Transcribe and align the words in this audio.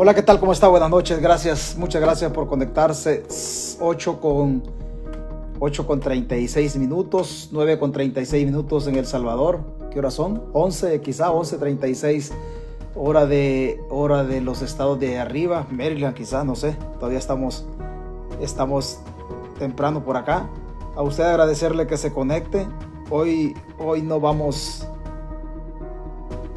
Hola, 0.00 0.14
¿qué 0.14 0.22
tal? 0.22 0.38
¿Cómo 0.38 0.52
está? 0.52 0.68
Buenas 0.68 0.90
noches. 0.90 1.18
Gracias, 1.18 1.74
muchas 1.76 2.00
gracias 2.00 2.30
por 2.30 2.46
conectarse. 2.46 3.24
8 3.80 4.20
con 4.20 4.62
8 5.58 5.86
con 5.88 5.98
36 5.98 6.76
minutos, 6.76 7.48
9 7.50 7.80
con 7.80 7.90
36 7.90 8.46
minutos 8.46 8.86
en 8.86 8.94
El 8.94 9.06
Salvador. 9.06 9.58
¿Qué 9.90 9.98
horas 9.98 10.14
son? 10.14 10.44
11, 10.52 11.00
quizá 11.00 11.32
11.36 11.32 12.30
hora 12.94 13.26
de 13.26 13.80
hora 13.90 14.22
de 14.22 14.40
los 14.40 14.62
estados 14.62 15.00
de 15.00 15.18
arriba, 15.18 15.66
Maryland 15.68 16.14
quizá, 16.14 16.44
no 16.44 16.54
sé. 16.54 16.76
Todavía 17.00 17.18
estamos 17.18 17.66
estamos 18.40 19.00
temprano 19.58 20.04
por 20.04 20.16
acá. 20.16 20.48
A 20.94 21.02
usted 21.02 21.24
agradecerle 21.24 21.88
que 21.88 21.96
se 21.96 22.12
conecte. 22.12 22.68
Hoy 23.10 23.56
hoy 23.80 24.02
no 24.02 24.20
vamos 24.20 24.86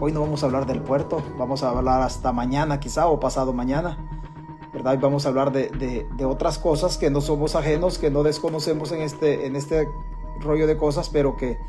Hoy 0.03 0.11
no 0.11 0.21
vamos 0.21 0.41
a 0.41 0.47
hablar 0.47 0.65
del 0.65 0.81
puerto, 0.81 1.21
vamos 1.37 1.61
a 1.61 1.69
hablar 1.69 2.01
hasta 2.01 2.31
mañana 2.31 2.79
quizá 2.79 3.05
o 3.05 3.19
pasado 3.19 3.53
mañana. 3.53 3.99
¿verdad? 4.73 4.95
Y 4.95 4.97
vamos 4.97 5.27
a 5.27 5.29
hablar 5.29 5.51
de, 5.51 6.25
otras 6.25 6.57
cosas 6.57 6.97
que 6.97 7.11
no 7.11 7.21
somos 7.21 7.55
ajenos, 7.55 7.99
que 7.99 8.09
no 8.09 8.23
desconocemos 8.23 8.91
en 8.93 9.01
este, 9.01 9.45
este 9.45 9.87
rollo 10.39 10.65
de 10.65 10.75
cosas, 10.75 11.09
pero 11.09 11.37
que, 11.37 11.59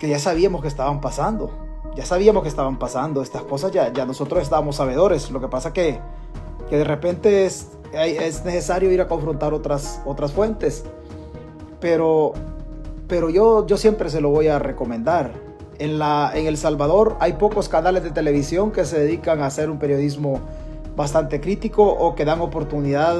ya 0.00 0.20
sabíamos 0.20 0.62
que 0.62 0.68
estaban 0.68 1.00
pasando. 1.00 1.50
Ya 1.96 2.06
sabíamos 2.06 2.44
que 2.44 2.48
estaban 2.48 2.78
pasando 2.78 3.22
estas 3.22 3.42
cosas, 3.42 3.72
ya, 3.72 3.92
ya 3.92 4.06
nosotros 4.06 4.40
estábamos 4.40 4.76
sabedores. 4.76 5.32
Lo 5.32 5.40
que 5.40 5.48
pasa 5.48 5.72
que, 5.72 5.98
que 6.70 6.76
de 6.76 6.84
repente 6.84 7.44
es, 7.44 7.72
es 7.92 8.44
necesario 8.44 8.92
ir 8.92 9.00
a 9.00 9.08
confrontar 9.08 9.52
otras, 9.52 10.00
fuentes. 10.32 10.84
Pero, 11.80 12.34
yo 13.10 13.76
siempre 13.76 14.10
se 14.10 14.20
lo 14.20 14.28
voy 14.28 14.46
a 14.46 14.60
recomendar 14.60 15.41
en, 15.82 15.98
la, 15.98 16.30
en 16.32 16.46
El 16.46 16.56
Salvador 16.56 17.16
hay 17.18 17.32
pocos 17.32 17.68
canales 17.68 18.04
de 18.04 18.10
televisión 18.10 18.70
que 18.70 18.84
se 18.84 19.00
dedican 19.00 19.40
a 19.40 19.46
hacer 19.46 19.68
un 19.68 19.78
periodismo 19.78 20.40
bastante 20.94 21.40
crítico 21.40 21.82
o 21.84 22.14
que 22.14 22.24
dan 22.24 22.40
oportunidad 22.40 23.16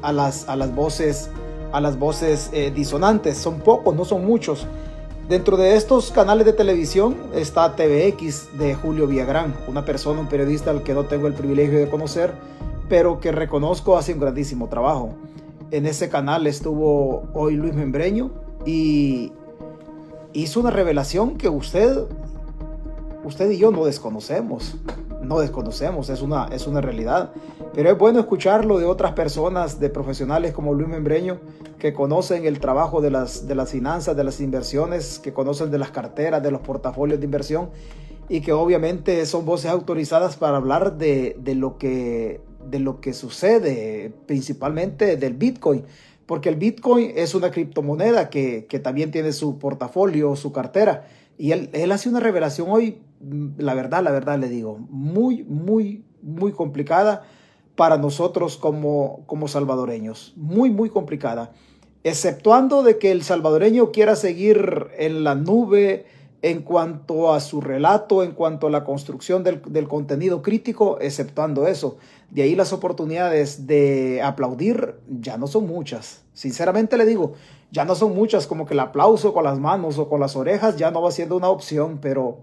a 0.00 0.12
las, 0.12 0.48
a 0.48 0.56
las 0.56 0.74
voces, 0.74 1.28
a 1.70 1.82
las 1.82 1.98
voces 1.98 2.48
eh, 2.54 2.72
disonantes. 2.74 3.36
Son 3.36 3.60
pocos, 3.60 3.94
no 3.94 4.06
son 4.06 4.24
muchos. 4.24 4.66
Dentro 5.28 5.58
de 5.58 5.76
estos 5.76 6.10
canales 6.10 6.46
de 6.46 6.54
televisión 6.54 7.14
está 7.34 7.76
TVX 7.76 8.56
de 8.56 8.74
Julio 8.74 9.06
Villagrán, 9.06 9.54
una 9.66 9.84
persona, 9.84 10.20
un 10.20 10.28
periodista 10.28 10.70
al 10.70 10.82
que 10.82 10.94
no 10.94 11.04
tengo 11.04 11.26
el 11.26 11.34
privilegio 11.34 11.78
de 11.78 11.90
conocer, 11.90 12.32
pero 12.88 13.20
que 13.20 13.32
reconozco 13.32 13.98
hace 13.98 14.14
un 14.14 14.20
grandísimo 14.20 14.68
trabajo. 14.68 15.10
En 15.70 15.84
ese 15.84 16.08
canal 16.08 16.46
estuvo 16.46 17.24
hoy 17.34 17.56
Luis 17.56 17.74
Membreño 17.74 18.30
y, 18.64 19.32
hizo 20.42 20.60
una 20.60 20.70
revelación 20.70 21.36
que 21.36 21.48
usted, 21.48 22.04
usted 23.24 23.50
y 23.50 23.58
yo 23.58 23.70
no 23.70 23.84
desconocemos. 23.84 24.76
No 25.22 25.40
desconocemos, 25.40 26.08
es 26.10 26.22
una, 26.22 26.46
es 26.46 26.66
una 26.66 26.80
realidad. 26.80 27.32
Pero 27.74 27.90
es 27.90 27.98
bueno 27.98 28.20
escucharlo 28.20 28.78
de 28.78 28.86
otras 28.86 29.12
personas, 29.12 29.78
de 29.80 29.90
profesionales 29.90 30.52
como 30.52 30.72
Luis 30.74 30.88
Membreño, 30.88 31.38
que 31.78 31.92
conocen 31.92 32.46
el 32.46 32.60
trabajo 32.60 33.00
de 33.00 33.10
las, 33.10 33.46
de 33.46 33.54
las 33.54 33.70
finanzas, 33.70 34.16
de 34.16 34.24
las 34.24 34.40
inversiones, 34.40 35.18
que 35.18 35.32
conocen 35.32 35.70
de 35.70 35.78
las 35.78 35.90
carteras, 35.90 36.42
de 36.42 36.50
los 36.50 36.60
portafolios 36.60 37.18
de 37.18 37.24
inversión 37.24 37.70
y 38.28 38.40
que 38.42 38.52
obviamente 38.52 39.24
son 39.26 39.44
voces 39.44 39.70
autorizadas 39.70 40.36
para 40.36 40.58
hablar 40.58 40.98
de, 40.98 41.36
de, 41.40 41.54
lo, 41.54 41.78
que, 41.78 42.40
de 42.70 42.78
lo 42.78 43.00
que 43.00 43.12
sucede, 43.12 44.12
principalmente 44.26 45.16
del 45.16 45.34
Bitcoin 45.34 45.84
porque 46.28 46.50
el 46.50 46.56
Bitcoin 46.56 47.14
es 47.16 47.34
una 47.34 47.50
criptomoneda 47.50 48.28
que, 48.28 48.66
también 48.84 49.10
tiene 49.10 49.32
su 49.32 49.58
portafolio, 49.58 50.36
su 50.36 50.52
cartera. 50.52 51.08
Y 51.38 51.52
él, 51.52 51.70
él, 51.72 51.90
hace 51.90 52.10
una 52.10 52.20
revelación 52.20 52.68
hoy, 52.68 52.98
mm, 53.20 53.52
la 53.56 53.72
verdad, 53.72 54.04
la 54.04 54.10
verdad 54.10 54.38
le 54.38 54.50
digo, 54.50 54.76
muy, 54.90 55.42
muy, 55.44 56.04
muy 56.20 56.52
complicada 56.52 57.22
para 57.76 57.96
nosotros 57.96 58.58
como, 58.58 59.24
como 59.24 59.48
salvadoreños. 59.48 60.34
Muy, 60.36 60.68
muy 60.68 60.90
complicada. 60.90 61.52
Exceptuando 62.04 62.82
de 62.82 62.98
que 62.98 63.10
el 63.10 63.22
salvadoreño 63.22 63.90
quiera 63.90 64.14
seguir 64.14 64.88
en 64.98 65.24
la 65.24 65.34
nube, 65.34 66.04
en 66.40 66.62
cuanto 66.62 67.32
a 67.32 67.40
su 67.40 67.60
relato, 67.60 68.22
en 68.22 68.32
cuanto 68.32 68.68
a 68.68 68.70
la 68.70 68.84
construcción 68.84 69.42
del, 69.42 69.88
contenido 69.88 70.40
crítico, 70.40 70.98
exceptuando 71.00 71.66
eso. 71.66 71.98
De 72.30 72.42
ahí 72.42 72.54
las 72.54 72.72
oportunidades 72.72 73.66
de 73.66 74.22
aplaudir 74.22 74.94
ya 75.08 75.36
no 75.36 75.46
son 75.48 75.66
muchas. 75.66 76.22
Sinceramente 76.34 76.96
le 76.96 77.06
digo, 77.06 77.34
ya 77.72 77.84
no 77.84 77.96
son 77.96 78.14
muchas, 78.14 78.46
como 78.46 78.66
que 78.66 78.74
el 78.74 78.80
aplauso 78.80 79.32
con 79.32 79.44
las 79.44 79.58
manos 79.58 79.98
o 79.98 80.08
con 80.08 80.20
las 80.20 80.36
orejas 80.36 80.76
ya 80.76 80.90
no 80.90 81.02
va 81.02 81.10
siendo 81.10 81.36
una 81.36 81.48
opción, 81.48 81.98
pero, 82.00 82.38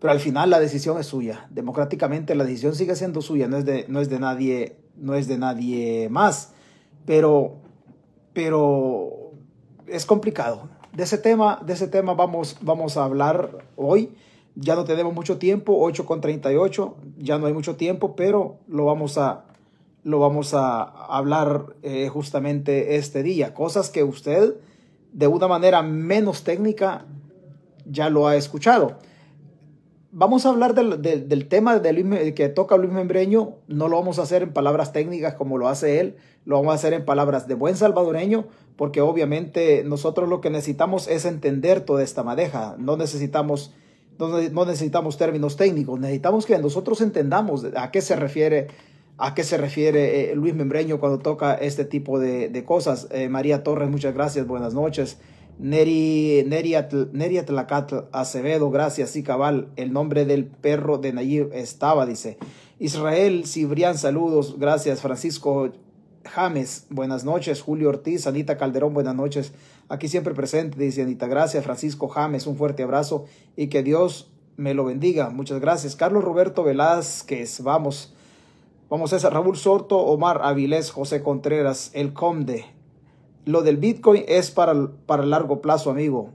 pero 0.00 0.12
al 0.12 0.20
final 0.20 0.48
la 0.48 0.60
decisión 0.60 0.98
es 0.98 1.06
suya. 1.06 1.46
Democráticamente 1.50 2.34
la 2.34 2.44
decisión 2.44 2.74
sigue 2.74 2.96
siendo 2.96 3.20
suya, 3.20 3.48
no 3.48 3.58
es 3.58 3.66
de, 3.66 3.84
no 3.88 4.00
es 4.00 4.08
de, 4.08 4.18
nadie, 4.18 4.76
no 4.96 5.14
es 5.14 5.28
de 5.28 5.36
nadie 5.36 6.08
más. 6.08 6.52
Pero, 7.04 7.56
pero 8.32 9.32
es 9.86 10.06
complicado 10.06 10.79
de 10.92 11.02
ese 11.02 11.18
tema, 11.18 11.60
de 11.64 11.72
ese 11.72 11.88
tema 11.88 12.14
vamos, 12.14 12.56
vamos 12.60 12.96
a 12.96 13.04
hablar 13.04 13.64
hoy. 13.76 14.10
Ya 14.56 14.74
no 14.74 14.84
tenemos 14.84 15.14
mucho 15.14 15.38
tiempo, 15.38 15.78
8 15.78 16.04
con 16.04 16.20
38, 16.20 16.96
ya 17.18 17.38
no 17.38 17.46
hay 17.46 17.52
mucho 17.52 17.76
tiempo, 17.76 18.16
pero 18.16 18.56
lo 18.66 18.84
vamos 18.84 19.16
a, 19.16 19.44
lo 20.02 20.18
vamos 20.18 20.54
a 20.54 20.82
hablar 20.82 21.76
eh, 21.82 22.08
justamente 22.08 22.96
este 22.96 23.22
día. 23.22 23.54
Cosas 23.54 23.90
que 23.90 24.02
usted 24.02 24.56
de 25.12 25.26
una 25.26 25.48
manera 25.48 25.82
menos 25.82 26.42
técnica 26.42 27.06
ya 27.86 28.10
lo 28.10 28.26
ha 28.26 28.36
escuchado. 28.36 28.98
Vamos 30.12 30.44
a 30.44 30.48
hablar 30.48 30.74
del, 30.74 31.00
del, 31.00 31.46
tema 31.46 31.78
de 31.78 32.34
que 32.34 32.48
toca 32.48 32.76
Luis 32.76 32.90
Membreño. 32.90 33.54
No 33.68 33.86
lo 33.86 33.96
vamos 33.96 34.18
a 34.18 34.22
hacer 34.22 34.42
en 34.42 34.52
palabras 34.52 34.92
técnicas 34.92 35.34
como 35.34 35.56
lo 35.56 35.68
hace 35.68 36.00
él, 36.00 36.16
lo 36.44 36.56
vamos 36.56 36.72
a 36.72 36.74
hacer 36.74 36.94
en 36.94 37.04
palabras 37.04 37.46
de 37.46 37.54
buen 37.54 37.76
salvadoreño, 37.76 38.46
porque 38.80 39.02
obviamente 39.02 39.84
nosotros 39.84 40.26
lo 40.30 40.40
que 40.40 40.48
necesitamos 40.48 41.06
es 41.06 41.26
entender 41.26 41.82
toda 41.82 42.02
esta 42.02 42.22
madeja. 42.22 42.76
No 42.78 42.96
necesitamos, 42.96 43.74
no, 44.18 44.64
necesitamos 44.64 45.18
términos 45.18 45.58
técnicos, 45.58 46.00
necesitamos 46.00 46.46
que 46.46 46.56
nosotros 46.56 47.02
entendamos 47.02 47.66
a 47.76 47.90
qué 47.90 48.00
se 48.00 48.16
refiere 48.16 48.68
a 49.18 49.34
qué 49.34 49.44
se 49.44 49.58
refiere 49.58 50.32
eh, 50.32 50.34
Luis 50.34 50.54
Membreño 50.54 50.98
cuando 50.98 51.18
toca 51.18 51.52
este 51.56 51.84
tipo 51.84 52.18
de, 52.18 52.64
cosas. 52.66 53.08
Eh, 53.10 53.28
María 53.28 53.62
Torres, 53.62 53.90
muchas 53.90 54.14
gracias, 54.14 54.46
buenas 54.46 54.72
noches. 54.72 55.18
Neri, 55.58 56.42
Neri, 56.46 56.74
Acevedo, 56.74 58.70
gracias, 58.70 59.10
sí, 59.10 59.22
cabal. 59.22 59.68
El 59.76 59.92
nombre 59.92 60.24
del 60.24 60.46
perro 60.46 60.96
de 60.96 61.12
Nayib 61.12 61.50
estaba, 61.52 62.06
dice. 62.06 62.38
Israel 62.78 63.44
Cibrián, 63.44 63.98
saludos, 63.98 64.58
gracias. 64.58 65.02
Francisco 65.02 65.70
James, 66.24 66.86
buenas 66.90 67.24
noches. 67.24 67.62
Julio 67.62 67.88
Ortiz, 67.88 68.26
Anita 68.26 68.56
Calderón, 68.56 68.94
buenas 68.94 69.14
noches. 69.14 69.52
Aquí 69.88 70.08
siempre 70.08 70.34
presente, 70.34 70.78
dice 70.78 71.02
Anita. 71.02 71.26
Gracias, 71.26 71.64
Francisco 71.64 72.08
James, 72.08 72.46
un 72.46 72.56
fuerte 72.56 72.82
abrazo 72.82 73.26
y 73.56 73.68
que 73.68 73.82
Dios 73.82 74.30
me 74.56 74.74
lo 74.74 74.84
bendiga. 74.84 75.30
Muchas 75.30 75.60
gracias. 75.60 75.96
Carlos 75.96 76.24
Roberto 76.24 76.62
Velázquez, 76.62 77.62
vamos. 77.62 78.14
Vamos 78.88 79.12
a 79.12 79.30
Raúl 79.30 79.56
Sorto, 79.56 79.98
Omar 79.98 80.40
Avilés, 80.42 80.90
José 80.90 81.22
Contreras, 81.22 81.90
El 81.94 82.12
Conde, 82.12 82.66
lo 83.46 83.62
del 83.62 83.78
Bitcoin 83.78 84.24
es 84.28 84.50
para, 84.50 84.74
para 85.06 85.24
largo 85.24 85.62
plazo, 85.62 85.90
amigo. 85.90 86.30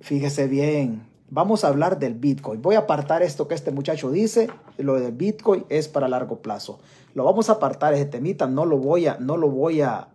Fíjese 0.00 0.46
bien. 0.46 1.06
Vamos 1.30 1.64
a 1.64 1.68
hablar 1.68 1.98
del 1.98 2.14
Bitcoin. 2.14 2.62
Voy 2.62 2.76
a 2.76 2.80
apartar 2.80 3.22
esto 3.22 3.48
que 3.48 3.54
este 3.54 3.72
muchacho 3.72 4.10
dice. 4.10 4.48
Lo 4.78 4.94
del 4.94 5.12
Bitcoin 5.12 5.64
es 5.68 5.88
para 5.88 6.08
largo 6.08 6.42
plazo. 6.42 6.78
Lo 7.14 7.24
vamos 7.24 7.48
a 7.48 7.54
apartar 7.54 7.94
ese 7.94 8.06
temita. 8.06 8.46
No 8.46 8.64
lo 8.64 8.78
voy 8.78 9.06
a, 9.06 9.18
no 9.18 9.36
lo 9.36 9.48
voy 9.48 9.80
a. 9.80 10.08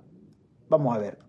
Vamos 0.70 0.96
a 0.96 1.00
ver. 1.00 1.20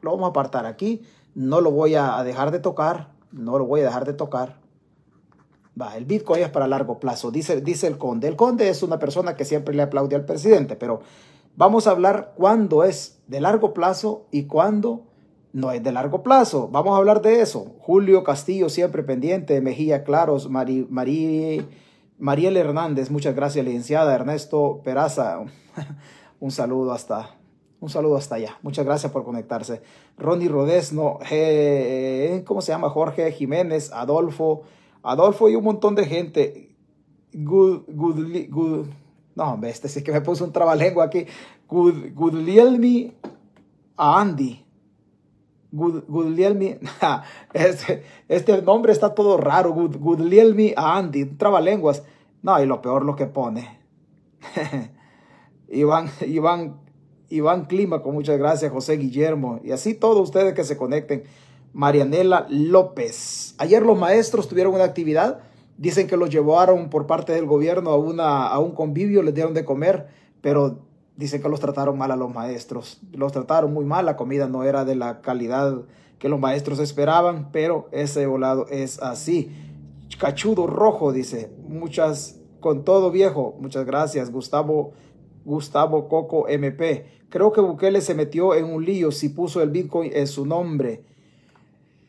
Lo 0.00 0.12
vamos 0.12 0.26
a 0.26 0.30
apartar 0.30 0.66
aquí. 0.66 1.02
No 1.34 1.60
lo 1.60 1.70
voy 1.70 1.94
a 1.94 2.22
dejar 2.24 2.50
de 2.50 2.58
tocar. 2.58 3.12
No 3.32 3.58
lo 3.58 3.66
voy 3.66 3.80
a 3.80 3.84
dejar 3.84 4.04
de 4.04 4.14
tocar. 4.14 4.56
Va, 5.80 5.96
el 5.96 6.06
Bitcoin 6.06 6.42
es 6.42 6.50
para 6.50 6.66
largo 6.66 6.98
plazo, 6.98 7.30
dice, 7.30 7.60
dice 7.60 7.86
el 7.86 7.98
conde. 7.98 8.26
El 8.26 8.34
conde 8.34 8.68
es 8.68 8.82
una 8.82 8.98
persona 8.98 9.36
que 9.36 9.44
siempre 9.44 9.76
le 9.76 9.82
aplaude 9.82 10.16
al 10.16 10.24
presidente, 10.24 10.74
pero 10.74 11.02
Vamos 11.58 11.88
a 11.88 11.90
hablar 11.90 12.34
cuándo 12.36 12.84
es 12.84 13.18
de 13.26 13.40
largo 13.40 13.74
plazo 13.74 14.28
y 14.30 14.44
cuándo 14.44 15.08
no 15.52 15.72
es 15.72 15.82
de 15.82 15.90
largo 15.90 16.22
plazo. 16.22 16.68
Vamos 16.70 16.94
a 16.94 16.98
hablar 16.98 17.20
de 17.20 17.40
eso. 17.40 17.74
Julio 17.80 18.22
Castillo 18.22 18.68
siempre 18.68 19.02
pendiente, 19.02 19.60
Mejía 19.60 20.04
Claros, 20.04 20.48
Mari, 20.48 20.86
Mariel 22.18 22.56
Hernández, 22.56 23.10
muchas 23.10 23.34
gracias, 23.34 23.64
licenciada 23.64 24.14
Ernesto 24.14 24.80
Peraza. 24.82 25.40
un 26.40 26.50
saludo 26.50 26.92
hasta 26.92 27.38
un 27.80 27.88
saludo 27.88 28.16
hasta 28.16 28.34
allá. 28.34 28.58
Muchas 28.62 28.84
gracias 28.84 29.12
por 29.12 29.24
conectarse. 29.24 29.82
Ronnie 30.16 30.48
Rodesno, 30.48 31.20
¿cómo 32.44 32.60
se 32.60 32.72
llama? 32.72 32.90
Jorge 32.90 33.30
Jiménez, 33.30 33.92
Adolfo, 33.92 34.62
Adolfo 35.02 35.48
y 35.48 35.54
un 35.54 35.64
montón 35.64 35.94
de 35.94 36.04
gente. 36.04 36.76
Good, 37.32 37.82
good, 37.88 38.48
good, 38.48 38.86
no, 39.36 39.52
hombre, 39.52 39.70
este 39.70 39.88
sí 39.88 40.02
que 40.02 40.10
me 40.10 40.20
puso 40.20 40.44
un 40.44 40.52
trabalengua 40.52 41.04
aquí. 41.04 41.26
Gudlielmi 41.68 43.14
a 43.96 44.20
Andy. 44.20 44.64
Gudlielmi. 45.72 46.78
Este, 47.52 48.04
este 48.28 48.62
nombre 48.62 48.92
está 48.92 49.14
todo 49.14 49.36
raro. 49.36 49.72
Gudlielmi 49.72 50.74
a 50.76 50.98
Andy. 50.98 51.24
Trabalenguas. 51.24 52.02
No, 52.42 52.62
y 52.62 52.66
lo 52.66 52.80
peor 52.80 53.04
lo 53.04 53.16
que 53.16 53.26
pone. 53.26 53.78
Iván, 55.68 56.10
Iván, 56.26 56.80
Iván 57.28 57.66
Clima, 57.66 58.02
con 58.02 58.14
muchas 58.14 58.38
gracias, 58.38 58.72
José 58.72 58.96
Guillermo, 58.96 59.60
y 59.62 59.72
así 59.72 59.94
todos 59.94 60.20
ustedes 60.20 60.54
que 60.54 60.64
se 60.64 60.76
conecten. 60.76 61.24
Marianela 61.74 62.46
López. 62.48 63.54
Ayer 63.58 63.82
los 63.84 63.98
maestros 63.98 64.48
tuvieron 64.48 64.74
una 64.74 64.84
actividad. 64.84 65.40
Dicen 65.76 66.08
que 66.08 66.16
los 66.16 66.30
llevaron 66.30 66.88
por 66.88 67.06
parte 67.06 67.32
del 67.32 67.44
gobierno 67.44 67.90
a, 67.90 67.96
una, 67.96 68.48
a 68.48 68.58
un 68.58 68.72
convivio, 68.72 69.22
les 69.22 69.34
dieron 69.34 69.54
de 69.54 69.64
comer, 69.64 70.08
pero 70.40 70.87
dicen 71.18 71.42
que 71.42 71.48
los 71.48 71.58
trataron 71.58 71.98
mal 71.98 72.12
a 72.12 72.16
los 72.16 72.32
maestros. 72.32 73.00
Los 73.12 73.32
trataron 73.32 73.74
muy 73.74 73.84
mal, 73.84 74.06
la 74.06 74.16
comida 74.16 74.46
no 74.46 74.62
era 74.62 74.84
de 74.84 74.94
la 74.94 75.20
calidad 75.20 75.82
que 76.20 76.28
los 76.28 76.38
maestros 76.38 76.78
esperaban, 76.78 77.50
pero 77.50 77.88
ese 77.90 78.24
volado 78.26 78.66
es 78.68 79.02
así. 79.02 79.50
Cachudo 80.18 80.68
rojo, 80.68 81.12
dice. 81.12 81.50
Muchas, 81.66 82.40
con 82.60 82.84
todo 82.84 83.10
viejo. 83.10 83.56
Muchas 83.60 83.84
gracias, 83.84 84.30
Gustavo, 84.30 84.92
Gustavo 85.44 86.08
Coco 86.08 86.48
MP. 86.48 87.06
Creo 87.28 87.52
que 87.52 87.60
Bukele 87.60 88.00
se 88.00 88.14
metió 88.14 88.54
en 88.54 88.66
un 88.66 88.84
lío 88.84 89.10
si 89.10 89.28
puso 89.28 89.60
el 89.60 89.70
Bitcoin 89.70 90.12
en 90.14 90.28
su 90.28 90.46
nombre. 90.46 91.02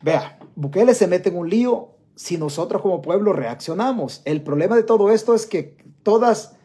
Vea, 0.02 0.38
Bukele 0.54 0.94
se 0.94 1.08
mete 1.08 1.30
en 1.30 1.36
un 1.36 1.50
lío 1.50 1.90
si 2.14 2.38
nosotros 2.38 2.80
como 2.80 3.02
pueblo 3.02 3.32
reaccionamos. 3.32 4.22
El 4.24 4.42
problema 4.42 4.76
de 4.76 4.84
todo 4.84 5.10
esto 5.10 5.34
es 5.34 5.46
que 5.46 5.76
todas, 6.04 6.56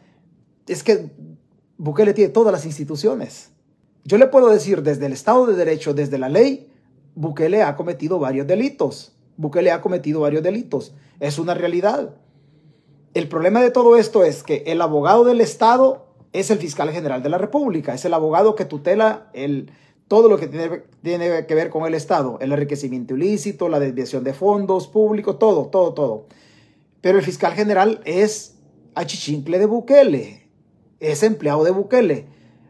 es 0.68 0.84
que 0.84 1.10
Bukele 1.78 2.14
tiene 2.14 2.32
todas 2.32 2.52
las 2.52 2.64
instituciones. 2.64 3.50
Yo 4.04 4.18
le 4.18 4.26
puedo 4.26 4.48
decir 4.48 4.82
desde 4.82 5.06
el 5.06 5.12
Estado 5.12 5.46
de 5.46 5.54
Derecho, 5.54 5.92
desde 5.92 6.18
la 6.18 6.28
ley, 6.28 6.70
Bukele 7.14 7.62
ha 7.62 7.76
cometido 7.76 8.18
varios 8.18 8.46
delitos. 8.46 9.16
Bukele 9.36 9.70
ha 9.70 9.80
cometido 9.80 10.20
varios 10.20 10.42
delitos. 10.42 10.94
Es 11.20 11.38
una 11.38 11.54
realidad. 11.54 12.14
El 13.14 13.28
problema 13.28 13.62
de 13.62 13.70
todo 13.70 13.96
esto 13.96 14.24
es 14.24 14.42
que 14.42 14.62
el 14.66 14.80
abogado 14.80 15.24
del 15.24 15.40
Estado 15.40 16.06
es 16.32 16.50
el 16.50 16.58
fiscal 16.58 16.90
general 16.90 17.22
de 17.22 17.30
la 17.30 17.38
República, 17.38 17.94
es 17.94 18.04
el 18.04 18.14
abogado 18.14 18.54
que 18.54 18.66
tutela 18.66 19.30
el, 19.32 19.70
todo 20.08 20.28
lo 20.28 20.38
que 20.38 20.48
tiene, 20.48 20.82
tiene 21.02 21.46
que 21.46 21.54
ver 21.54 21.70
con 21.70 21.86
el 21.86 21.94
Estado, 21.94 22.38
el 22.40 22.52
enriquecimiento 22.52 23.16
ilícito, 23.16 23.68
la 23.68 23.80
desviación 23.80 24.22
de 24.22 24.34
fondos 24.34 24.86
públicos, 24.86 25.38
todo, 25.38 25.66
todo, 25.66 25.94
todo. 25.94 26.26
Pero 27.00 27.18
el 27.18 27.24
fiscal 27.24 27.54
general 27.54 28.00
es 28.04 28.58
achichincle 28.94 29.58
de 29.58 29.66
Bukele, 29.66 30.45
es 31.00 31.22
empleado 31.22 31.64
de 31.64 31.70
Bukele. 31.70 32.26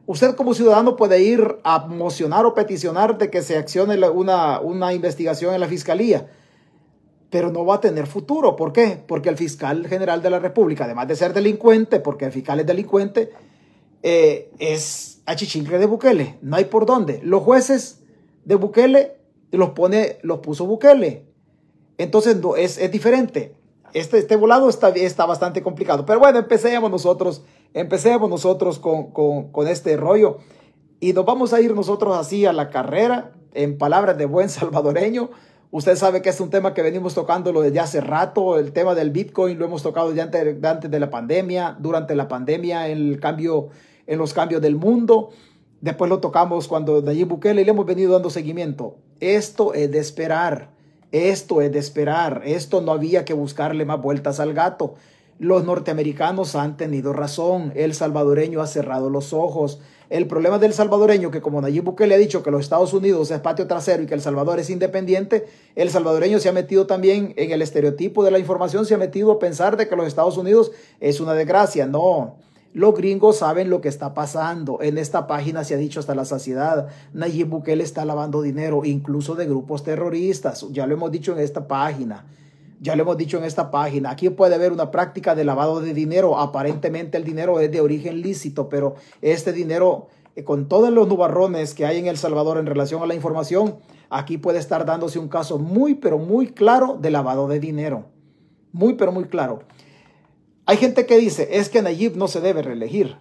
Usted 0.06 0.36
como 0.36 0.54
ciudadano 0.54 0.96
puede 0.96 1.22
ir 1.22 1.58
a 1.64 1.86
mocionar 1.86 2.46
o 2.46 2.54
peticionar 2.54 3.18
de 3.18 3.28
que 3.28 3.42
se 3.42 3.56
accione 3.56 3.98
una, 4.08 4.60
una 4.60 4.94
investigación 4.94 5.52
en 5.52 5.60
la 5.60 5.66
fiscalía, 5.66 6.28
pero 7.28 7.50
no 7.50 7.64
va 7.64 7.76
a 7.76 7.80
tener 7.80 8.06
futuro. 8.06 8.54
¿Por 8.54 8.72
qué? 8.72 9.02
Porque 9.06 9.28
el 9.28 9.36
fiscal 9.36 9.86
general 9.88 10.22
de 10.22 10.30
la 10.30 10.38
República, 10.38 10.84
además 10.84 11.08
de 11.08 11.16
ser 11.16 11.32
delincuente, 11.32 11.98
porque 11.98 12.24
el 12.24 12.32
fiscal 12.32 12.60
es 12.60 12.66
delincuente, 12.66 13.32
eh, 14.02 14.52
es 14.60 15.22
achichincle 15.26 15.78
de 15.78 15.86
Bukele. 15.86 16.38
No 16.40 16.54
hay 16.54 16.66
por 16.66 16.86
dónde. 16.86 17.20
Los 17.24 17.42
jueces 17.42 18.02
de 18.44 18.54
Bukele 18.54 19.16
los 19.50 19.70
pone, 19.70 20.18
los 20.22 20.38
puso 20.38 20.66
Bukele. 20.66 21.24
Entonces 21.98 22.36
no, 22.36 22.54
es, 22.54 22.78
es 22.78 22.92
diferente. 22.92 23.56
Este, 23.96 24.18
este 24.18 24.36
volado 24.36 24.68
está, 24.68 24.90
está 24.90 25.24
bastante 25.24 25.62
complicado. 25.62 26.04
Pero 26.04 26.18
bueno, 26.18 26.38
empecemos 26.38 26.90
nosotros, 26.90 27.42
empecemos 27.72 28.28
nosotros 28.28 28.78
con, 28.78 29.10
con, 29.10 29.50
con 29.50 29.66
este 29.68 29.96
rollo. 29.96 30.36
Y 31.00 31.14
nos 31.14 31.24
vamos 31.24 31.54
a 31.54 31.62
ir 31.62 31.74
nosotros 31.74 32.14
así 32.14 32.44
a 32.44 32.52
la 32.52 32.68
carrera, 32.68 33.32
en 33.54 33.78
palabras 33.78 34.18
de 34.18 34.26
buen 34.26 34.48
salvadoreño. 34.50 35.30
Usted 35.70 35.96
sabe 35.96 36.20
que 36.20 36.28
es 36.28 36.38
un 36.42 36.50
tema 36.50 36.74
que 36.74 36.82
venimos 36.82 37.14
tocándolo 37.14 37.62
desde 37.62 37.80
hace 37.80 38.02
rato, 38.02 38.58
el 38.58 38.72
tema 38.72 38.94
del 38.94 39.12
Bitcoin 39.12 39.58
lo 39.58 39.64
hemos 39.64 39.82
tocado 39.82 40.12
ya 40.12 40.24
antes, 40.24 40.90
de 40.90 41.00
la 41.00 41.08
pandemia, 41.08 41.74
durante 41.80 42.14
la 42.14 42.28
pandemia, 42.28 42.88
el 42.88 43.18
cambio 43.18 43.68
en 44.06 44.18
los 44.18 44.34
cambios 44.34 44.60
del 44.60 44.76
mundo. 44.76 45.30
Después 45.80 46.10
lo 46.10 46.20
tocamos 46.20 46.68
cuando 46.68 47.00
Nayib 47.00 47.28
Bukele 47.28 47.62
y 47.62 47.64
le 47.64 47.70
hemos 47.70 47.86
venido 47.86 48.12
dando 48.12 48.28
seguimiento. 48.28 48.98
Esto 49.20 49.72
es 49.72 49.90
de 49.90 50.00
esperar. 50.00 50.75
Esto 51.16 51.62
es 51.62 51.72
de 51.72 51.78
esperar. 51.78 52.42
Esto 52.44 52.82
no 52.82 52.92
había 52.92 53.24
que 53.24 53.32
buscarle 53.32 53.86
más 53.86 54.02
vueltas 54.02 54.38
al 54.38 54.52
gato. 54.52 54.96
Los 55.38 55.64
norteamericanos 55.64 56.54
han 56.54 56.76
tenido 56.76 57.14
razón. 57.14 57.72
El 57.74 57.94
salvadoreño 57.94 58.60
ha 58.60 58.66
cerrado 58.66 59.08
los 59.08 59.32
ojos. 59.32 59.80
El 60.10 60.26
problema 60.26 60.58
del 60.58 60.74
salvadoreño, 60.74 61.30
que 61.30 61.40
como 61.40 61.62
Nayib 61.62 61.84
Bukele 61.84 62.14
ha 62.14 62.18
dicho 62.18 62.42
que 62.42 62.50
los 62.50 62.60
Estados 62.60 62.92
Unidos 62.92 63.30
es 63.30 63.40
patio 63.40 63.66
trasero 63.66 64.02
y 64.02 64.06
que 64.06 64.12
El 64.12 64.20
Salvador 64.20 64.60
es 64.60 64.68
independiente, 64.68 65.46
el 65.74 65.90
salvadoreño 65.90 66.38
se 66.38 66.50
ha 66.50 66.52
metido 66.52 66.86
también 66.86 67.32
en 67.36 67.50
el 67.50 67.62
estereotipo 67.62 68.22
de 68.22 68.30
la 68.30 68.38
información, 68.38 68.84
se 68.84 68.94
ha 68.94 68.98
metido 68.98 69.32
a 69.32 69.38
pensar 69.38 69.78
de 69.78 69.88
que 69.88 69.96
los 69.96 70.06
Estados 70.06 70.36
Unidos 70.36 70.70
es 71.00 71.18
una 71.18 71.32
desgracia. 71.32 71.86
No, 71.86 72.36
los 72.76 72.94
gringos 72.94 73.38
saben 73.38 73.70
lo 73.70 73.80
que 73.80 73.88
está 73.88 74.12
pasando. 74.12 74.82
En 74.82 74.98
esta 74.98 75.26
página 75.26 75.64
se 75.64 75.72
ha 75.72 75.78
dicho 75.78 75.98
hasta 75.98 76.14
la 76.14 76.26
saciedad. 76.26 76.88
Nayib 77.14 77.48
Bukele 77.48 77.82
está 77.82 78.04
lavando 78.04 78.42
dinero, 78.42 78.84
incluso 78.84 79.34
de 79.34 79.46
grupos 79.46 79.82
terroristas. 79.82 80.66
Ya 80.72 80.86
lo 80.86 80.92
hemos 80.92 81.10
dicho 81.10 81.32
en 81.32 81.38
esta 81.38 81.66
página. 81.66 82.26
Ya 82.78 82.94
lo 82.94 83.04
hemos 83.04 83.16
dicho 83.16 83.38
en 83.38 83.44
esta 83.44 83.70
página. 83.70 84.10
Aquí 84.10 84.28
puede 84.28 84.56
haber 84.56 84.72
una 84.72 84.90
práctica 84.90 85.34
de 85.34 85.44
lavado 85.44 85.80
de 85.80 85.94
dinero. 85.94 86.38
Aparentemente 86.38 87.16
el 87.16 87.24
dinero 87.24 87.60
es 87.60 87.72
de 87.72 87.80
origen 87.80 88.20
lícito, 88.20 88.68
pero 88.68 88.96
este 89.22 89.54
dinero, 89.54 90.08
eh, 90.34 90.44
con 90.44 90.68
todos 90.68 90.92
los 90.92 91.08
nubarrones 91.08 91.72
que 91.72 91.86
hay 91.86 91.96
en 91.96 92.08
El 92.08 92.18
Salvador 92.18 92.58
en 92.58 92.66
relación 92.66 93.02
a 93.02 93.06
la 93.06 93.14
información, 93.14 93.76
aquí 94.10 94.36
puede 94.36 94.58
estar 94.58 94.84
dándose 94.84 95.18
un 95.18 95.28
caso 95.28 95.58
muy, 95.58 95.94
pero 95.94 96.18
muy 96.18 96.48
claro 96.48 96.98
de 97.00 97.10
lavado 97.10 97.48
de 97.48 97.58
dinero. 97.58 98.04
Muy, 98.72 98.96
pero 98.96 99.12
muy 99.12 99.24
claro. 99.24 99.60
Hay 100.68 100.78
gente 100.78 101.06
que 101.06 101.16
dice, 101.16 101.48
es 101.52 101.68
que 101.68 101.80
Nayib 101.80 102.16
no 102.16 102.26
se 102.26 102.40
debe 102.40 102.60
reelegir. 102.60 103.16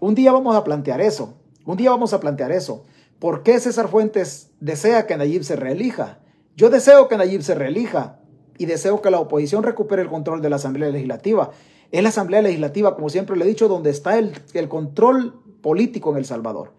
Un 0.00 0.14
día 0.14 0.32
vamos 0.32 0.56
a 0.56 0.64
plantear 0.64 1.02
eso. 1.02 1.34
Un 1.66 1.76
día 1.76 1.90
vamos 1.90 2.14
a 2.14 2.20
plantear 2.20 2.50
eso. 2.50 2.84
¿Por 3.18 3.42
qué 3.42 3.60
César 3.60 3.88
Fuentes 3.88 4.50
desea 4.58 5.06
que 5.06 5.18
Nayib 5.18 5.44
se 5.44 5.54
reelija? 5.54 6.20
Yo 6.56 6.70
deseo 6.70 7.08
que 7.08 7.18
Nayib 7.18 7.42
se 7.42 7.54
reelija 7.54 8.20
y 8.56 8.64
deseo 8.64 9.02
que 9.02 9.10
la 9.10 9.20
oposición 9.20 9.62
recupere 9.62 10.00
el 10.00 10.08
control 10.08 10.40
de 10.40 10.48
la 10.48 10.56
Asamblea 10.56 10.88
Legislativa. 10.88 11.50
Es 11.90 12.02
la 12.02 12.08
Asamblea 12.08 12.40
Legislativa, 12.40 12.94
como 12.94 13.10
siempre 13.10 13.36
le 13.36 13.44
he 13.44 13.48
dicho, 13.48 13.68
donde 13.68 13.90
está 13.90 14.18
el, 14.18 14.32
el 14.54 14.68
control 14.70 15.42
político 15.60 16.10
en 16.12 16.16
El 16.16 16.24
Salvador. 16.24 16.72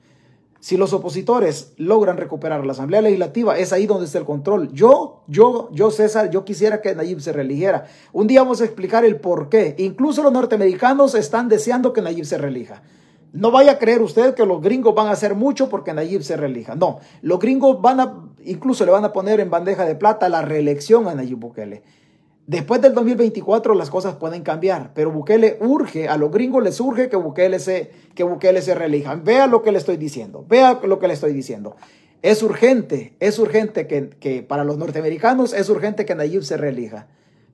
Si 0.64 0.78
los 0.78 0.94
opositores 0.94 1.74
logran 1.76 2.16
recuperar 2.16 2.66
la 2.66 2.72
Asamblea 2.72 3.02
Legislativa, 3.02 3.58
es 3.58 3.74
ahí 3.74 3.86
donde 3.86 4.06
está 4.06 4.18
el 4.18 4.24
control. 4.24 4.72
Yo, 4.72 5.24
yo, 5.28 5.68
yo, 5.74 5.92
César, 5.92 6.30
yo 6.30 6.46
quisiera 6.46 6.80
que 6.80 6.96
Nayib 6.96 7.20
se 7.20 7.34
reeligiera. 7.34 7.88
Un 8.14 8.28
día 8.28 8.44
vamos 8.44 8.62
a 8.62 8.64
explicar 8.64 9.04
el 9.04 9.18
por 9.18 9.50
qué. 9.50 9.76
Incluso 9.78 10.24
los 10.24 10.32
norteamericanos 10.32 11.16
están 11.16 11.50
deseando 11.50 11.92
que 11.92 12.02
Nayib 12.02 12.24
se 12.24 12.38
reelija. 12.38 12.82
No 13.34 13.52
vaya 13.52 13.74
a 13.74 13.78
creer 13.78 14.02
usted 14.02 14.36
que 14.36 14.46
los 14.46 14.62
gringos 14.62 14.96
van 14.96 15.08
a 15.08 15.12
hacer 15.12 15.36
mucho 15.36 15.68
porque 15.68 15.94
Nayib 15.94 16.24
se 16.24 16.38
reelija. 16.38 16.76
No, 16.76 17.00
los 17.22 17.40
gringos 17.40 17.82
van 17.82 18.00
a, 18.00 18.24
incluso 18.46 18.86
le 18.86 18.92
van 18.94 19.04
a 19.04 19.12
poner 19.12 19.42
en 19.42 19.50
bandeja 19.50 19.84
de 19.84 19.96
plata 19.96 20.30
la 20.30 20.44
reelección 20.44 21.10
a 21.10 21.14
Nayib 21.14 21.40
Bukele. 21.40 21.84
Después 22.46 22.82
del 22.82 22.94
2024 22.94 23.74
las 23.74 23.90
cosas 23.90 24.16
pueden 24.16 24.44
cambiar, 24.44 24.92
pero 24.94 25.12
Bukele 25.12 25.58
urge, 25.62 26.10
a 26.10 26.18
los 26.18 26.30
gringos 26.30 26.62
les 26.62 26.80
urge 26.82 27.08
que 27.08 27.16
Bukele 27.16 27.58
se, 27.58 27.92
que 28.16 28.24
Bukele 28.24 28.62
se 28.62 28.76
reelija. 28.76 29.16
Vea 29.16 29.48
lo 29.48 29.62
que 29.62 29.72
le 29.72 29.78
estoy 29.78 29.96
diciendo, 29.96 30.46
vea 30.50 30.80
lo 30.84 31.00
que 31.00 31.08
le 31.08 31.14
estoy 31.14 31.32
diciendo. 31.32 31.78
Es 32.22 32.44
urgente, 32.44 33.16
es 33.22 33.40
urgente 33.40 33.88
que, 33.88 34.10
que 34.10 34.44
para 34.44 34.66
los 34.66 34.78
norteamericanos 34.78 35.54
es 35.54 35.70
urgente 35.70 36.06
que 36.06 36.16
Nayib 36.16 36.44
se 36.44 36.58
reelija. 36.58 37.08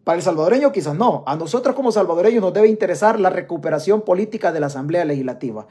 Para 0.03 0.17
el 0.17 0.24
salvadoreño 0.24 0.72
quizás 0.72 0.96
no. 0.96 1.24
A 1.27 1.36
nosotros 1.36 1.75
como 1.75 1.91
salvadoreños 1.91 2.41
nos 2.41 2.53
debe 2.53 2.67
interesar 2.67 3.19
la 3.19 3.29
recuperación 3.29 4.01
política 4.01 4.51
de 4.51 4.60
la 4.60 4.67
Asamblea 4.67 5.05
Legislativa 5.05 5.67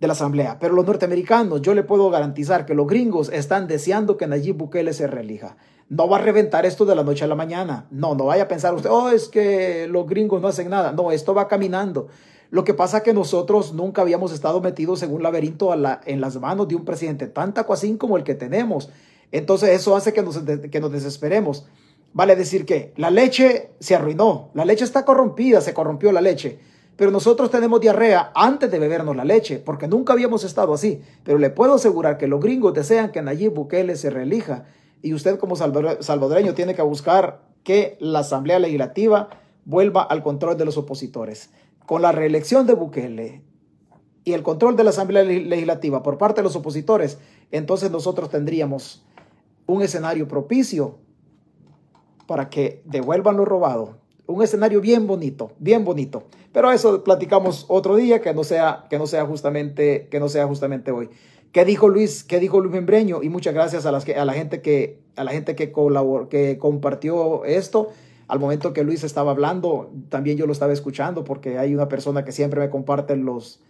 de 0.00 0.06
la 0.06 0.12
Asamblea. 0.12 0.58
Pero 0.58 0.74
los 0.74 0.86
norteamericanos, 0.86 1.62
yo 1.62 1.74
le 1.74 1.82
puedo 1.82 2.10
garantizar 2.10 2.66
que 2.66 2.74
los 2.74 2.86
gringos 2.86 3.30
están 3.30 3.66
deseando 3.66 4.16
que 4.16 4.26
Nayib 4.26 4.56
Bukele 4.56 4.92
se 4.92 5.06
reelija. 5.06 5.56
No 5.88 6.08
va 6.08 6.18
a 6.18 6.20
reventar 6.20 6.66
esto 6.66 6.84
de 6.84 6.94
la 6.96 7.04
noche 7.04 7.24
a 7.24 7.28
la 7.28 7.34
mañana. 7.34 7.86
No, 7.90 8.14
no 8.14 8.26
vaya 8.26 8.44
a 8.44 8.48
pensar 8.48 8.74
usted, 8.74 8.90
oh, 8.90 9.10
es 9.10 9.28
que 9.28 9.86
los 9.88 10.06
gringos 10.06 10.42
no 10.42 10.48
hacen 10.48 10.68
nada. 10.68 10.92
No, 10.92 11.12
esto 11.12 11.34
va 11.34 11.46
caminando. 11.46 12.08
Lo 12.50 12.64
que 12.64 12.74
pasa 12.74 12.98
es 12.98 13.02
que 13.02 13.12
nosotros 13.12 13.72
nunca 13.72 14.02
habíamos 14.02 14.32
estado 14.32 14.60
metidos 14.60 15.02
en 15.02 15.12
un 15.12 15.22
laberinto 15.22 15.72
en 15.74 16.20
las 16.20 16.40
manos 16.40 16.68
de 16.68 16.74
un 16.74 16.84
presidente 16.84 17.26
tan 17.26 17.54
tacuacín 17.54 17.98
como 17.98 18.16
el 18.16 18.24
que 18.24 18.34
tenemos. 18.34 18.90
Entonces 19.32 19.70
eso 19.70 19.96
hace 19.96 20.12
que 20.12 20.22
nos, 20.22 20.38
que 20.38 20.80
nos 20.80 20.92
desesperemos. 20.92 21.66
Vale 22.12 22.34
decir 22.34 22.64
que 22.64 22.92
la 22.96 23.10
leche 23.10 23.72
se 23.78 23.94
arruinó, 23.94 24.50
la 24.54 24.64
leche 24.64 24.84
está 24.84 25.04
corrompida, 25.04 25.60
se 25.60 25.74
corrompió 25.74 26.12
la 26.12 26.20
leche. 26.20 26.58
Pero 26.96 27.10
nosotros 27.10 27.50
tenemos 27.50 27.80
diarrea 27.80 28.32
antes 28.34 28.70
de 28.70 28.78
bebernos 28.78 29.14
la 29.14 29.24
leche, 29.24 29.58
porque 29.58 29.86
nunca 29.86 30.14
habíamos 30.14 30.42
estado 30.44 30.72
así. 30.72 31.02
Pero 31.24 31.38
le 31.38 31.50
puedo 31.50 31.74
asegurar 31.74 32.16
que 32.16 32.26
los 32.26 32.40
gringos 32.40 32.72
desean 32.72 33.12
que 33.12 33.20
Nayib 33.20 33.52
Bukele 33.52 33.96
se 33.96 34.08
reelija. 34.08 34.64
Y 35.06 35.14
usted 35.14 35.38
como 35.38 35.54
salvadoreño 35.54 36.54
tiene 36.54 36.74
que 36.74 36.82
buscar 36.82 37.40
que 37.62 37.96
la 38.00 38.18
Asamblea 38.18 38.58
Legislativa 38.58 39.28
vuelva 39.64 40.02
al 40.02 40.24
control 40.24 40.56
de 40.56 40.64
los 40.64 40.76
opositores. 40.78 41.50
Con 41.86 42.02
la 42.02 42.10
reelección 42.10 42.66
de 42.66 42.74
Bukele 42.74 43.44
y 44.24 44.32
el 44.32 44.42
control 44.42 44.74
de 44.74 44.82
la 44.82 44.90
Asamblea 44.90 45.22
Legislativa 45.22 46.02
por 46.02 46.18
parte 46.18 46.40
de 46.40 46.42
los 46.42 46.56
opositores, 46.56 47.18
entonces 47.52 47.92
nosotros 47.92 48.30
tendríamos 48.30 49.04
un 49.66 49.80
escenario 49.80 50.26
propicio 50.26 50.98
para 52.26 52.50
que 52.50 52.82
devuelvan 52.84 53.36
lo 53.36 53.44
robado, 53.44 53.98
un 54.26 54.42
escenario 54.42 54.80
bien 54.80 55.06
bonito, 55.06 55.52
bien 55.60 55.84
bonito. 55.84 56.24
Pero 56.50 56.72
eso 56.72 57.04
platicamos 57.04 57.64
otro 57.68 57.94
día, 57.94 58.20
que 58.20 58.34
no 58.34 58.42
sea, 58.42 58.86
que 58.90 58.98
no 58.98 59.06
sea 59.06 59.24
justamente, 59.24 60.08
que 60.10 60.18
no 60.18 60.28
sea 60.28 60.48
justamente 60.48 60.90
hoy. 60.90 61.10
¿Qué 61.56 61.64
dijo 61.64 61.88
Luis? 61.88 62.22
¿Qué 62.22 62.38
dijo 62.38 62.60
Luis 62.60 62.70
Membreño? 62.70 63.22
Y 63.22 63.30
muchas 63.30 63.54
gracias 63.54 63.86
a, 63.86 63.90
las 63.90 64.06
a 64.06 64.26
la 64.26 64.34
gente 64.34 64.60
que, 64.60 65.00
a 65.16 65.24
la 65.24 65.30
gente 65.30 65.56
que, 65.56 65.72
colaboró, 65.72 66.28
que 66.28 66.58
compartió 66.58 67.46
esto. 67.46 67.88
Al 68.28 68.38
momento 68.40 68.74
que 68.74 68.84
Luis 68.84 69.04
estaba 69.04 69.30
hablando, 69.30 69.90
también 70.10 70.36
yo 70.36 70.44
lo 70.44 70.52
estaba 70.52 70.74
escuchando 70.74 71.24
porque 71.24 71.58
hay 71.58 71.74
una 71.74 71.88
persona 71.88 72.26
que 72.26 72.32
siempre 72.32 72.60
me 72.60 72.68
comparte 72.68 73.16
los, 73.16 73.62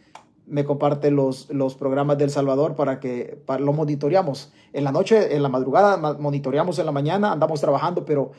me 0.48 0.64
comparte 0.64 1.12
los, 1.12 1.48
los 1.50 1.76
programas 1.76 2.18
del 2.18 2.30
Salvador 2.30 2.74
para 2.74 2.98
que 2.98 3.40
para, 3.46 3.62
lo 3.62 3.72
monitoreamos. 3.72 4.52
En 4.72 4.82
la 4.82 4.90
noche, 4.90 5.36
en 5.36 5.44
la 5.44 5.48
madrugada, 5.48 5.96
monitoreamos 6.14 6.80
en 6.80 6.86
la 6.86 6.92
mañana, 6.92 7.30
andamos 7.30 7.60
trabajando, 7.60 8.04
pero 8.04 8.32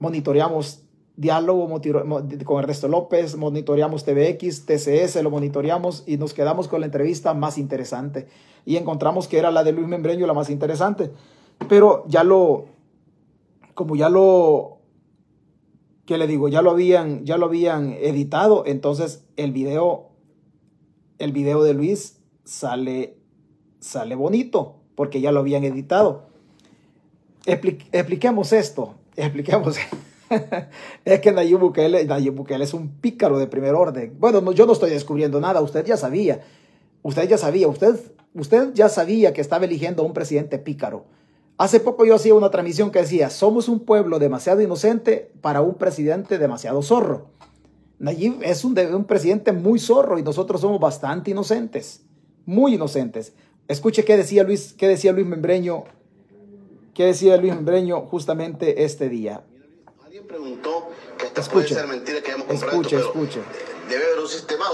monitoreamos 0.00 0.82
diálogo 1.18 1.68
con 2.44 2.60
Ernesto 2.60 2.86
López, 2.86 3.36
monitoreamos 3.36 4.04
TVX, 4.04 4.66
TCS, 4.66 5.20
lo 5.20 5.30
monitoreamos 5.30 6.04
y 6.06 6.16
nos 6.16 6.32
quedamos 6.32 6.68
con 6.68 6.78
la 6.80 6.86
entrevista 6.86 7.34
más 7.34 7.58
interesante. 7.58 8.28
Y 8.64 8.76
encontramos 8.76 9.26
que 9.26 9.38
era 9.38 9.50
la 9.50 9.64
de 9.64 9.72
Luis 9.72 9.88
Membreño 9.88 10.28
la 10.28 10.32
más 10.32 10.48
interesante. 10.48 11.10
Pero 11.68 12.04
ya 12.06 12.22
lo, 12.22 12.66
como 13.74 13.96
ya 13.96 14.08
lo, 14.08 14.78
¿qué 16.06 16.18
le 16.18 16.28
digo? 16.28 16.48
Ya 16.48 16.62
lo 16.62 16.70
habían, 16.70 17.24
ya 17.24 17.36
lo 17.36 17.46
habían 17.46 17.94
editado, 17.94 18.62
entonces 18.64 19.26
el 19.36 19.50
video, 19.50 20.10
el 21.18 21.32
video 21.32 21.64
de 21.64 21.74
Luis 21.74 22.20
sale, 22.44 23.18
sale 23.80 24.14
bonito, 24.14 24.76
porque 24.94 25.20
ya 25.20 25.32
lo 25.32 25.40
habían 25.40 25.64
editado. 25.64 26.28
expliquemos 27.44 28.52
esto, 28.52 28.94
expliquemos 29.16 29.78
es 31.04 31.20
que 31.20 31.32
Nayib 31.32 31.58
Bukele, 31.58 32.62
es 32.62 32.74
un 32.74 32.88
pícaro 33.00 33.38
de 33.38 33.46
primer 33.46 33.74
orden. 33.74 34.16
Bueno, 34.18 34.52
yo 34.52 34.66
no 34.66 34.72
estoy 34.72 34.90
descubriendo 34.90 35.40
nada, 35.40 35.60
usted 35.60 35.84
ya 35.84 35.96
sabía. 35.96 36.40
Usted 37.02 37.28
ya 37.28 37.38
sabía, 37.38 37.68
usted, 37.68 37.98
usted 38.34 38.72
ya 38.74 38.88
sabía 38.88 39.32
que 39.32 39.40
estaba 39.40 39.64
eligiendo 39.64 40.02
a 40.02 40.06
un 40.06 40.12
presidente 40.12 40.58
pícaro. 40.58 41.04
Hace 41.56 41.80
poco 41.80 42.04
yo 42.04 42.14
hacía 42.14 42.34
una 42.34 42.50
transmisión 42.50 42.90
que 42.90 43.00
decía, 43.00 43.30
somos 43.30 43.68
un 43.68 43.80
pueblo 43.80 44.18
demasiado 44.18 44.60
inocente 44.60 45.32
para 45.40 45.60
un 45.60 45.74
presidente 45.74 46.38
demasiado 46.38 46.82
zorro. 46.82 47.26
Nayib 47.98 48.42
es 48.42 48.64
un, 48.64 48.78
un 48.78 49.04
presidente 49.04 49.52
muy 49.52 49.80
zorro 49.80 50.18
y 50.18 50.22
nosotros 50.22 50.60
somos 50.60 50.78
bastante 50.78 51.32
inocentes, 51.32 52.02
muy 52.46 52.74
inocentes. 52.74 53.32
Escuche 53.66 54.04
qué 54.04 54.16
decía 54.16 54.44
Luis, 54.44 54.72
qué 54.72 54.86
decía 54.86 55.12
Luis 55.12 55.26
Membreño, 55.26 55.84
qué 56.94 57.06
decía 57.06 57.36
Luis 57.36 57.54
Membreño 57.54 58.02
justamente 58.02 58.84
este 58.84 59.08
día 59.08 59.42
preguntó 60.26 60.90
que 61.18 61.26
esta 61.26 61.42
puede 61.42 61.68
ser 61.68 61.86
mentira 61.86 62.20
que 62.20 62.30
hayamos 62.32 62.48
comprado 62.48 62.80
escuche, 62.80 62.96
esto, 62.96 63.12
pero 63.12 63.24
escuche. 63.24 63.42
debe 63.88 64.04
haber 64.06 64.18
un 64.20 64.28
sistema 64.28 64.66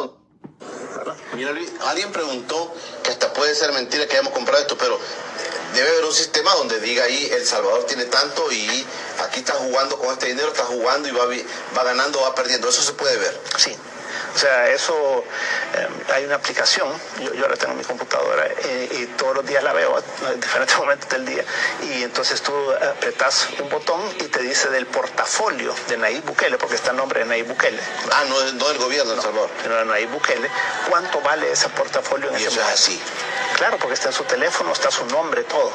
Mira 1.35 1.50
Luis, 1.50 1.73
alguien 1.87 2.12
preguntó 2.12 2.73
que 3.03 3.11
hasta 3.11 3.33
puede 3.33 3.55
ser 3.55 3.73
mentira 3.73 4.07
que 4.07 4.12
hayamos 4.12 4.33
comprado 4.33 4.62
esto, 4.62 4.76
pero 4.79 4.99
debe 5.75 5.88
haber 5.88 6.05
un 6.05 6.12
sistema 6.12 6.55
donde 6.55 6.79
diga 6.81 7.05
ahí 7.05 7.29
El 7.33 7.45
Salvador 7.45 7.85
tiene 7.85 8.05
tanto 8.05 8.50
y 8.53 8.87
aquí 9.26 9.41
está 9.41 9.55
jugando 9.55 9.99
con 9.99 10.12
este 10.12 10.26
dinero, 10.26 10.49
está 10.49 10.64
jugando 10.64 11.09
y 11.09 11.12
va, 11.12 11.26
va 11.76 11.85
ganando, 11.85 12.21
va 12.21 12.35
perdiendo. 12.35 12.69
Eso 12.69 12.83
se 12.83 12.93
puede 12.93 13.17
ver. 13.17 13.41
Sí, 13.59 13.76
o 14.35 14.38
sea, 14.38 14.69
eso, 14.71 15.25
eh, 15.75 15.88
hay 16.12 16.25
una 16.25 16.35
aplicación, 16.35 16.88
yo, 17.21 17.33
yo 17.35 17.45
ahora 17.45 17.57
tengo 17.57 17.75
mi 17.75 17.85
computadora 17.85 18.49
eh, 18.64 18.88
y 18.91 19.07
todos 19.17 19.37
los 19.37 19.47
días 19.47 19.62
la 19.62 19.73
veo 19.73 20.03
en 20.33 20.41
diferentes 20.41 20.76
momentos 20.79 21.09
del 21.09 21.25
día 21.25 21.45
y 21.83 22.03
entonces 22.03 22.43
tú 22.43 22.53
apretas 22.73 23.49
un 23.61 23.69
botón 23.69 24.00
y 24.19 24.25
te 24.25 24.41
dice 24.41 24.71
del 24.71 24.87
portafolio 24.87 25.73
de 25.88 25.99
Nayib 25.99 26.25
Bukele, 26.25 26.59
porque 26.59 26.75
está 26.75 26.91
el 26.91 26.97
nombre 26.97 27.21
de 27.21 27.26
Nayib 27.26 27.47
Bukele. 27.47 27.81
Ah, 28.11 28.25
no, 28.29 28.53
no 28.53 28.69
del 28.69 28.79
gobierno 28.79 29.12
de 29.12 29.17
El 29.19 29.23
Salvador. 29.23 29.50
No, 29.69 29.76
de 29.76 29.85
Nayib 29.85 30.11
Bukele. 30.11 30.50
¿Cuánto 30.88 31.21
vale 31.21 31.53
ese 31.53 31.69
portafolio 31.69 32.31
en 32.31 32.41
y 32.41 32.45
eso 32.45 32.61
es 32.61 32.67
así. 32.67 33.00
Claro, 33.57 33.79
porque 33.79 33.95
está 33.95 34.09
en 34.09 34.14
su 34.14 34.25
teléfono, 34.25 34.73
está 34.73 34.91
su 34.91 35.07
nombre, 35.07 35.45
todo. 35.45 35.71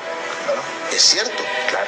Es 0.92 1.02
cierto. 1.02 1.44
Claro. 1.70 1.88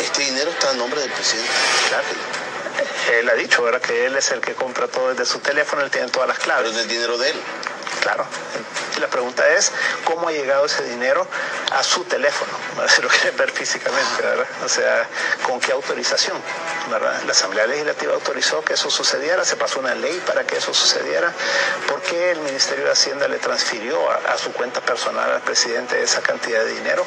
Este 0.00 0.22
dinero 0.22 0.50
está 0.50 0.72
en 0.72 0.78
nombre 0.78 1.00
del 1.00 1.10
presidente. 1.10 1.50
Claro 1.88 2.37
él 3.12 3.28
ha 3.28 3.34
dicho, 3.34 3.62
¿verdad? 3.62 3.80
Que 3.80 4.06
él 4.06 4.16
es 4.16 4.30
el 4.32 4.40
que 4.40 4.54
compra 4.54 4.88
todo 4.88 5.10
desde 5.10 5.24
su 5.24 5.38
teléfono, 5.40 5.82
él 5.82 5.90
tiene 5.90 6.08
todas 6.08 6.28
las 6.28 6.38
claves. 6.38 6.68
Pero 6.68 6.76
es 6.76 6.82
el 6.84 6.88
dinero 6.88 7.18
de 7.18 7.30
él. 7.30 7.36
Claro. 8.08 8.24
La 9.00 9.06
pregunta 9.06 9.46
es, 9.50 9.70
¿cómo 10.04 10.28
ha 10.28 10.32
llegado 10.32 10.64
ese 10.64 10.82
dinero 10.84 11.26
a 11.72 11.82
su 11.82 12.04
teléfono? 12.04 12.50
Si 12.88 13.02
lo 13.02 13.08
quieren 13.08 13.36
ver 13.36 13.50
físicamente, 13.50 14.22
¿verdad? 14.22 14.46
O 14.64 14.68
sea, 14.68 15.06
¿con 15.42 15.60
qué 15.60 15.72
autorización? 15.72 16.40
¿verdad? 16.88 17.22
La 17.24 17.32
Asamblea 17.32 17.66
Legislativa 17.66 18.14
autorizó 18.14 18.62
que 18.62 18.74
eso 18.74 18.90
sucediera, 18.90 19.44
se 19.44 19.56
pasó 19.56 19.80
una 19.80 19.94
ley 19.94 20.22
para 20.26 20.44
que 20.44 20.56
eso 20.56 20.72
sucediera. 20.72 21.32
¿Por 21.88 22.00
qué 22.02 22.32
el 22.32 22.40
Ministerio 22.40 22.86
de 22.86 22.92
Hacienda 22.92 23.28
le 23.28 23.38
transfirió 23.38 23.98
a, 24.10 24.38
su 24.38 24.52
cuenta 24.52 24.80
personal 24.80 25.30
al 25.30 25.42
presidente 25.42 26.02
esa 26.02 26.22
cantidad 26.22 26.64
de 26.64 26.72
dinero? 26.74 27.04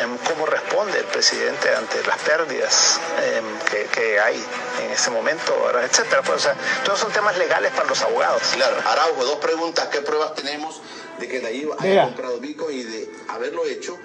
Em, 0.00 0.16
¿Cómo 0.18 0.46
responde 0.46 0.98
el 0.98 1.06
presidente 1.06 1.74
ante 1.74 2.02
las 2.04 2.18
pérdidas 2.18 2.98
em, 3.22 3.58
que, 3.92 4.18
hay 4.20 4.44
en 4.82 4.90
ese 4.90 5.10
momento, 5.10 5.70
etcétera? 5.80 6.22
Pues, 6.22 6.38
o 6.38 6.40
sea, 6.40 6.54
todos 6.84 6.98
son 6.98 7.12
temas 7.12 7.36
legales 7.38 7.72
para 7.72 7.88
los 7.88 8.02
abogados. 8.02 8.42
Claro, 8.54 8.76
Araujo, 8.84 9.24
dos 9.24 9.38
preguntas, 9.38 9.88
¿qué 9.92 10.00
pruebas 10.00 10.32
tenemos 10.40 10.80
de 11.18 11.28
que 11.28 11.40
Nayib 11.40 11.68
haya 11.78 12.06
comprado 12.06 12.40
Bitcoin 12.40 12.78
y 12.78 12.82
de 12.82 13.08
haberlo 13.28 13.66
hecho? 13.66 13.96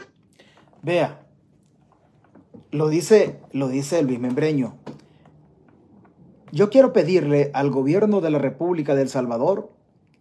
Vea, 0.81 1.25
lo 2.71 2.89
dice, 2.89 3.39
lo 3.51 3.67
dice 3.67 4.01
Luis 4.03 4.19
Membreño. 4.19 4.77
Yo 6.51 6.69
quiero 6.69 6.93
pedirle 6.93 7.51
al 7.53 7.69
gobierno 7.69 8.21
de 8.21 8.29
la 8.29 8.39
República 8.39 8.95
del 8.95 9.09
Salvador 9.09 9.71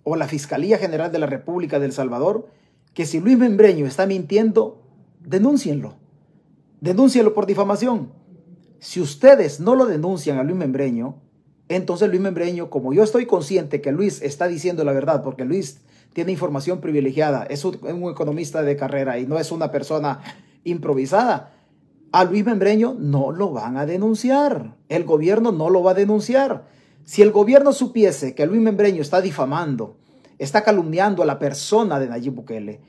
o 0.02 0.16
la 0.16 0.28
Fiscalía 0.28 0.78
General 0.78 1.12
de 1.12 1.18
la 1.18 1.26
República 1.26 1.78
del 1.78 1.92
Salvador 1.92 2.49
que 2.92 3.06
si 3.06 3.21
Luis 3.21 3.37
Membreño 3.37 3.87
está 3.87 4.06
mintiendo, 4.06 4.83
denúncienlo. 5.21 5.94
Denúncienlo 6.80 7.35
por 7.35 7.47
difamación. 7.47 8.12
Si 8.78 9.00
ustedes 9.00 9.61
no 9.61 9.75
lo 9.75 9.87
denuncian 9.87 10.38
a 10.38 10.44
Luis 10.44 10.56
Membreño, 10.56 11.16
entonces 11.68 12.09
Luis 12.09 12.21
Membreño, 12.21 12.71
como 12.71 12.92
yo 12.92 13.02
estoy 13.02 13.26
consciente 13.26 13.80
que 13.80 13.92
Luis 13.92 14.23
está 14.23 14.47
diciendo 14.47 14.85
la 14.85 14.92
verdad, 14.92 15.23
porque 15.23 15.44
Luis 15.44 15.80
tiene 16.14 16.33
información 16.33 16.80
privilegiada, 16.80 17.44
es 17.44 17.64
un, 17.64 17.75
economista 18.11 18.62
de 18.62 18.76
carrera 18.76 19.18
y 19.18 19.26
no 19.26 19.38
es 19.38 19.52
una 19.52 19.71
persona 19.71 20.21
improvisada, 20.62 21.52
a 22.12 22.25
Luis 22.25 22.44
Membreño 22.44 22.94
no 22.97 23.33
lo 23.33 23.50
van 23.50 23.76
a 23.76 23.85
denunciar. 23.85 24.76
El 24.88 25.04
gobierno 25.04 25.50
no 25.50 25.68
lo 25.68 25.83
va 25.83 25.90
a 25.90 25.94
denunciar. 25.94 26.66
Si 27.04 27.21
el 27.23 27.33
gobierno 27.33 27.73
supiese 27.73 28.35
que 28.35 28.47
Luis 28.47 28.62
Membreño 28.62 29.02
está 29.02 29.21
difamando, 29.21 29.97
está 30.38 30.62
calumniando 30.62 31.25
a 31.25 31.26
la 31.26 31.40
persona 31.40 31.99
de 31.99 32.09
Nayib 32.09 32.35
Bukele, 32.35 32.80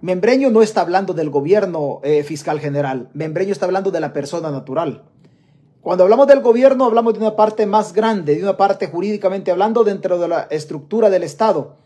Membreño 0.00 0.48
no 0.50 0.62
está 0.62 0.80
hablando 0.80 1.12
del 1.12 1.28
gobierno 1.28 2.00
eh, 2.04 2.22
fiscal 2.22 2.60
general, 2.60 3.10
Membreño 3.12 3.52
está 3.52 3.66
hablando 3.66 3.90
de 3.90 4.00
la 4.00 4.12
persona 4.12 4.50
natural. 4.50 5.02
Cuando 5.80 6.04
hablamos 6.04 6.26
del 6.28 6.40
gobierno, 6.40 6.84
hablamos 6.84 7.14
de 7.14 7.20
una 7.20 7.36
parte 7.36 7.66
más 7.66 7.92
grande, 7.92 8.36
de 8.36 8.42
una 8.42 8.56
parte 8.56 8.86
jurídicamente 8.86 9.50
hablando 9.50 9.82
dentro 9.82 10.18
de 10.18 10.28
la 10.28 10.42
estructura 10.50 11.10
del 11.10 11.24
Estado. 11.24 11.76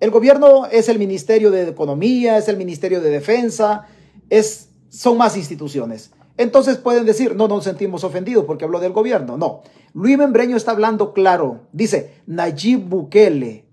El 0.00 0.10
gobierno 0.10 0.66
es 0.66 0.88
el 0.88 0.98
Ministerio 0.98 1.50
de 1.50 1.68
Economía, 1.68 2.38
es 2.38 2.48
el 2.48 2.56
Ministerio 2.56 3.00
de 3.00 3.10
Defensa, 3.10 3.86
es, 4.30 4.68
son 4.88 5.18
más 5.18 5.36
instituciones. 5.36 6.12
Entonces 6.36 6.78
pueden 6.78 7.04
decir, 7.04 7.34
no 7.34 7.48
nos 7.48 7.64
sentimos 7.64 8.04
ofendidos 8.04 8.44
porque 8.44 8.64
habló 8.64 8.78
del 8.78 8.92
gobierno. 8.92 9.36
No, 9.36 9.62
Luis 9.92 10.16
Membreño 10.16 10.56
está 10.56 10.70
hablando 10.70 11.12
claro. 11.12 11.62
Dice, 11.72 12.14
Nayib 12.26 12.88
Bukele 12.88 13.64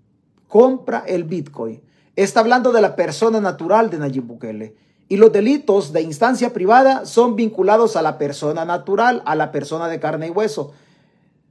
compra 0.47 1.03
el 1.05 1.25
Bitcoin. 1.25 1.81
Está 2.15 2.39
hablando 2.39 2.71
de 2.71 2.81
la 2.81 2.95
persona 2.95 3.39
natural 3.39 3.91
de 3.91 3.99
Nayib 3.99 4.23
Bukele. 4.23 4.75
Y 5.07 5.17
los 5.17 5.31
delitos 5.31 5.93
de 5.93 6.01
instancia 6.01 6.53
privada 6.53 7.05
son 7.05 7.35
vinculados 7.35 7.95
a 7.95 8.01
la 8.01 8.17
persona 8.17 8.65
natural, 8.65 9.21
a 9.25 9.35
la 9.35 9.51
persona 9.51 9.87
de 9.87 9.99
carne 9.99 10.27
y 10.27 10.31
hueso. 10.31 10.71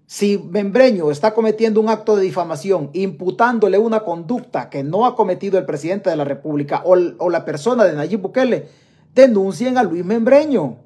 Si 0.07 0.39
Membreño 0.39 1.11
está 1.11 1.35
cometiendo 1.35 1.81
un 1.81 1.89
acto 1.89 2.17
de 2.17 2.23
difamación, 2.23 2.91
imputándole 2.93 3.79
una 3.79 4.01
conducta 4.01 4.69
que 4.71 4.83
no 4.83 5.07
ha 5.07 5.17
cometido 5.17 5.59
el 5.59 5.65
presidente 5.65 6.11
de 6.11 6.17
la 6.17 6.25
República 6.25 6.83
o, 6.85 6.97
o 7.19 7.31
la 7.31 7.45
persona 7.45 7.85
de 7.85 7.95
Nayib 7.95 8.21
Bukele, 8.21 8.69
denuncien 9.15 9.79
a 9.79 9.83
Luis 9.83 10.05
Membreño 10.05 10.79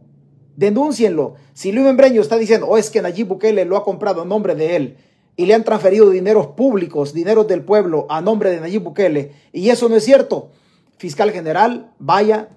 denúncienlo. 0.58 1.36
Si 1.52 1.70
Luis 1.70 1.86
Membreño 1.86 2.20
está 2.20 2.36
diciendo, 2.36 2.66
oh, 2.68 2.76
es 2.76 2.90
que 2.90 3.00
Nayib 3.00 3.28
Bukele 3.28 3.64
lo 3.64 3.76
ha 3.76 3.84
comprado 3.84 4.22
a 4.22 4.24
nombre 4.24 4.56
de 4.56 4.74
él 4.74 4.96
y 5.36 5.46
le 5.46 5.54
han 5.54 5.62
transferido 5.62 6.10
dineros 6.10 6.48
públicos, 6.48 7.14
dineros 7.14 7.46
del 7.46 7.62
pueblo 7.62 8.06
a 8.10 8.20
nombre 8.20 8.50
de 8.50 8.60
Nayib 8.60 8.82
Bukele, 8.82 9.34
y 9.52 9.70
eso 9.70 9.88
no 9.88 9.94
es 9.94 10.04
cierto, 10.04 10.50
fiscal 10.96 11.30
general, 11.30 11.92
vaya, 12.00 12.48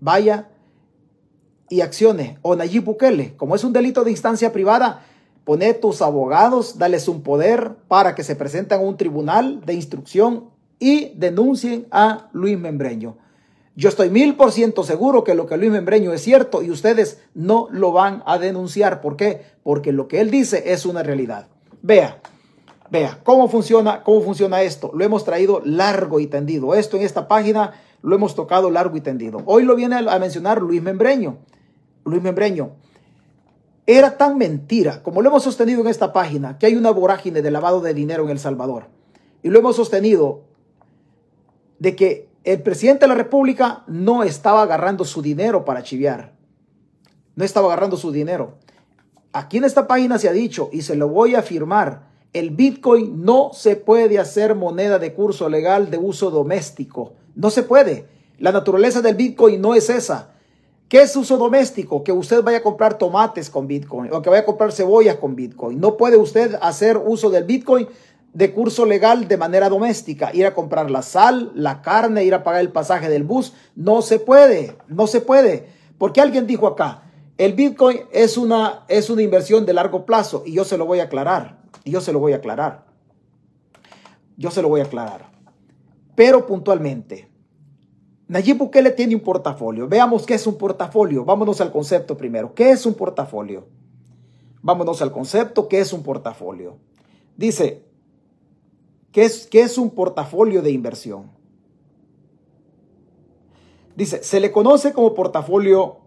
vaya 0.00 0.48
y 1.68 1.82
accione. 1.82 2.38
O 2.42 2.56
Nayib 2.56 2.82
Bukele, 2.82 3.36
como 3.36 3.54
es 3.54 3.62
un 3.62 3.72
delito 3.72 4.02
de 4.02 4.10
instancia 4.10 4.52
privada, 4.52 5.06
pone 5.46 5.72
tus 5.74 6.02
abogados, 6.02 6.76
dales 6.76 7.06
un 7.06 7.22
poder 7.22 7.76
para 7.86 8.16
que 8.16 8.24
se 8.24 8.34
presenten 8.34 8.80
a 8.80 8.82
un 8.82 8.96
tribunal 8.96 9.64
de 9.64 9.74
instrucción 9.74 10.50
y 10.80 11.12
denuncien 11.14 11.86
a 11.92 12.28
Luis 12.32 12.58
Membreño. 12.58 13.16
Yo 13.76 13.88
estoy 13.88 14.10
mil 14.10 14.34
por 14.34 14.50
ciento 14.50 14.82
seguro 14.82 15.22
que 15.22 15.36
lo 15.36 15.46
que 15.46 15.56
Luis 15.56 15.70
Membreño 15.70 16.12
es 16.12 16.20
cierto 16.20 16.62
y 16.62 16.72
ustedes 16.72 17.20
no 17.32 17.68
lo 17.70 17.92
van 17.92 18.24
a 18.26 18.38
denunciar. 18.38 19.00
¿Por 19.00 19.16
qué? 19.16 19.42
Porque 19.62 19.92
lo 19.92 20.08
que 20.08 20.20
él 20.20 20.32
dice 20.32 20.72
es 20.72 20.84
una 20.84 21.04
realidad. 21.04 21.46
Vea, 21.80 22.20
vea 22.90 23.20
cómo 23.22 23.46
funciona, 23.48 24.02
cómo 24.02 24.22
funciona 24.22 24.62
esto. 24.62 24.90
Lo 24.94 25.04
hemos 25.04 25.24
traído 25.24 25.62
largo 25.64 26.18
y 26.18 26.26
tendido. 26.26 26.74
Esto 26.74 26.96
en 26.96 27.04
esta 27.04 27.28
página 27.28 27.74
lo 28.02 28.16
hemos 28.16 28.34
tocado 28.34 28.68
largo 28.68 28.96
y 28.96 29.00
tendido. 29.00 29.42
Hoy 29.46 29.62
lo 29.62 29.76
viene 29.76 29.94
a 29.94 30.18
mencionar 30.18 30.60
Luis 30.60 30.82
Membreño. 30.82 31.36
Luis 32.04 32.20
Membreño. 32.20 32.72
Era 33.86 34.18
tan 34.18 34.36
mentira, 34.36 35.02
como 35.02 35.22
lo 35.22 35.28
hemos 35.28 35.44
sostenido 35.44 35.80
en 35.80 35.86
esta 35.86 36.12
página, 36.12 36.58
que 36.58 36.66
hay 36.66 36.74
una 36.74 36.90
vorágine 36.90 37.40
de 37.40 37.50
lavado 37.52 37.80
de 37.80 37.94
dinero 37.94 38.24
en 38.24 38.30
El 38.30 38.40
Salvador. 38.40 38.88
Y 39.42 39.48
lo 39.48 39.60
hemos 39.60 39.76
sostenido 39.76 40.42
de 41.78 41.94
que 41.94 42.28
el 42.42 42.62
presidente 42.62 43.02
de 43.02 43.08
la 43.08 43.14
República 43.14 43.84
no 43.86 44.24
estaba 44.24 44.62
agarrando 44.62 45.04
su 45.04 45.22
dinero 45.22 45.64
para 45.64 45.84
chiviar. 45.84 46.32
No 47.36 47.44
estaba 47.44 47.68
agarrando 47.68 47.96
su 47.96 48.10
dinero. 48.10 48.54
Aquí 49.32 49.58
en 49.58 49.64
esta 49.64 49.86
página 49.86 50.18
se 50.18 50.28
ha 50.28 50.32
dicho, 50.32 50.68
y 50.72 50.82
se 50.82 50.96
lo 50.96 51.08
voy 51.08 51.34
a 51.34 51.40
afirmar, 51.40 52.08
el 52.32 52.50
Bitcoin 52.50 53.24
no 53.24 53.50
se 53.52 53.76
puede 53.76 54.18
hacer 54.18 54.54
moneda 54.54 54.98
de 54.98 55.14
curso 55.14 55.48
legal 55.48 55.90
de 55.90 55.98
uso 55.98 56.30
doméstico. 56.30 57.14
No 57.34 57.50
se 57.50 57.62
puede. 57.62 58.06
La 58.38 58.52
naturaleza 58.52 59.00
del 59.00 59.14
Bitcoin 59.14 59.60
no 59.60 59.74
es 59.74 59.90
esa. 59.90 60.35
¿Qué 60.88 61.02
es 61.02 61.16
uso 61.16 61.36
doméstico? 61.36 62.04
Que 62.04 62.12
usted 62.12 62.42
vaya 62.42 62.58
a 62.58 62.62
comprar 62.62 62.96
tomates 62.96 63.50
con 63.50 63.66
Bitcoin 63.66 64.12
o 64.12 64.22
que 64.22 64.30
vaya 64.30 64.42
a 64.42 64.46
comprar 64.46 64.70
cebollas 64.70 65.16
con 65.16 65.34
Bitcoin. 65.34 65.80
No 65.80 65.96
puede 65.96 66.16
usted 66.16 66.56
hacer 66.62 66.96
uso 66.96 67.28
del 67.30 67.44
Bitcoin 67.44 67.88
de 68.32 68.52
curso 68.52 68.86
legal 68.86 69.26
de 69.26 69.36
manera 69.36 69.68
doméstica, 69.68 70.30
ir 70.32 70.46
a 70.46 70.54
comprar 70.54 70.90
la 70.90 71.02
sal, 71.02 71.50
la 71.54 71.82
carne, 71.82 72.24
ir 72.24 72.34
a 72.34 72.44
pagar 72.44 72.60
el 72.60 72.70
pasaje 72.70 73.08
del 73.08 73.24
bus. 73.24 73.54
No 73.74 74.00
se 74.00 74.20
puede, 74.20 74.76
no 74.86 75.08
se 75.08 75.20
puede. 75.20 75.66
Porque 75.98 76.20
alguien 76.20 76.46
dijo 76.46 76.68
acá, 76.68 77.02
el 77.36 77.54
Bitcoin 77.54 78.00
es 78.12 78.36
una, 78.36 78.84
es 78.88 79.10
una 79.10 79.22
inversión 79.22 79.66
de 79.66 79.72
largo 79.72 80.06
plazo 80.06 80.44
y 80.46 80.52
yo 80.52 80.64
se 80.64 80.78
lo 80.78 80.86
voy 80.86 81.00
a 81.00 81.04
aclarar. 81.04 81.62
Yo 81.84 82.00
se 82.00 82.12
lo 82.12 82.20
voy 82.20 82.32
a 82.32 82.36
aclarar. 82.36 82.86
Yo 84.36 84.50
se 84.50 84.62
lo 84.62 84.68
voy 84.68 84.82
a 84.82 84.84
aclarar. 84.84 85.30
Pero 86.14 86.46
puntualmente, 86.46 87.28
Nayib 88.28 88.58
Bukele 88.58 88.90
tiene 88.90 89.14
un 89.14 89.20
portafolio. 89.20 89.88
Veamos 89.88 90.26
qué 90.26 90.34
es 90.34 90.46
un 90.46 90.56
portafolio. 90.56 91.24
Vámonos 91.24 91.60
al 91.60 91.70
concepto 91.70 92.16
primero. 92.16 92.54
¿Qué 92.54 92.70
es 92.70 92.84
un 92.84 92.94
portafolio? 92.94 93.66
Vámonos 94.62 95.00
al 95.00 95.12
concepto. 95.12 95.68
¿Qué 95.68 95.80
es 95.80 95.92
un 95.92 96.02
portafolio? 96.02 96.76
Dice, 97.36 97.86
¿Qué 99.16 99.24
es, 99.24 99.48
es 99.50 99.78
un 99.78 99.88
portafolio 99.92 100.60
de 100.60 100.70
inversión? 100.70 101.30
Dice, 103.94 104.22
se 104.22 104.40
le 104.40 104.52
conoce 104.52 104.92
como 104.92 105.14
portafolio 105.14 106.00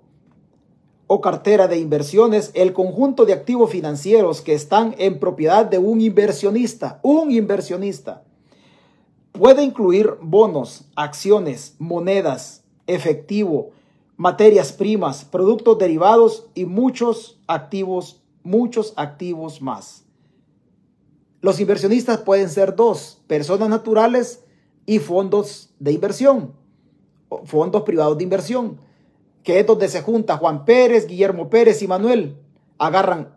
o 1.08 1.20
cartera 1.20 1.68
de 1.68 1.80
inversiones 1.80 2.52
el 2.54 2.72
conjunto 2.72 3.26
de 3.26 3.34
activos 3.34 3.72
financieros 3.72 4.42
que 4.42 4.54
están 4.54 4.94
en 5.00 5.18
propiedad 5.18 5.66
de 5.66 5.80
un 5.80 6.02
inversionista. 6.02 7.00
Un 7.02 7.32
inversionista 7.32 8.26
puede 9.40 9.64
incluir 9.64 10.18
bonos, 10.22 10.84
acciones, 10.98 11.74
monedas, 11.80 12.66
efectivo, 12.88 13.72
materias 14.18 14.74
primas, 14.74 15.24
productos 15.24 15.78
derivados 15.78 16.48
y 16.56 16.66
muchos 16.66 17.40
activos, 17.48 18.22
muchos 18.44 18.94
activos 18.98 19.62
más. 19.62 20.04
Los 21.40 21.62
inversionistas 21.62 22.18
pueden 22.18 22.50
ser 22.50 22.76
dos, 22.76 23.22
personas 23.28 23.70
naturales 23.70 24.44
y 24.86 25.00
fondos 25.00 25.70
de 25.80 25.94
inversión, 25.94 26.52
fondos 27.46 27.84
privados 27.84 28.18
de 28.18 28.26
inversión, 28.26 28.78
que 29.44 29.62
es 29.62 29.66
donde 29.66 29.88
se 29.88 30.02
junta 30.02 30.36
Juan 30.36 30.66
Pérez, 30.66 31.08
Guillermo 31.08 31.50
Pérez 31.50 31.82
y 31.82 31.88
Manuel. 31.88 32.36
Agarran 32.78 33.34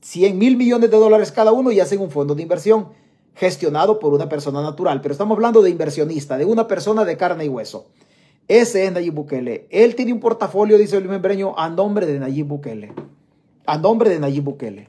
100 0.00 0.38
mil 0.38 0.56
millones 0.56 0.90
de 0.90 0.96
dólares 0.96 1.30
cada 1.30 1.52
uno 1.52 1.70
y 1.70 1.78
hacen 1.78 2.00
un 2.00 2.10
fondo 2.10 2.34
de 2.34 2.40
inversión 2.40 3.01
gestionado 3.34 3.98
por 3.98 4.12
una 4.12 4.28
persona 4.28 4.62
natural. 4.62 5.00
Pero 5.00 5.12
estamos 5.12 5.36
hablando 5.36 5.62
de 5.62 5.70
inversionista, 5.70 6.36
de 6.36 6.44
una 6.44 6.68
persona 6.68 7.04
de 7.04 7.16
carne 7.16 7.44
y 7.44 7.48
hueso. 7.48 7.86
Ese 8.48 8.84
es 8.84 8.92
Nayib 8.92 9.14
Bukele. 9.14 9.66
Él 9.70 9.94
tiene 9.94 10.12
un 10.12 10.20
portafolio, 10.20 10.76
dice 10.76 10.98
Luis 10.98 11.10
Membreño, 11.10 11.54
a 11.56 11.70
nombre 11.70 12.06
de 12.06 12.18
Nayib 12.18 12.46
Bukele. 12.46 12.92
A 13.66 13.78
nombre 13.78 14.10
de 14.10 14.18
Nayib 14.18 14.44
Bukele. 14.44 14.88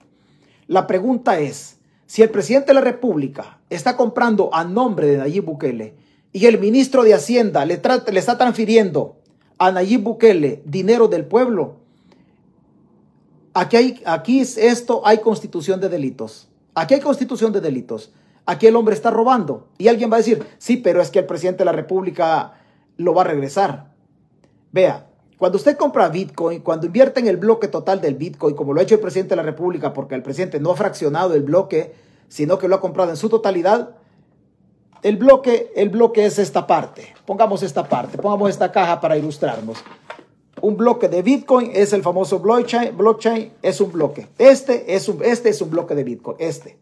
La 0.67 0.87
pregunta 0.87 1.39
es, 1.39 1.77
si 2.05 2.21
el 2.21 2.29
presidente 2.29 2.67
de 2.67 2.73
la 2.73 2.81
República 2.81 3.59
está 3.69 3.95
comprando 3.95 4.49
a 4.53 4.63
nombre 4.63 5.07
de 5.07 5.17
Nayib 5.17 5.45
Bukele 5.45 5.95
y 6.31 6.45
el 6.45 6.59
ministro 6.59 7.03
de 7.03 7.13
Hacienda 7.13 7.65
le, 7.65 7.75
está 7.75 8.37
transfiriendo 8.37 9.17
a 9.57 9.71
Nayib 9.71 10.01
Bukele 10.01 10.61
dinero 10.65 11.07
del 11.07 11.25
pueblo, 11.25 11.77
aquí, 13.53 13.77
hay, 13.77 14.01
aquí 14.05 14.39
es 14.39 14.57
esto, 14.57 15.05
hay 15.05 15.19
constitución 15.19 15.79
de 15.79 15.89
delitos. 15.89 16.49
Aquí 16.75 16.95
hay 16.95 17.01
constitución 17.01 17.53
de 17.53 17.61
delitos. 17.61 18.11
Aquí 18.45 18.67
el 18.67 18.75
hombre 18.75 18.93
está 18.93 19.09
robando. 19.09 19.67
Y 19.77 19.87
alguien 19.87 20.11
va 20.11 20.15
a 20.15 20.19
decir, 20.19 20.45
sí, 20.57 20.77
pero 20.77 21.01
es 21.01 21.09
que 21.09 21.19
el 21.19 21.25
presidente 21.25 21.59
de 21.59 21.65
la 21.65 21.71
República 21.71 22.53
lo 22.97 23.13
va 23.13 23.21
a 23.21 23.25
regresar. 23.25 23.93
Vea, 24.71 25.07
cuando 25.37 25.57
usted 25.57 25.77
compra 25.77 26.09
Bitcoin, 26.09 26.61
cuando 26.61 26.85
invierte 26.85 27.19
en 27.19 27.27
el 27.27 27.37
bloque 27.37 27.67
total 27.67 28.01
del 28.01 28.15
Bitcoin, 28.15 28.55
como 28.55 28.73
lo 28.73 28.79
ha 28.79 28.83
hecho 28.83 28.95
el 28.95 29.01
presidente 29.01 29.31
de 29.31 29.37
la 29.37 29.43
República, 29.43 29.93
porque 29.93 30.15
el 30.15 30.23
presidente 30.23 30.59
no 30.59 30.71
ha 30.71 30.75
fraccionado 30.75 31.33
el 31.33 31.43
bloque, 31.43 31.93
sino 32.27 32.57
que 32.57 32.67
lo 32.67 32.75
ha 32.75 32.81
comprado 32.81 33.09
en 33.09 33.17
su 33.17 33.29
totalidad, 33.29 33.95
el 35.01 35.17
bloque, 35.17 35.71
el 35.75 35.89
bloque 35.89 36.25
es 36.25 36.39
esta 36.39 36.65
parte. 36.65 37.13
Pongamos 37.25 37.61
esta 37.61 37.87
parte, 37.87 38.17
pongamos 38.17 38.49
esta 38.49 38.71
caja 38.71 39.01
para 39.01 39.17
ilustrarnos. 39.17 39.77
Un 40.61 40.77
bloque 40.77 41.09
de 41.09 41.21
Bitcoin 41.21 41.71
es 41.73 41.91
el 41.91 42.03
famoso 42.03 42.39
blockchain, 42.39 42.95
blockchain 42.95 43.51
es 43.61 43.81
un 43.81 43.91
bloque. 43.91 44.29
Este 44.37 44.95
es 44.95 45.09
un, 45.09 45.21
este 45.23 45.49
es 45.49 45.61
un 45.61 45.71
bloque 45.71 45.93
de 45.93 46.05
Bitcoin, 46.05 46.37
este. 46.39 46.77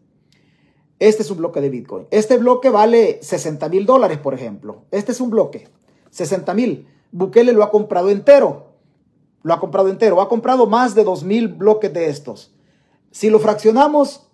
Este 1.02 1.24
es 1.24 1.32
un 1.32 1.38
bloque 1.38 1.60
de 1.60 1.68
Bitcoin. 1.68 2.06
Este 2.12 2.36
bloque 2.36 2.70
vale 2.70 3.18
60 3.22 3.68
mil 3.68 3.86
dólares, 3.86 4.18
por 4.18 4.34
ejemplo. 4.34 4.82
Este 4.92 5.10
es 5.10 5.20
un 5.20 5.30
bloque, 5.30 5.66
60 6.10 6.54
mil. 6.54 6.86
Bukele 7.10 7.52
lo 7.52 7.64
ha 7.64 7.72
comprado 7.72 8.08
entero. 8.08 8.66
Lo 9.42 9.52
ha 9.52 9.58
comprado 9.58 9.88
entero. 9.88 10.20
Ha 10.20 10.28
comprado 10.28 10.68
más 10.68 10.94
de 10.94 11.04
2.000 11.04 11.58
bloques 11.58 11.92
de 11.92 12.08
estos. 12.08 12.54
Si 13.10 13.30
lo 13.30 13.40
fraccionamos, 13.40 14.28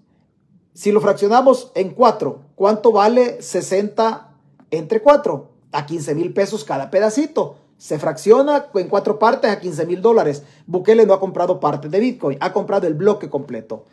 si 0.74 0.92
lo 0.92 1.00
fraccionamos 1.00 1.72
en 1.74 1.94
cuatro, 1.94 2.40
¿cuánto 2.54 2.92
vale 2.92 3.40
60 3.40 4.34
entre 4.70 5.00
4? 5.00 5.48
A 5.72 5.86
15 5.86 6.14
mil 6.14 6.34
pesos 6.34 6.64
cada 6.64 6.90
pedacito. 6.90 7.56
Se 7.78 7.98
fracciona 7.98 8.66
en 8.74 8.88
cuatro 8.88 9.18
partes 9.18 9.50
a 9.50 9.58
15 9.58 9.86
mil 9.86 10.02
dólares. 10.02 10.42
Bukele 10.66 11.06
no 11.06 11.14
ha 11.14 11.20
comprado 11.20 11.60
parte 11.60 11.88
de 11.88 11.98
Bitcoin, 11.98 12.36
ha 12.42 12.52
comprado 12.52 12.86
el 12.86 12.92
bloque 12.92 13.30
completo. 13.30 13.86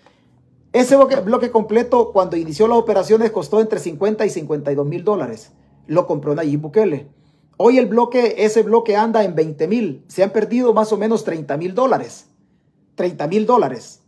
Ese 0.75 0.97
bloque, 0.97 1.51
completo, 1.51 2.11
cuando 2.11 2.35
inició 2.35 2.67
las 2.67 2.77
operaciones, 2.77 3.31
costó 3.31 3.61
entre 3.61 3.79
50 3.79 4.25
y 4.25 4.29
52 4.29 4.85
mil 4.85 5.05
dólares. 5.05 5.53
Lo 5.87 6.05
compró 6.05 6.35
Nayib 6.35 6.59
Bukele. 6.59 7.07
Hoy 7.55 7.77
el 7.77 7.85
bloque, 7.85 8.35
ese 8.39 8.61
bloque 8.61 8.97
anda 8.97 9.23
en 9.23 9.35
20 9.35 9.69
mil. 9.69 10.03
Se 10.09 10.21
han 10.21 10.31
perdido 10.31 10.73
más 10.73 10.91
o 10.91 10.97
menos 10.97 11.23
30 11.23 11.55
mil 11.55 11.73
dólares. 11.75 12.25
30 12.95 13.25
mil 13.27 13.45
dólares. 13.45 14.01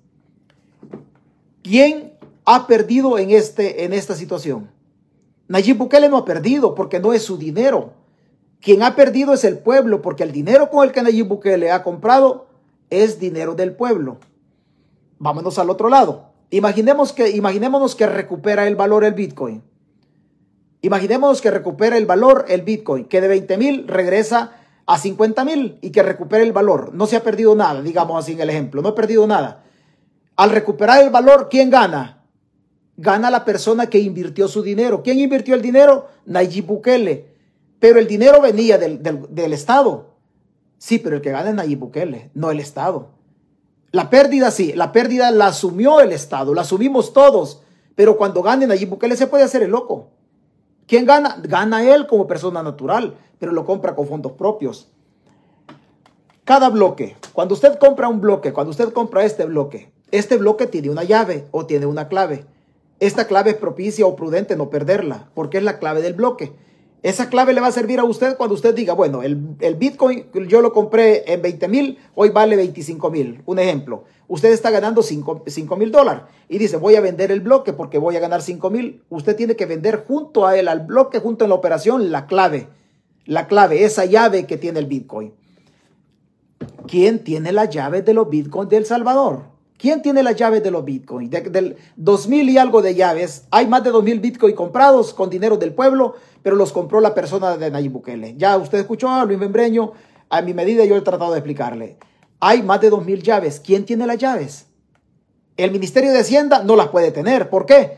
¿Quién 1.64 2.12
ha 2.44 2.68
perdido 2.68 3.18
en, 3.18 3.32
este, 3.32 3.86
en 3.86 3.94
esta 3.94 4.16
situación? 4.16 4.70
Nayib 5.48 5.78
Bukele 5.78 6.10
no 6.10 6.18
ha 6.18 6.26
perdido 6.26 6.76
porque 6.76 7.00
no 7.00 7.14
es 7.14 7.22
su 7.22 7.38
dinero. 7.38 7.94
Quien 8.60 8.84
ha 8.84 8.94
perdido 8.94 9.32
es 9.34 9.46
el 9.46 9.58
pueblo 9.58 10.02
porque 10.02 10.24
el 10.24 10.34
dinero 10.34 10.70
con 10.70 10.84
el 10.84 10.92
que 10.92 11.02
Nayib 11.02 11.30
Bukele 11.30 11.72
ha 11.72 11.82
comprado 11.82 12.48
es 12.90 13.22
dinero 13.22 13.56
del 13.56 13.74
pueblo. 13.74 14.18
Vámonos 15.18 15.60
al 15.60 15.70
otro 15.70 15.88
lado. 15.88 16.36
Imaginemos 16.50 17.12
que, 17.12 17.30
imaginémonos 17.32 17.96
que 17.96 18.08
recupera 18.08 18.68
el 18.68 18.76
valor 18.76 19.04
el 19.04 19.14
Bitcoin. 19.14 19.64
Imaginemos 20.82 21.42
que 21.42 21.52
recupera 21.52 21.98
el 21.98 22.06
valor 22.06 22.46
el 22.48 22.62
Bitcoin, 22.62 23.06
que 23.06 23.20
de 23.20 23.28
20 23.28 23.58
mil 23.58 23.88
regresa 23.88 24.54
a 24.86 24.98
50 24.98 25.44
mil 25.44 25.78
y 25.82 25.90
que 25.90 26.04
recupere 26.04 26.44
el 26.44 26.54
valor. 26.54 26.94
No 26.94 27.08
se 27.08 27.18
ha 27.18 27.24
perdido 27.24 27.56
nada, 27.56 27.82
digamos 27.82 28.18
así 28.18 28.34
en 28.34 28.42
el 28.42 28.50
ejemplo, 28.50 28.82
no 28.82 28.90
ha 28.90 28.96
perdido 28.96 29.28
nada. 29.28 29.64
Al 30.38 30.52
recuperar 30.52 31.04
el 31.04 31.10
valor, 31.10 31.50
¿quién 31.50 31.70
gana? 31.70 32.24
Gana 32.96 33.30
la 33.30 33.44
persona 33.44 33.88
que 33.88 34.00
invirtió 34.00 34.48
su 34.48 34.62
dinero. 34.62 35.04
¿Quién 35.04 35.20
invirtió 35.20 35.56
el 35.56 35.62
dinero? 35.62 36.08
Nayib 36.26 36.66
Bukele. 36.66 37.36
Pero 37.80 38.00
el 38.00 38.08
dinero 38.08 38.42
venía 38.42 38.78
del, 38.78 39.02
del 39.02 39.54
Estado. 39.54 40.16
Sí, 40.78 41.00
pero 41.00 41.18
el 41.18 41.22
que 41.22 41.32
gana 41.32 41.50
es 41.50 41.56
Nayib 41.56 41.80
Bukele, 41.80 42.32
no 42.34 42.52
el 42.52 42.60
Estado. 42.60 43.17
La 43.92 44.10
pérdida 44.10 44.52
sí, 44.52 44.74
la 44.74 44.92
pérdida 44.92 45.32
la 45.32 45.48
asumió 45.48 46.02
el 46.02 46.12
Estado, 46.12 46.54
la 46.54 46.62
asumimos 46.62 47.14
todos. 47.14 47.62
Pero 47.96 48.18
cuando 48.18 48.44
gane 48.44 48.68
Nayib 48.68 48.90
Bukele 48.90 49.16
se 49.18 49.28
puede 49.28 49.44
hacer 49.44 49.64
el 49.64 49.72
loco. 49.72 50.10
¿Quién 50.86 51.06
gana? 51.06 51.38
Gana 51.42 51.84
él 51.84 52.08
como 52.08 52.28
persona 52.28 52.62
natural, 52.62 53.16
pero 53.40 53.52
lo 53.52 53.66
compra 53.66 53.96
con 53.96 54.08
fondos 54.08 54.34
propios. 54.34 54.90
Cada 56.44 56.70
bloque, 56.70 57.18
cuando 57.34 57.56
usted 57.56 57.78
compra 57.78 58.08
un 58.08 58.22
bloque, 58.22 58.54
cuando 58.54 58.72
usted 58.72 58.94
compra 58.94 59.26
este 59.26 59.46
bloque, 59.46 59.92
este 60.12 60.38
bloque 60.38 60.68
tiene 60.68 60.90
una 60.90 61.04
llave 61.04 61.48
o 61.52 61.66
tiene 61.66 61.86
una 61.86 62.08
clave. 62.08 62.46
Esta 63.00 63.28
clave 63.28 63.52
es 63.52 63.58
propicia 63.58 64.06
o 64.06 64.16
prudente 64.16 64.56
no 64.56 64.70
perderla, 64.70 65.30
porque 65.34 65.58
es 65.58 65.64
la 65.64 65.78
clave 65.80 66.02
del 66.02 66.14
bloque. 66.14 66.56
Esa 67.04 67.30
clave 67.30 67.54
le 67.54 67.62
va 67.62 67.68
a 67.68 67.72
servir 67.72 68.00
a 68.00 68.04
usted 68.04 68.38
cuando 68.38 68.56
usted 68.56 68.74
diga, 68.74 68.94
bueno, 68.94 69.22
el, 69.22 69.36
Bitcoin 69.76 70.26
yo 70.48 70.62
lo 70.62 70.74
compré 70.74 71.32
en 71.32 71.44
20 71.44 71.68
mil, 71.68 72.00
hoy 72.16 72.30
vale 72.30 72.56
25 72.56 73.12
mil. 73.12 73.42
Un 73.46 73.60
ejemplo, 73.60 74.06
usted 74.28 74.52
está 74.52 74.72
ganando 74.72 75.04
5 75.04 75.44
mil 75.78 75.92
dólares 75.92 76.24
y 76.50 76.58
dice, 76.58 76.78
voy 76.78 76.96
a 76.96 77.02
vender 77.02 77.32
el 77.32 77.42
bloque 77.42 77.72
porque 77.72 78.00
voy 78.00 78.16
a 78.16 78.20
ganar 78.20 78.42
5 78.42 78.70
mil. 78.72 79.04
Usted 79.10 79.36
tiene 79.36 79.56
que 79.56 79.68
vender 79.68 80.04
junto 80.08 80.48
a 80.48 80.58
él, 80.58 80.68
al 80.68 80.88
bloque, 80.88 81.20
junto 81.20 81.46
en 81.46 81.50
la 81.50 81.56
operación, 81.56 82.12
la 82.12 82.26
clave. 82.26 82.68
La 83.26 83.48
clave, 83.48 83.84
esa 83.84 84.06
llave 84.06 84.48
que 84.48 84.58
tiene 84.58 84.80
el 84.80 84.86
Bitcoin. 84.88 85.34
¿Quién 86.88 87.24
tiene 87.24 87.52
la 87.52 87.66
llave 87.66 88.02
de 88.02 88.14
los 88.14 88.30
Bitcoins 88.30 88.70
de 88.70 88.78
El 88.78 88.86
Salvador? 88.86 89.58
¿Quién 89.78 90.02
tiene 90.02 90.24
las 90.24 90.36
llaves 90.36 90.64
de 90.64 90.72
los 90.72 90.84
Bitcoin? 90.84 91.30
del 91.30 91.78
2000 91.98 92.50
y 92.50 92.58
algo 92.58 92.82
de 92.82 92.96
llaves. 92.96 93.46
Hay 93.52 93.68
más 93.68 93.84
de 93.84 93.92
2000 93.92 94.20
Bitcoin 94.20 94.56
comprados 94.56 95.14
con 95.14 95.30
dinero 95.30 95.58
del 95.58 95.74
pueblo, 95.74 96.16
pero 96.48 96.56
los 96.56 96.72
compró 96.72 97.02
la 97.02 97.14
persona 97.14 97.58
de 97.58 97.70
Nayib 97.70 97.92
Bukele. 97.92 98.36
Ya 98.38 98.56
usted 98.56 98.78
escuchó 98.78 99.10
a 99.10 99.26
Luis 99.26 99.38
Membreño, 99.38 99.92
a 100.30 100.42
mi 100.42 100.54
medida 100.54 100.86
yo 100.86 100.96
he 100.96 101.02
tratado 101.02 101.34
de 101.34 101.40
explicarle. 101.40 101.98
Hay 102.40 102.64
más 102.64 102.80
de 102.80 102.90
2000 102.90 103.22
llaves. 103.22 103.60
¿Quién 103.60 103.84
tiene 103.84 104.08
las 104.08 104.18
llaves? 104.18 104.68
El 105.58 105.72
Ministerio 105.72 106.14
de 106.14 106.20
Hacienda 106.20 106.64
no 106.64 106.78
las 106.78 106.88
puede 106.88 107.12
tener. 107.12 107.50
¿Por 107.50 107.66
qué? 107.66 107.98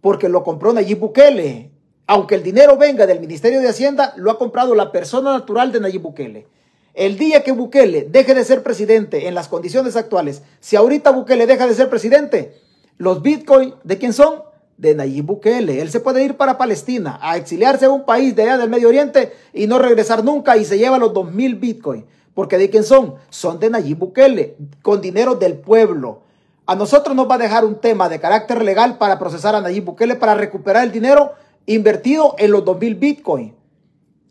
Porque 0.00 0.28
lo 0.28 0.44
compró 0.44 0.72
Nayib 0.72 1.00
Bukele. 1.00 1.72
Aunque 2.06 2.36
el 2.36 2.44
dinero 2.44 2.76
venga 2.76 3.08
del 3.08 3.18
Ministerio 3.18 3.58
de 3.58 3.66
Hacienda, 3.66 4.14
lo 4.16 4.30
ha 4.30 4.38
comprado 4.38 4.76
la 4.76 4.92
persona 4.92 5.32
natural 5.32 5.72
de 5.72 5.80
Nayib 5.80 6.02
Bukele. 6.02 6.46
El 6.94 7.18
día 7.18 7.42
que 7.42 7.50
Bukele 7.50 8.04
deje 8.04 8.34
de 8.34 8.44
ser 8.44 8.62
presidente 8.62 9.26
en 9.26 9.34
las 9.34 9.48
condiciones 9.48 9.96
actuales, 9.96 10.44
si 10.60 10.76
ahorita 10.76 11.10
Bukele 11.10 11.48
deja 11.48 11.66
de 11.66 11.74
ser 11.74 11.90
presidente, 11.90 12.54
los 12.98 13.20
bitcoins, 13.20 13.74
¿de 13.82 13.98
quién 13.98 14.12
son? 14.12 14.44
De 14.80 14.94
Nayib 14.94 15.26
Bukele. 15.26 15.82
Él 15.82 15.90
se 15.90 16.00
puede 16.00 16.24
ir 16.24 16.38
para 16.38 16.56
Palestina 16.56 17.18
a 17.20 17.36
exiliarse 17.36 17.84
a 17.84 17.90
un 17.90 18.06
país 18.06 18.34
de 18.34 18.44
allá 18.44 18.56
del 18.56 18.70
Medio 18.70 18.88
Oriente 18.88 19.32
y 19.52 19.66
no 19.66 19.78
regresar 19.78 20.24
nunca 20.24 20.56
y 20.56 20.64
se 20.64 20.78
lleva 20.78 20.96
los 20.96 21.12
2000 21.12 21.56
bitcoins. 21.56 22.04
Porque 22.34 22.56
¿de 22.56 22.70
quién 22.70 22.84
son? 22.84 23.16
Son 23.28 23.60
de 23.60 23.68
Nayib 23.68 23.98
Bukele, 23.98 24.56
con 24.80 25.02
dinero 25.02 25.34
del 25.34 25.54
pueblo. 25.54 26.22
A 26.64 26.74
nosotros 26.74 27.14
nos 27.14 27.28
va 27.28 27.34
a 27.34 27.38
dejar 27.38 27.64
un 27.66 27.74
tema 27.80 28.08
de 28.08 28.20
carácter 28.20 28.64
legal 28.64 28.96
para 28.96 29.18
procesar 29.18 29.54
a 29.54 29.60
Nayib 29.60 29.84
Bukele 29.84 30.14
para 30.14 30.34
recuperar 30.34 30.84
el 30.84 30.92
dinero 30.92 31.32
invertido 31.66 32.34
en 32.38 32.52
los 32.52 32.64
2000 32.64 32.94
bitcoins. 32.94 33.52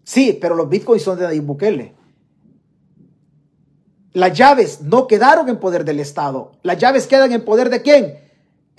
Sí, 0.04 0.36
pero 0.42 0.56
los 0.56 0.68
bitcoins 0.68 1.04
son 1.04 1.20
de 1.20 1.26
Nayib 1.26 1.44
Bukele. 1.44 1.94
Las 4.14 4.34
llaves 4.34 4.82
no 4.82 5.06
quedaron 5.06 5.48
en 5.50 5.58
poder 5.58 5.86
del 5.86 6.00
Estado. 6.00 6.54
Las 6.64 6.80
llaves 6.80 7.06
quedan 7.06 7.32
en 7.32 7.46
poder 7.46 7.70
de 7.70 7.84
quién? 7.84 8.29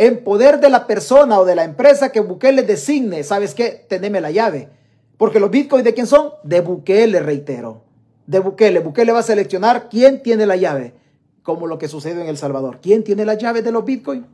En 0.01 0.25
poder 0.25 0.61
de 0.61 0.71
la 0.71 0.87
persona 0.87 1.39
o 1.39 1.45
de 1.45 1.55
la 1.55 1.65
empresa 1.65 2.11
que 2.11 2.21
Bukele 2.21 2.63
designe. 2.63 3.23
¿Sabes 3.23 3.55
qué? 3.55 3.85
Teneme 3.87 4.23
la 4.23 4.31
llave. 4.31 4.71
Porque 5.19 5.39
los 5.39 5.51
bitcoins 5.51 5.85
de 5.85 5.93
quién 5.93 6.07
son? 6.07 6.31
De 6.43 6.63
Bukele, 6.63 7.21
reitero. 7.21 7.83
De 8.27 8.39
Bukele. 8.39 8.81
Bukele 8.81 9.13
va 9.13 9.19
a 9.19 9.23
seleccionar 9.23 9.91
quién 9.91 10.23
tiene 10.23 10.47
la 10.47 10.57
llave. 10.57 10.95
Como 11.43 11.67
lo 11.67 11.77
que 11.77 11.87
sucede 11.87 12.23
en 12.23 12.29
El 12.29 12.39
Salvador. 12.39 12.79
¿Quién 12.81 13.05
tiene 13.05 13.27
la 13.27 13.35
llave 13.35 13.61
de 13.61 13.73
los 13.73 13.85
bitcoins? 13.85 14.25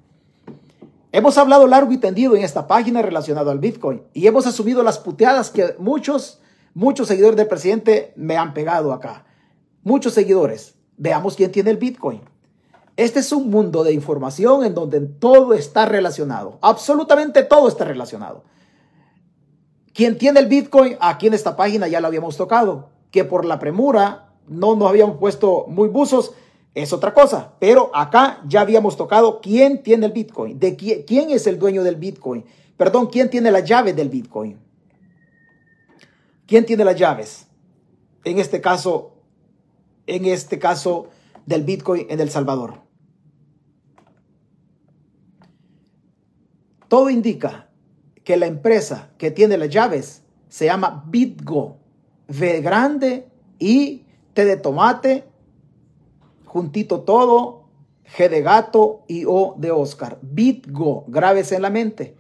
Hemos 1.10 1.36
hablado 1.36 1.66
largo 1.66 1.90
y 1.90 1.98
tendido 1.98 2.36
en 2.36 2.44
esta 2.44 2.68
página 2.68 3.02
relacionado 3.02 3.50
al 3.50 3.58
Bitcoin 3.58 4.02
y 4.12 4.28
hemos 4.28 4.46
asumido 4.46 4.84
las 4.84 4.98
puteadas 4.98 5.50
que 5.50 5.74
muchos, 5.78 6.40
muchos 6.74 7.08
seguidores 7.08 7.36
del 7.36 7.48
presidente 7.48 8.12
me 8.14 8.36
han 8.36 8.54
pegado 8.54 8.92
acá. 8.92 9.24
Muchos 9.82 10.14
seguidores. 10.14 10.74
Veamos 10.96 11.34
quién 11.34 11.50
tiene 11.50 11.70
el 11.70 11.78
Bitcoin. 11.78 12.20
Este 12.96 13.20
es 13.20 13.30
un 13.32 13.50
mundo 13.50 13.84
de 13.84 13.92
información 13.92 14.64
en 14.64 14.74
donde 14.74 15.00
todo 15.00 15.52
está 15.52 15.84
relacionado. 15.84 16.58
Absolutamente 16.62 17.42
todo 17.42 17.68
está 17.68 17.84
relacionado. 17.84 18.44
Quien 19.92 20.16
tiene 20.16 20.40
el 20.40 20.46
Bitcoin, 20.46 20.96
aquí 21.00 21.26
en 21.26 21.34
esta 21.34 21.56
página 21.56 21.88
ya 21.88 22.00
lo 22.00 22.06
habíamos 22.06 22.36
tocado, 22.36 22.90
que 23.10 23.24
por 23.24 23.44
la 23.44 23.58
premura 23.58 24.32
no 24.46 24.76
nos 24.76 24.88
habíamos 24.88 25.18
puesto 25.18 25.66
muy 25.68 25.88
buzos, 25.88 26.32
es 26.74 26.92
otra 26.92 27.12
cosa. 27.12 27.52
Pero 27.58 27.90
acá 27.94 28.40
ya 28.46 28.62
habíamos 28.62 28.96
tocado 28.96 29.40
quién 29.40 29.82
tiene 29.82 30.06
el 30.06 30.12
Bitcoin, 30.12 30.58
de 30.58 30.76
quién, 30.76 31.02
quién 31.02 31.30
es 31.30 31.46
el 31.46 31.58
dueño 31.58 31.82
del 31.82 31.96
Bitcoin. 31.96 32.44
Perdón, 32.76 33.06
quién 33.06 33.28
tiene 33.28 33.50
la 33.50 33.60
llave 33.60 33.92
del 33.92 34.08
Bitcoin. 34.08 34.58
¿Quién 36.46 36.64
tiene 36.64 36.84
las 36.84 36.96
llaves? 36.96 37.46
En 38.24 38.38
este 38.38 38.60
caso, 38.60 39.12
en 40.06 40.26
este 40.26 40.58
caso 40.58 41.08
del 41.44 41.64
Bitcoin 41.64 42.06
en 42.08 42.20
El 42.20 42.30
Salvador. 42.30 42.85
Todo 46.88 47.10
indica 47.10 47.68
que 48.24 48.36
la 48.36 48.46
empresa 48.46 49.10
que 49.18 49.30
tiene 49.30 49.56
las 49.58 49.70
llaves 49.70 50.22
se 50.48 50.66
llama 50.66 51.04
BitGo, 51.06 51.78
V 52.28 52.60
grande 52.60 53.28
y 53.58 54.04
T 54.34 54.44
de 54.44 54.56
tomate, 54.56 55.24
juntito 56.44 57.00
todo, 57.00 57.64
G 58.16 58.28
de 58.28 58.42
gato 58.42 59.04
y 59.08 59.24
O 59.26 59.54
de 59.58 59.70
Oscar. 59.70 60.18
BitGo, 60.22 61.04
grábese 61.08 61.56
en 61.56 61.62
la 61.62 61.70
mente. 61.70 62.16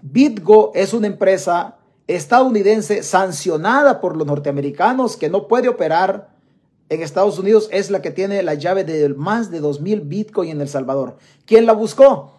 BitGo 0.00 0.72
es 0.74 0.94
una 0.94 1.06
empresa 1.06 1.76
estadounidense 2.06 3.02
sancionada 3.02 4.00
por 4.00 4.16
los 4.16 4.26
norteamericanos 4.26 5.16
que 5.16 5.28
no 5.28 5.46
puede 5.46 5.68
operar 5.68 6.38
en 6.88 7.02
Estados 7.02 7.38
Unidos 7.38 7.68
es 7.70 7.90
la 7.90 8.00
que 8.00 8.10
tiene 8.10 8.42
la 8.42 8.54
llave 8.54 8.84
de 8.84 9.10
más 9.10 9.50
de 9.50 9.60
2.000 9.60 10.08
Bitcoin 10.08 10.50
en 10.50 10.60
El 10.62 10.68
Salvador. 10.68 11.16
¿Quién 11.44 11.66
la 11.66 11.74
buscó? 11.74 12.37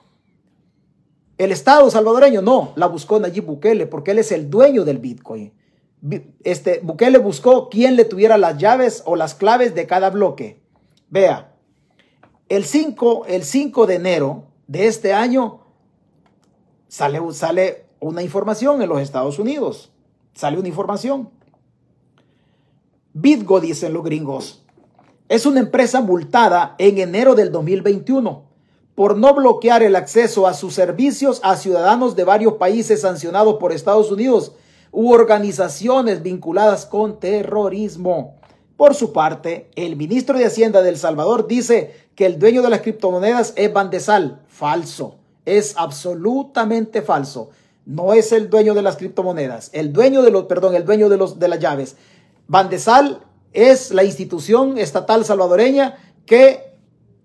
¿El 1.40 1.54
Estado 1.54 1.90
salvadoreño? 1.90 2.42
No, 2.42 2.74
la 2.76 2.88
buscó 2.88 3.18
Nayib 3.18 3.46
Bukele 3.46 3.88
porque 3.88 4.12
él 4.12 4.20
es 4.20 4.34
el 4.34 4.50
dueño 4.50 4.84
del 4.84 4.98
Bitcoin. 4.98 5.54
Este, 6.44 6.82
Bukele 6.84 7.18
buscó 7.18 7.70
quién 7.70 7.96
le 7.96 8.04
tuviera 8.04 8.38
las 8.38 8.58
llaves 8.58 9.02
o 9.06 9.16
las 9.16 9.36
claves 9.36 9.74
de 9.74 9.88
cada 9.88 10.10
bloque. 10.10 10.62
Vea, 11.10 11.56
el 12.50 12.66
5, 12.66 13.26
el 13.28 13.44
5 13.44 13.88
de 13.88 13.96
enero 13.96 14.44
de 14.68 14.88
este 14.88 15.14
año 15.14 15.62
sale, 16.90 17.22
sale 17.32 17.86
una 18.02 18.22
información 18.22 18.82
en 18.82 18.90
los 18.90 19.00
Estados 19.00 19.40
Unidos. 19.40 19.94
Sale 20.34 20.60
una 20.60 20.68
información 20.68 21.30
Bitgo, 23.14 23.62
dicen 23.62 23.94
los 23.94 24.04
gringos, 24.04 24.66
es 25.30 25.46
una 25.46 25.62
empresa 25.62 26.02
multada 26.02 26.76
en 26.78 26.98
enero 26.98 27.34
del 27.34 27.52
2021 27.52 28.49
por 29.00 29.18
no 29.18 29.34
bloquear 29.34 29.82
el 29.82 29.96
acceso 29.96 30.46
a 30.46 30.54
sus 30.54 30.74
servicios 30.74 31.40
a 31.42 31.56
ciudadanos 31.56 32.18
de 32.18 32.26
varios 32.26 32.56
países 32.56 33.00
sancionados 33.00 33.56
por 33.56 33.72
Estados 33.72 34.12
Unidos 34.12 34.52
u 34.92 35.14
organizaciones 35.14 36.22
vinculadas 36.22 36.86
con 36.86 37.18
terrorismo. 37.18 38.36
Por 38.76 38.96
su 38.96 39.14
parte, 39.14 39.72
el 39.78 39.96
ministro 39.96 40.38
de 40.38 40.44
Hacienda 40.44 40.82
de 40.82 40.90
El 40.90 40.98
Salvador 40.98 41.48
dice 41.48 42.10
que 42.14 42.26
el 42.26 42.40
dueño 42.40 42.62
de 42.62 42.72
las 42.72 42.82
criptomonedas 42.82 43.54
es 43.56 43.72
Bandesal. 43.72 44.42
Falso. 44.50 45.16
Es 45.46 45.76
absolutamente 45.78 47.02
falso. 47.02 47.52
No 47.86 48.12
es 48.12 48.34
el 48.34 48.50
dueño 48.50 48.74
de 48.74 48.82
las 48.82 48.98
criptomonedas. 48.98 49.70
El 49.72 49.94
dueño 49.94 50.24
de 50.24 50.32
los, 50.32 50.44
perdón, 50.44 50.76
el 50.76 50.84
dueño 50.84 51.08
de 51.08 51.16
los 51.16 51.40
de 51.40 51.48
las 51.48 51.60
llaves 51.60 51.96
Bandesal 52.50 53.22
es 53.54 53.92
la 53.92 54.04
institución 54.04 54.78
estatal 54.78 55.24
salvadoreña 55.24 55.96
que 56.26 56.69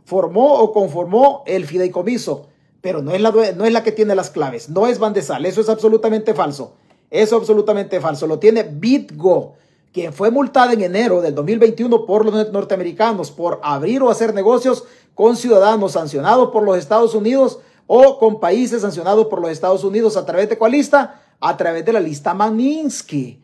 formó 0.05 0.55
o 0.55 0.73
conformó 0.73 1.43
el 1.47 1.67
fideicomiso, 1.67 2.49
pero 2.81 3.03
no 3.03 3.13
es 3.13 3.21
la, 3.21 3.31
no 3.31 3.65
es 3.65 3.73
la 3.73 3.83
que 3.83 3.93
tiene 3.93 4.15
las 4.15 4.31
claves, 4.31 4.69
no 4.69 4.87
es 4.87 4.99
Bandesal, 4.99 5.47
eso 5.47 5.61
es 5.61 5.69
absolutamente 5.69 6.35
falso. 6.35 6.75
Eso 7.15 7.37
es 7.37 7.43
absolutamente 7.43 8.01
falso. 8.01 8.27
Lo 8.27 8.41
tiene 8.41 8.65
BitGo, 8.65 9.55
quien 9.93 10.13
fue 10.13 10.33
multada 10.33 10.73
en 10.73 10.81
enero 10.81 11.21
del 11.21 11.33
2021 11.33 12.07
por 12.07 12.25
los 12.25 12.51
norteamericanos 12.51 13.31
por 13.31 13.61
abrir 13.63 14.03
o 14.03 14.11
hacer 14.11 14.35
negocios 14.35 14.83
con 15.15 15.37
ciudadanos 15.37 15.93
sancionados 15.93 16.51
por 16.51 16.65
los 16.65 16.77
Estados 16.77 17.15
Unidos 17.15 17.61
o 17.87 18.19
con 18.19 18.41
países 18.41 18.83
sancionados 18.83 19.27
por 19.27 19.41
los 19.41 19.53
Estados 19.53 19.85
Unidos 19.85 20.17
a 20.17 20.27
través 20.27 20.49
de 20.49 20.59
cuál 20.59 20.73
lista? 20.73 21.23
A 21.39 21.57
través 21.57 21.85
de 21.85 21.93
la 21.93 22.01
lista 22.01 22.35
Maninsky. 22.35 23.41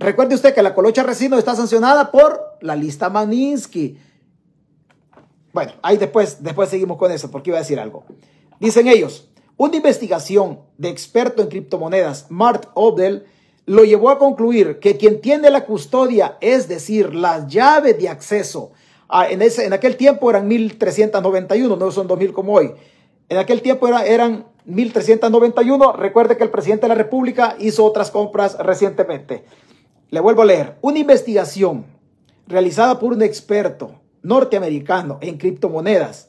Recuerde 0.00 0.34
usted 0.34 0.52
que 0.52 0.62
la 0.62 0.74
colocha 0.74 1.04
resino 1.04 1.38
está 1.38 1.54
sancionada 1.54 2.10
por 2.10 2.40
la 2.60 2.74
lista 2.74 3.08
Maninsky. 3.08 3.98
Bueno, 5.56 5.72
ahí 5.80 5.96
después, 5.96 6.42
después 6.42 6.68
seguimos 6.68 6.98
con 6.98 7.10
eso 7.10 7.30
porque 7.30 7.48
iba 7.48 7.56
a 7.56 7.62
decir 7.62 7.80
algo. 7.80 8.04
Dicen 8.60 8.88
ellos, 8.88 9.30
una 9.56 9.76
investigación 9.76 10.60
de 10.76 10.90
experto 10.90 11.40
en 11.40 11.48
criptomonedas, 11.48 12.26
Mart 12.28 12.66
Odell, 12.74 13.24
lo 13.64 13.82
llevó 13.84 14.10
a 14.10 14.18
concluir 14.18 14.80
que 14.80 14.98
quien 14.98 15.22
tiene 15.22 15.48
la 15.48 15.64
custodia, 15.64 16.36
es 16.42 16.68
decir, 16.68 17.14
las 17.14 17.46
llaves 17.46 17.98
de 17.98 18.10
acceso, 18.10 18.72
en, 19.30 19.40
ese, 19.40 19.64
en 19.64 19.72
aquel 19.72 19.96
tiempo 19.96 20.28
eran 20.28 20.46
1391, 20.46 21.74
no 21.74 21.90
son 21.90 22.06
2000 22.06 22.34
como 22.34 22.52
hoy. 22.52 22.74
En 23.30 23.38
aquel 23.38 23.62
tiempo 23.62 23.88
era, 23.88 24.04
eran 24.04 24.44
1391. 24.66 25.92
Recuerde 25.92 26.36
que 26.36 26.44
el 26.44 26.50
presidente 26.50 26.82
de 26.82 26.88
la 26.88 26.96
República 26.96 27.56
hizo 27.58 27.82
otras 27.82 28.10
compras 28.10 28.58
recientemente. 28.58 29.46
Le 30.10 30.20
vuelvo 30.20 30.42
a 30.42 30.44
leer. 30.44 30.76
Una 30.82 30.98
investigación 30.98 31.86
realizada 32.46 32.98
por 32.98 33.14
un 33.14 33.22
experto 33.22 34.02
norteamericano 34.26 35.18
en 35.20 35.38
criptomonedas, 35.38 36.28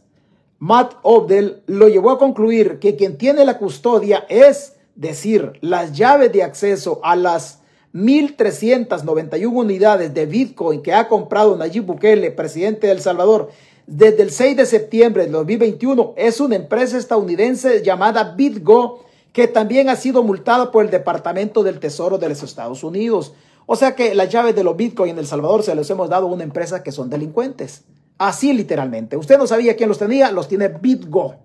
Matt 0.59 0.95
Obdell, 1.03 1.61
lo 1.67 1.87
llevó 1.87 2.11
a 2.11 2.19
concluir 2.19 2.79
que 2.79 2.95
quien 2.95 3.17
tiene 3.17 3.45
la 3.45 3.57
custodia 3.57 4.25
es 4.29 4.73
decir, 4.95 5.53
las 5.61 5.93
llaves 5.93 6.31
de 6.31 6.43
acceso 6.43 6.99
a 7.03 7.15
las 7.15 7.61
1.391 7.93 9.51
unidades 9.51 10.13
de 10.13 10.25
Bitcoin 10.25 10.81
que 10.81 10.93
ha 10.93 11.07
comprado 11.07 11.55
Nayib 11.55 11.85
Bukele, 11.85 12.31
presidente 12.31 12.87
de 12.87 12.93
El 12.93 13.01
Salvador, 13.01 13.49
desde 13.87 14.23
el 14.23 14.31
6 14.31 14.57
de 14.57 14.65
septiembre 14.65 15.25
de 15.25 15.31
2021 15.31 16.13
es 16.17 16.41
una 16.41 16.55
empresa 16.55 16.97
estadounidense 16.97 17.81
llamada 17.83 18.35
BitGo 18.35 19.05
que 19.31 19.47
también 19.47 19.89
ha 19.89 19.95
sido 19.95 20.23
multada 20.23 20.71
por 20.71 20.83
el 20.83 20.91
Departamento 20.91 21.63
del 21.63 21.79
Tesoro 21.79 22.17
de 22.17 22.29
los 22.29 22.43
Estados 22.43 22.83
Unidos. 22.83 23.33
O 23.67 23.75
sea 23.75 23.95
que 23.95 24.15
las 24.15 24.29
llaves 24.29 24.55
de 24.55 24.63
los 24.63 24.77
Bitcoin 24.77 25.11
en 25.11 25.19
El 25.19 25.27
Salvador 25.27 25.61
se 25.61 25.75
los 25.75 25.89
hemos 25.89 26.09
dado 26.09 26.27
a 26.27 26.31
una 26.31 26.45
empresa 26.45 26.83
que 26.83 26.93
son 26.93 27.09
delincuentes. 27.09 27.83
Así 28.17 28.53
literalmente. 28.53 29.17
Usted 29.17 29.37
no 29.37 29.45
sabía 29.45 29.75
quién 29.75 29.89
los 29.89 29.99
tenía, 29.99 30.31
los 30.31 30.47
tiene 30.47 30.69
BitGo. 30.69 31.35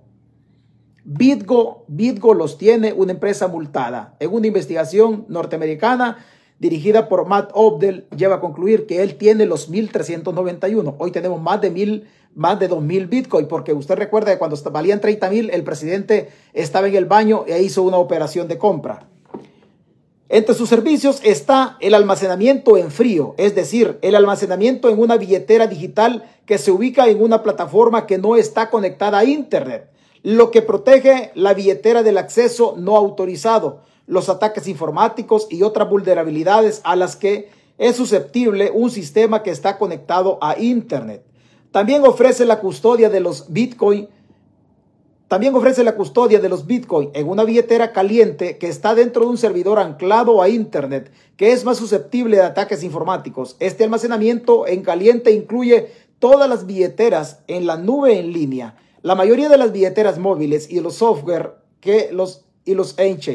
BitGo, 1.04 1.84
BitGo 1.88 2.34
los 2.34 2.58
tiene 2.58 2.92
una 2.92 3.10
empresa 3.10 3.48
multada. 3.48 4.14
En 4.20 4.32
una 4.32 4.46
investigación 4.46 5.26
norteamericana 5.28 6.24
dirigida 6.60 7.08
por 7.08 7.26
Matt 7.26 7.50
Obdel, 7.54 8.06
lleva 8.16 8.36
a 8.36 8.40
concluir 8.40 8.86
que 8.86 9.02
él 9.02 9.16
tiene 9.16 9.44
los 9.44 9.68
1.391. 9.68 10.94
Hoy 10.96 11.10
tenemos 11.10 11.42
más 11.42 11.60
de 11.60 11.70
mil 11.70 12.06
más 12.34 12.58
de 12.58 12.70
2.000 12.70 13.08
Bitcoin, 13.08 13.46
porque 13.46 13.72
usted 13.72 13.96
recuerda 13.96 14.32
que 14.32 14.38
cuando 14.38 14.56
valían 14.70 15.00
30.000, 15.00 15.50
el 15.52 15.64
presidente 15.64 16.30
estaba 16.54 16.88
en 16.88 16.94
el 16.94 17.04
baño 17.04 17.44
e 17.46 17.62
hizo 17.62 17.82
una 17.82 17.98
operación 17.98 18.48
de 18.48 18.58
compra. 18.58 19.08
Entre 20.32 20.54
sus 20.54 20.70
servicios 20.70 21.20
está 21.22 21.76
el 21.80 21.92
almacenamiento 21.92 22.78
en 22.78 22.90
frío, 22.90 23.34
es 23.36 23.54
decir, 23.54 23.98
el 24.00 24.14
almacenamiento 24.14 24.88
en 24.88 24.98
una 24.98 25.18
billetera 25.18 25.66
digital 25.66 26.24
que 26.46 26.56
se 26.56 26.70
ubica 26.70 27.06
en 27.08 27.22
una 27.22 27.42
plataforma 27.42 28.06
que 28.06 28.16
no 28.16 28.36
está 28.36 28.70
conectada 28.70 29.18
a 29.18 29.24
Internet, 29.26 29.90
lo 30.22 30.50
que 30.50 30.62
protege 30.62 31.32
la 31.34 31.52
billetera 31.52 32.02
del 32.02 32.16
acceso 32.16 32.76
no 32.78 32.96
autorizado, 32.96 33.82
los 34.06 34.30
ataques 34.30 34.68
informáticos 34.68 35.48
y 35.50 35.64
otras 35.64 35.90
vulnerabilidades 35.90 36.80
a 36.84 36.96
las 36.96 37.14
que 37.14 37.50
es 37.76 37.94
susceptible 37.94 38.70
un 38.72 38.90
sistema 38.90 39.42
que 39.42 39.50
está 39.50 39.76
conectado 39.76 40.38
a 40.40 40.58
Internet. 40.58 41.26
También 41.72 42.06
ofrece 42.06 42.46
la 42.46 42.58
custodia 42.58 43.10
de 43.10 43.20
los 43.20 43.52
Bitcoin. 43.52 44.08
También 45.32 45.54
ofrece 45.54 45.82
la 45.82 45.94
custodia 45.94 46.40
de 46.40 46.50
los 46.50 46.66
Bitcoin 46.66 47.08
en 47.14 47.26
una 47.26 47.44
billetera 47.44 47.90
caliente 47.92 48.58
que 48.58 48.68
está 48.68 48.94
dentro 48.94 49.22
de 49.22 49.30
un 49.30 49.38
servidor 49.38 49.78
anclado 49.78 50.42
a 50.42 50.50
Internet, 50.50 51.10
que 51.38 51.52
es 51.52 51.64
más 51.64 51.78
susceptible 51.78 52.36
de 52.36 52.42
ataques 52.42 52.82
informáticos. 52.82 53.56
Este 53.58 53.82
almacenamiento 53.82 54.66
en 54.66 54.82
caliente 54.82 55.32
incluye 55.32 55.88
todas 56.18 56.50
las 56.50 56.66
billeteras 56.66 57.38
en 57.46 57.64
la 57.64 57.78
nube 57.78 58.18
en 58.18 58.34
línea, 58.34 58.76
la 59.00 59.14
mayoría 59.14 59.48
de 59.48 59.56
las 59.56 59.72
billeteras 59.72 60.18
móviles 60.18 60.70
y 60.70 60.80
los 60.80 60.96
software 60.96 61.54
que 61.80 62.10
los, 62.12 62.44
y 62.66 62.74
los 62.74 62.94
En 62.98 63.32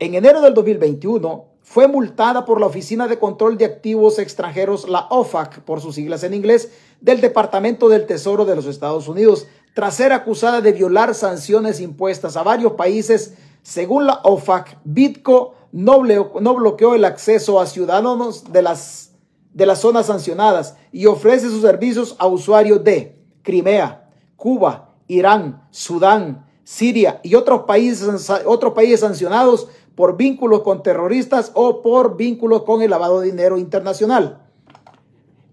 enero 0.00 0.40
del 0.40 0.52
2021, 0.52 1.44
fue 1.64 1.88
multada 1.88 2.44
por 2.44 2.60
la 2.60 2.66
Oficina 2.66 3.08
de 3.08 3.18
Control 3.18 3.56
de 3.56 3.64
Activos 3.64 4.18
Extranjeros, 4.18 4.86
la 4.86 5.06
OFAC, 5.10 5.60
por 5.60 5.80
sus 5.80 5.94
siglas 5.94 6.22
en 6.22 6.34
inglés, 6.34 6.72
del 7.00 7.22
Departamento 7.22 7.88
del 7.88 8.04
Tesoro 8.04 8.44
de 8.44 8.54
los 8.54 8.66
Estados 8.66 9.08
Unidos, 9.08 9.46
tras 9.74 9.96
ser 9.96 10.12
acusada 10.12 10.60
de 10.60 10.72
violar 10.72 11.14
sanciones 11.14 11.80
impuestas 11.80 12.36
a 12.36 12.42
varios 12.42 12.72
países. 12.72 13.34
Según 13.62 14.06
la 14.06 14.20
OFAC, 14.22 14.78
Bitco 14.84 15.54
no, 15.72 16.00
bloqueó 16.00 16.94
el 16.94 17.04
acceso 17.04 17.60
a 17.60 17.66
ciudadanos 17.66 18.52
de 18.52 18.62
las, 18.62 19.10
de 19.52 19.66
las 19.66 19.80
zonas 19.80 20.06
sancionadas 20.06 20.76
y 20.92 21.06
ofrece 21.06 21.48
sus 21.48 21.62
servicios 21.62 22.14
a 22.18 22.28
usuarios 22.28 22.84
de 22.84 23.20
Crimea, 23.42 24.08
Cuba, 24.36 24.94
Irán, 25.08 25.66
Sudán, 25.70 26.46
Siria 26.62 27.20
y 27.24 27.34
otros 27.34 27.62
países, 27.64 28.30
otros 28.46 28.72
países 28.72 29.00
sancionados 29.00 29.68
por 29.96 30.16
vínculos 30.16 30.62
con 30.62 30.82
terroristas 30.82 31.50
o 31.54 31.82
por 31.82 32.16
vínculos 32.16 32.62
con 32.62 32.80
el 32.80 32.90
lavado 32.90 33.20
de 33.20 33.26
dinero 33.26 33.58
internacional. 33.58 34.43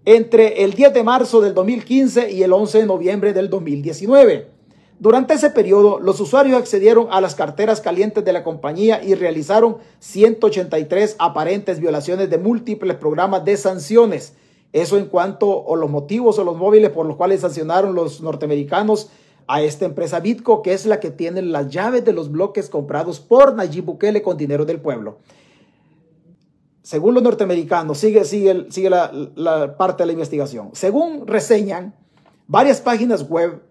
Entre 0.04 0.64
el 0.64 0.72
10 0.72 0.94
de 0.94 1.04
marzo 1.04 1.40
del 1.40 1.54
2015 1.54 2.32
y 2.32 2.42
el 2.42 2.52
11 2.52 2.78
de 2.78 2.86
noviembre 2.86 3.32
del 3.32 3.48
2019. 3.48 4.48
Durante 4.98 5.34
ese 5.34 5.50
periodo, 5.50 6.00
los 6.00 6.18
usuarios 6.18 6.58
accedieron 6.60 7.06
a 7.12 7.20
las 7.20 7.36
carteras 7.36 7.80
calientes 7.80 8.24
de 8.24 8.32
la 8.32 8.42
compañía 8.42 9.00
y 9.00 9.14
realizaron 9.14 9.76
183 10.00 11.14
aparentes 11.20 11.78
violaciones 11.78 12.30
de 12.30 12.38
múltiples 12.38 12.96
programas 12.96 13.44
de 13.44 13.56
sanciones. 13.56 14.34
Eso 14.72 14.98
en 14.98 15.06
cuanto 15.06 15.72
a 15.72 15.76
los 15.76 15.88
motivos 15.88 16.36
o 16.40 16.42
los 16.42 16.56
móviles 16.56 16.90
por 16.90 17.06
los 17.06 17.16
cuales 17.16 17.42
sancionaron 17.42 17.94
los 17.94 18.20
norteamericanos 18.22 19.08
a 19.46 19.62
esta 19.62 19.84
empresa 19.84 20.18
Bitco, 20.18 20.62
que 20.62 20.72
es 20.72 20.84
la 20.84 20.98
que 20.98 21.12
tiene 21.12 21.42
las 21.42 21.68
llaves 21.68 22.04
de 22.04 22.12
los 22.12 22.28
bloques 22.28 22.68
comprados 22.68 23.20
por 23.20 23.54
Nayib 23.54 23.84
Bukele 23.84 24.20
con 24.20 24.36
dinero 24.36 24.64
del 24.64 24.80
pueblo. 24.80 25.18
Según 26.82 27.14
los 27.14 27.22
norteamericanos, 27.22 27.98
sigue, 27.98 28.24
sigue, 28.24 28.66
sigue 28.70 28.90
la, 28.90 29.12
la 29.34 29.76
parte 29.76 30.02
de 30.02 30.06
la 30.06 30.12
investigación. 30.12 30.70
Según 30.72 31.26
reseñan 31.26 31.94
varias 32.46 32.80
páginas 32.80 33.28
web 33.28 33.62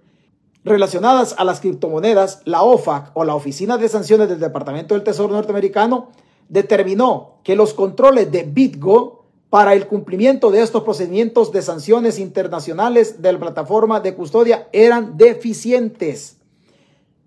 relacionadas 0.63 1.35
a 1.37 1.43
las 1.43 1.59
criptomonedas, 1.59 2.41
la 2.45 2.63
OFAC 2.63 3.11
o 3.13 3.23
la 3.23 3.35
Oficina 3.35 3.77
de 3.77 3.89
Sanciones 3.89 4.29
del 4.29 4.39
Departamento 4.39 4.93
del 4.93 5.03
Tesoro 5.03 5.33
norteamericano 5.33 6.09
determinó 6.49 7.39
que 7.43 7.55
los 7.55 7.73
controles 7.73 8.31
de 8.31 8.43
BitGo 8.43 9.21
para 9.49 9.73
el 9.73 9.87
cumplimiento 9.87 10.49
de 10.49 10.61
estos 10.61 10.83
procedimientos 10.83 11.51
de 11.51 11.61
sanciones 11.61 12.19
internacionales 12.19 13.21
de 13.21 13.33
la 13.33 13.39
plataforma 13.39 13.99
de 13.99 14.15
custodia 14.15 14.69
eran 14.71 15.17
deficientes. 15.17 16.37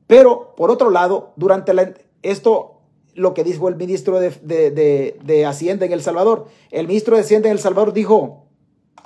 Pero, 0.06 0.54
por 0.56 0.70
otro 0.70 0.90
lado, 0.90 1.32
durante 1.36 1.74
la, 1.74 1.92
esto, 2.22 2.73
lo 3.14 3.34
que 3.34 3.44
dijo 3.44 3.68
el 3.68 3.76
ministro 3.76 4.20
de, 4.20 4.30
de, 4.40 5.46
Hacienda 5.46 5.86
en 5.86 5.92
El 5.92 6.02
Salvador, 6.02 6.46
el 6.70 6.86
ministro 6.86 7.16
de 7.16 7.22
Hacienda 7.22 7.48
en 7.48 7.52
El 7.52 7.60
Salvador 7.60 7.92
dijo 7.92 8.44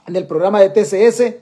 en 0.07 0.17
el 0.17 0.27
programa 0.27 0.61
de 0.61 0.71
TCS, 0.71 1.35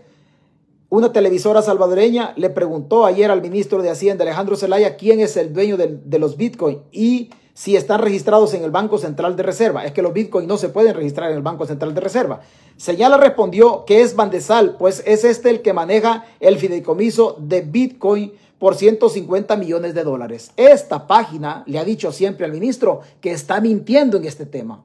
una 0.89 1.13
televisora 1.13 1.63
salvadoreña 1.63 2.33
le 2.37 2.51
preguntó 2.51 3.07
ayer 3.07 3.31
al 3.31 3.43
ministro 3.43 3.83
de 3.83 3.91
Hacienda, 3.91 4.23
Alejandro 4.25 4.57
Zelaya, 4.57 4.97
quién 4.97 5.21
es 5.21 5.37
el 5.37 5.53
dueño 5.53 5.77
de, 5.77 5.99
de 6.05 6.19
los 6.19 6.37
Bitcoin 6.37 6.83
y 6.93 7.31
si 7.57 7.75
están 7.75 8.03
registrados 8.03 8.53
en 8.53 8.65
el 8.65 8.71
Banco 8.71 8.99
Central 8.99 9.35
de 9.35 9.43
Reserva. 9.43 9.87
Es 9.87 9.93
que 9.93 10.03
los 10.03 10.13
Bitcoin 10.13 10.47
no 10.47 10.59
se 10.59 10.69
pueden 10.69 10.95
registrar 10.95 11.31
en 11.31 11.39
el 11.39 11.43
Banco 11.43 11.65
Central 11.65 11.95
de 11.95 12.03
Reserva. 12.03 12.41
Señala 12.77 13.17
respondió 13.17 13.87
que 13.87 14.03
es 14.03 14.15
Bandesal, 14.15 14.77
pues 14.79 15.03
es 15.07 15.25
este 15.25 15.49
el 15.49 15.63
que 15.63 15.73
maneja 15.73 16.27
el 16.39 16.59
fideicomiso 16.59 17.35
de 17.41 17.63
Bitcoin 17.63 18.35
por 18.59 18.75
150 18.75 19.57
millones 19.57 19.95
de 19.95 20.05
dólares. 20.05 20.53
Esta 20.57 21.07
página 21.07 21.63
le 21.67 21.79
ha 21.79 21.85
dicho 21.85 22.13
siempre 22.13 22.47
al 22.47 22.53
ministro 22.53 23.01
que 23.21 23.33
está 23.33 23.61
mintiendo 23.61 24.17
en 24.17 24.25
este 24.25 24.47
tema. 24.47 24.85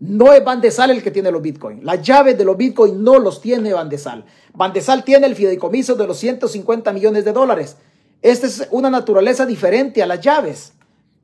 No 0.00 0.32
es 0.32 0.44
Bandesal 0.44 0.90
el 0.90 1.02
que 1.02 1.12
tiene 1.12 1.30
los 1.30 1.42
Bitcoin. 1.42 1.84
Las 1.84 2.02
llaves 2.02 2.36
de 2.36 2.44
los 2.44 2.56
Bitcoin 2.56 3.04
no 3.04 3.20
los 3.20 3.40
tiene 3.40 3.72
Bandesal. 3.72 4.24
Bandesal 4.52 5.04
tiene 5.04 5.28
el 5.28 5.36
fideicomiso 5.36 5.94
de 5.94 6.06
los 6.08 6.18
150 6.18 6.92
millones 6.92 7.24
de 7.24 7.32
dólares. 7.32 7.76
Esta 8.20 8.48
es 8.48 8.66
una 8.72 8.90
naturaleza 8.90 9.46
diferente 9.46 10.02
a 10.02 10.06
las 10.06 10.20
llaves. 10.20 10.72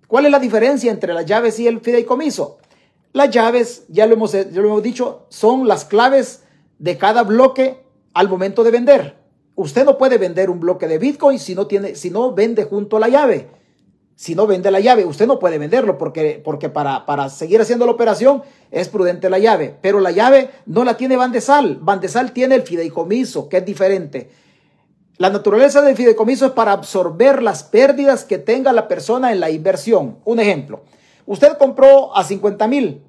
¿Cuál 0.07 0.27
es 0.27 0.31
la 0.31 0.39
diferencia 0.39 0.93
entre 0.93 1.13
las 1.13 1.27
llaves 1.27 1.59
y 1.59 1.67
el 1.67 1.81
fideicomiso? 1.81 2.59
Las 3.13 3.31
llaves, 3.31 3.85
ya 3.89 4.07
lo 4.07 4.15
hemos, 4.15 4.33
ya 4.33 4.45
lo 4.45 4.69
hemos 4.69 4.83
dicho, 4.83 5.27
son 5.29 5.67
las 5.67 5.85
claves 5.85 6.45
de 6.79 6.97
cada 6.97 7.25
bloque 7.25 7.83
al 8.15 8.29
momento 8.29 8.63
de 8.63 8.71
vender. 8.71 9.18
Usted 9.59 9.85
no 9.85 9.99
puede 9.99 10.19
vender 10.19 10.51
un 10.51 10.61
bloque 10.61 10.87
de 10.87 10.99
Bitcoin 10.99 11.41
si 11.41 11.57
no, 11.57 11.67
tiene, 11.67 11.97
si 11.97 12.11
no 12.11 12.33
vende 12.33 12.63
junto 12.63 12.97
a 12.97 13.01
la 13.01 13.09
llave. 13.09 13.49
Si 14.15 14.37
no 14.37 14.47
vende 14.47 14.71
la 14.71 14.79
llave, 14.79 15.05
usted 15.05 15.27
no 15.27 15.41
puede 15.41 15.59
venderlo 15.59 15.99
porque, 15.99 16.41
porque 16.45 16.69
para, 16.69 17.05
para 17.07 17.29
seguir 17.29 17.61
haciendo 17.61 17.85
la 17.85 17.91
operación 17.91 18.45
es 18.71 18.89
prudente 18.89 19.29
la 19.29 19.41
llave. 19.41 19.75
Pero 19.83 19.99
la 19.99 20.13
llave 20.13 20.51
no 20.67 20.85
la 20.85 20.97
tiene 20.97 21.17
Bandesal. 21.17 21.79
Bandesal 21.81 22.31
tiene 22.31 22.55
el 22.55 22.63
fideicomiso, 22.63 23.49
que 23.49 23.57
es 23.57 23.65
diferente. 23.65 24.31
La 25.17 25.29
naturaleza 25.29 25.83
del 25.83 25.97
fideicomiso 25.97 26.47
es 26.47 26.53
para 26.53 26.71
absorber 26.71 27.43
las 27.43 27.65
pérdidas 27.65 28.25
que 28.25 28.39
tenga 28.39 28.73
la 28.73 28.87
persona 28.87 29.33
en 29.33 29.41
la 29.41 29.51
inversión. 29.51 30.19
Un 30.25 30.39
ejemplo, 30.39 30.85
usted 31.27 31.59
compró 31.59 32.17
a 32.17 32.23
50 32.23 32.69
mil, 32.69 33.03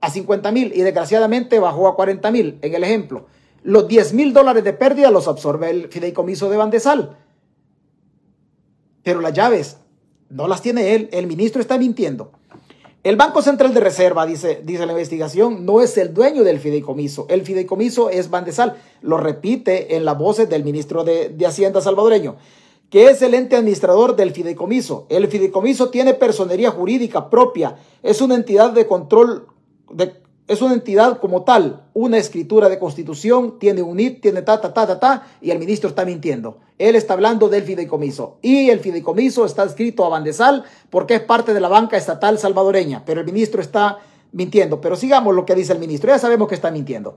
a 0.00 0.08
50 0.08 0.52
mil 0.52 0.72
y 0.74 0.80
desgraciadamente 0.80 1.58
bajó 1.58 1.86
a 1.86 1.96
40 1.96 2.30
mil. 2.30 2.58
En 2.62 2.74
el 2.74 2.82
ejemplo, 2.82 3.26
los 3.62 3.88
10 3.88 4.14
mil 4.14 4.32
dólares 4.32 4.64
de 4.64 4.72
pérdida 4.72 5.10
los 5.10 5.28
absorbe 5.28 5.70
el 5.70 5.88
fideicomiso 5.88 6.48
de 6.48 6.56
Bandesal. 6.56 7.16
Pero 9.02 9.20
las 9.20 9.32
llaves 9.32 9.76
no 10.28 10.48
las 10.48 10.62
tiene 10.62 10.94
él. 10.94 11.08
El 11.12 11.26
ministro 11.26 11.60
está 11.60 11.78
mintiendo. 11.78 12.32
El 13.02 13.16
Banco 13.16 13.40
Central 13.40 13.72
de 13.72 13.80
Reserva, 13.80 14.26
dice, 14.26 14.60
dice 14.62 14.84
la 14.84 14.92
investigación, 14.92 15.64
no 15.64 15.80
es 15.80 15.96
el 15.96 16.12
dueño 16.12 16.44
del 16.44 16.60
fideicomiso. 16.60 17.26
El 17.30 17.42
fideicomiso 17.42 18.10
es 18.10 18.28
Bandesal. 18.28 18.76
Lo 19.00 19.16
repite 19.16 19.96
en 19.96 20.04
la 20.04 20.12
voces 20.12 20.50
del 20.50 20.64
ministro 20.64 21.02
de, 21.02 21.30
de 21.30 21.46
Hacienda 21.46 21.80
salvadoreño, 21.80 22.36
que 22.90 23.06
es 23.06 23.22
el 23.22 23.32
ente 23.32 23.56
administrador 23.56 24.16
del 24.16 24.32
fideicomiso. 24.32 25.06
El 25.08 25.28
fideicomiso 25.28 25.88
tiene 25.88 26.12
personería 26.12 26.70
jurídica 26.70 27.30
propia. 27.30 27.76
Es 28.02 28.20
una 28.20 28.34
entidad 28.34 28.70
de 28.72 28.86
control, 28.86 29.46
de, 29.90 30.12
es 30.50 30.60
una 30.62 30.74
entidad 30.74 31.20
como 31.20 31.44
tal, 31.44 31.84
una 31.94 32.18
escritura 32.18 32.68
de 32.68 32.80
constitución, 32.80 33.60
tiene 33.60 33.82
un 33.82 34.00
IT, 34.00 34.20
tiene 34.20 34.42
ta, 34.42 34.60
ta, 34.60 34.74
ta, 34.74 34.84
ta, 34.84 34.98
ta, 34.98 35.26
y 35.40 35.52
el 35.52 35.60
ministro 35.60 35.88
está 35.88 36.04
mintiendo. 36.04 36.58
Él 36.76 36.96
está 36.96 37.14
hablando 37.14 37.48
del 37.48 37.62
fideicomiso. 37.62 38.38
Y 38.42 38.68
el 38.68 38.80
fideicomiso 38.80 39.44
está 39.44 39.62
escrito 39.62 40.04
a 40.04 40.08
Bandesal 40.08 40.64
porque 40.90 41.14
es 41.14 41.20
parte 41.20 41.54
de 41.54 41.60
la 41.60 41.68
banca 41.68 41.96
estatal 41.96 42.36
salvadoreña, 42.36 43.04
pero 43.06 43.20
el 43.20 43.26
ministro 43.26 43.60
está 43.60 43.98
mintiendo, 44.32 44.80
pero 44.80 44.96
sigamos 44.96 45.36
lo 45.36 45.46
que 45.46 45.54
dice 45.54 45.72
el 45.72 45.78
ministro, 45.78 46.10
ya 46.10 46.18
sabemos 46.18 46.48
que 46.48 46.56
está 46.56 46.72
mintiendo. 46.72 47.16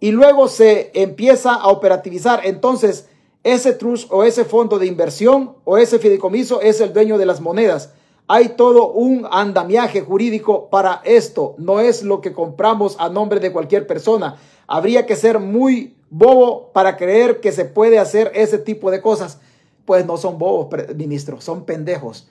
Y 0.00 0.12
luego 0.12 0.48
se 0.48 0.92
empieza 0.94 1.52
a 1.52 1.68
operativizar, 1.68 2.40
entonces 2.44 3.06
ese 3.44 3.74
trust 3.74 4.10
o 4.10 4.24
ese 4.24 4.46
fondo 4.46 4.78
de 4.78 4.86
inversión 4.86 5.56
o 5.64 5.76
ese 5.76 5.98
fideicomiso 5.98 6.62
es 6.62 6.80
el 6.80 6.94
dueño 6.94 7.18
de 7.18 7.26
las 7.26 7.42
monedas. 7.42 7.92
Hay 8.28 8.50
todo 8.50 8.90
un 8.90 9.26
andamiaje 9.30 10.00
jurídico 10.00 10.68
para 10.68 11.00
esto, 11.04 11.54
no 11.58 11.78
es 11.78 12.02
lo 12.02 12.20
que 12.20 12.32
compramos 12.32 12.96
a 12.98 13.08
nombre 13.08 13.38
de 13.38 13.52
cualquier 13.52 13.86
persona. 13.86 14.36
Habría 14.66 15.06
que 15.06 15.14
ser 15.14 15.38
muy 15.38 15.96
bobo 16.10 16.72
para 16.72 16.96
creer 16.96 17.40
que 17.40 17.52
se 17.52 17.64
puede 17.64 17.98
hacer 17.98 18.32
ese 18.34 18.58
tipo 18.58 18.90
de 18.90 19.00
cosas. 19.00 19.38
Pues 19.84 20.04
no 20.06 20.16
son 20.16 20.38
bobos, 20.38 20.68
ministro, 20.96 21.40
son 21.40 21.64
pendejos. 21.64 22.28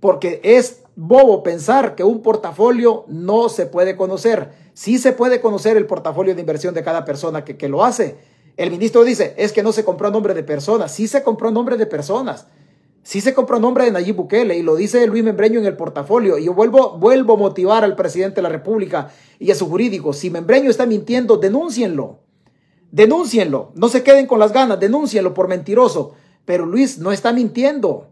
Porque 0.00 0.40
es 0.42 0.82
bobo 0.96 1.42
pensar 1.42 1.94
que 1.94 2.02
un 2.02 2.22
portafolio 2.22 3.04
no 3.06 3.48
se 3.48 3.66
puede 3.66 3.96
conocer. 3.96 4.50
Sí 4.74 4.98
se 4.98 5.12
puede 5.12 5.40
conocer 5.40 5.76
el 5.76 5.86
portafolio 5.86 6.34
de 6.34 6.40
inversión 6.40 6.74
de 6.74 6.82
cada 6.82 7.04
persona 7.04 7.44
que, 7.44 7.68
lo 7.68 7.84
hace. 7.84 8.16
El 8.56 8.70
ministro 8.70 9.04
dice, 9.04 9.34
es 9.36 9.52
que 9.52 9.62
no 9.62 9.72
se 9.72 9.84
compró 9.84 10.08
a 10.08 10.10
nombre 10.10 10.34
de 10.34 10.42
personas. 10.42 10.92
Sí 10.92 11.06
se 11.06 11.22
compró 11.22 11.48
a 11.48 11.52
nombre 11.52 11.76
de 11.76 11.86
personas. 11.86 12.48
Sí 13.02 13.20
se 13.20 13.34
compró 13.34 13.58
nombre 13.58 13.84
de 13.84 13.90
Nayib 13.90 14.16
Bukele 14.16 14.56
y 14.58 14.62
lo 14.62 14.76
dice 14.76 15.06
Luis 15.06 15.24
Membreño 15.24 15.58
en 15.58 15.66
el 15.66 15.76
portafolio. 15.76 16.38
Y 16.38 16.44
yo 16.44 16.54
vuelvo, 16.54 16.98
vuelvo 16.98 17.34
a 17.34 17.38
motivar 17.38 17.82
al 17.82 17.96
presidente 17.96 18.36
de 18.36 18.42
la 18.42 18.48
República 18.48 19.10
y 19.38 19.50
a 19.50 19.54
su 19.54 19.68
jurídico. 19.68 20.12
Si 20.12 20.30
Membreño 20.30 20.70
está 20.70 20.86
mintiendo, 20.86 21.38
denúncienlo. 21.38 22.20
Denúncienlo. 22.92 23.72
No 23.74 23.88
se 23.88 24.02
queden 24.02 24.26
con 24.26 24.38
las 24.38 24.52
ganas, 24.52 24.78
denúncienlo 24.78 25.32
por 25.32 25.48
mentiroso. 25.48 26.14
Pero 26.44 26.66
Luis 26.66 26.98
no 26.98 27.10
está 27.10 27.32
mintiendo. 27.32 28.08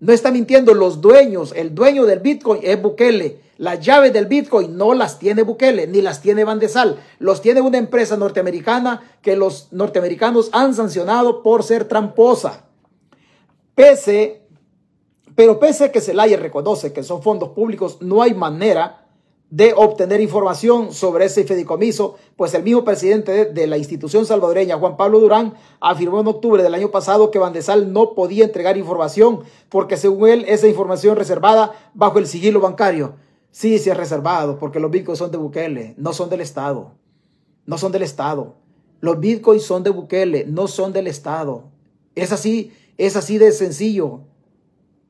No 0.00 0.12
está 0.12 0.30
mintiendo. 0.32 0.74
Los 0.74 1.00
dueños, 1.00 1.52
el 1.54 1.74
dueño 1.74 2.04
del 2.04 2.18
Bitcoin 2.18 2.60
es 2.64 2.80
Bukele. 2.80 3.40
Las 3.56 3.80
llaves 3.80 4.12
del 4.12 4.26
Bitcoin 4.26 4.76
no 4.76 4.94
las 4.94 5.18
tiene 5.18 5.42
Bukele, 5.42 5.88
ni 5.88 6.00
las 6.00 6.22
tiene 6.22 6.44
Bandesal. 6.44 6.98
Los 7.18 7.42
tiene 7.42 7.60
una 7.60 7.78
empresa 7.78 8.16
norteamericana 8.16 9.02
que 9.20 9.36
los 9.36 9.72
norteamericanos 9.72 10.50
han 10.52 10.74
sancionado 10.74 11.42
por 11.42 11.64
ser 11.64 11.84
tramposa. 11.86 12.67
Pese, 13.78 14.42
pero 15.36 15.60
pese 15.60 15.92
que 15.92 16.00
Celaya 16.00 16.36
reconoce 16.36 16.92
que 16.92 17.04
son 17.04 17.22
fondos 17.22 17.50
públicos, 17.50 17.98
no 18.00 18.22
hay 18.22 18.34
manera 18.34 19.06
de 19.50 19.72
obtener 19.72 20.20
información 20.20 20.92
sobre 20.92 21.26
ese 21.26 21.44
fideicomiso, 21.44 22.16
pues 22.34 22.54
el 22.54 22.64
mismo 22.64 22.82
presidente 22.82 23.44
de, 23.44 23.66
la 23.68 23.78
institución 23.78 24.26
salvadoreña, 24.26 24.80
Juan 24.80 24.96
Pablo 24.96 25.20
Durán, 25.20 25.54
afirmó 25.78 26.20
en 26.20 26.26
octubre 26.26 26.60
del 26.60 26.74
año 26.74 26.90
pasado 26.90 27.30
que 27.30 27.38
Bandesal 27.38 27.92
no 27.92 28.14
podía 28.14 28.44
entregar 28.44 28.76
información 28.76 29.44
porque 29.68 29.96
según 29.96 30.28
él 30.28 30.44
esa 30.48 30.66
información 30.66 31.14
reservada 31.14 31.72
bajo 31.94 32.18
el 32.18 32.26
sigilo 32.26 32.58
bancario. 32.58 33.14
Sí, 33.52 33.78
sí 33.78 33.90
es 33.90 33.96
reservado 33.96 34.58
porque 34.58 34.80
los 34.80 34.90
bitcoins 34.90 35.20
son 35.20 35.30
de 35.30 35.38
Bukele, 35.38 35.94
no 35.98 36.12
son 36.12 36.30
del 36.30 36.40
Estado. 36.40 36.94
No 37.64 37.78
son 37.78 37.92
del 37.92 38.02
Estado. 38.02 38.56
Los 38.98 39.20
bitcoins 39.20 39.62
son 39.62 39.84
de 39.84 39.90
Bukele, 39.90 40.46
no 40.48 40.66
son 40.66 40.92
del 40.92 41.06
Estado. 41.06 41.70
Es 42.16 42.32
así, 42.32 42.72
es 42.98 43.16
así 43.16 43.38
de 43.38 43.52
sencillo. 43.52 44.20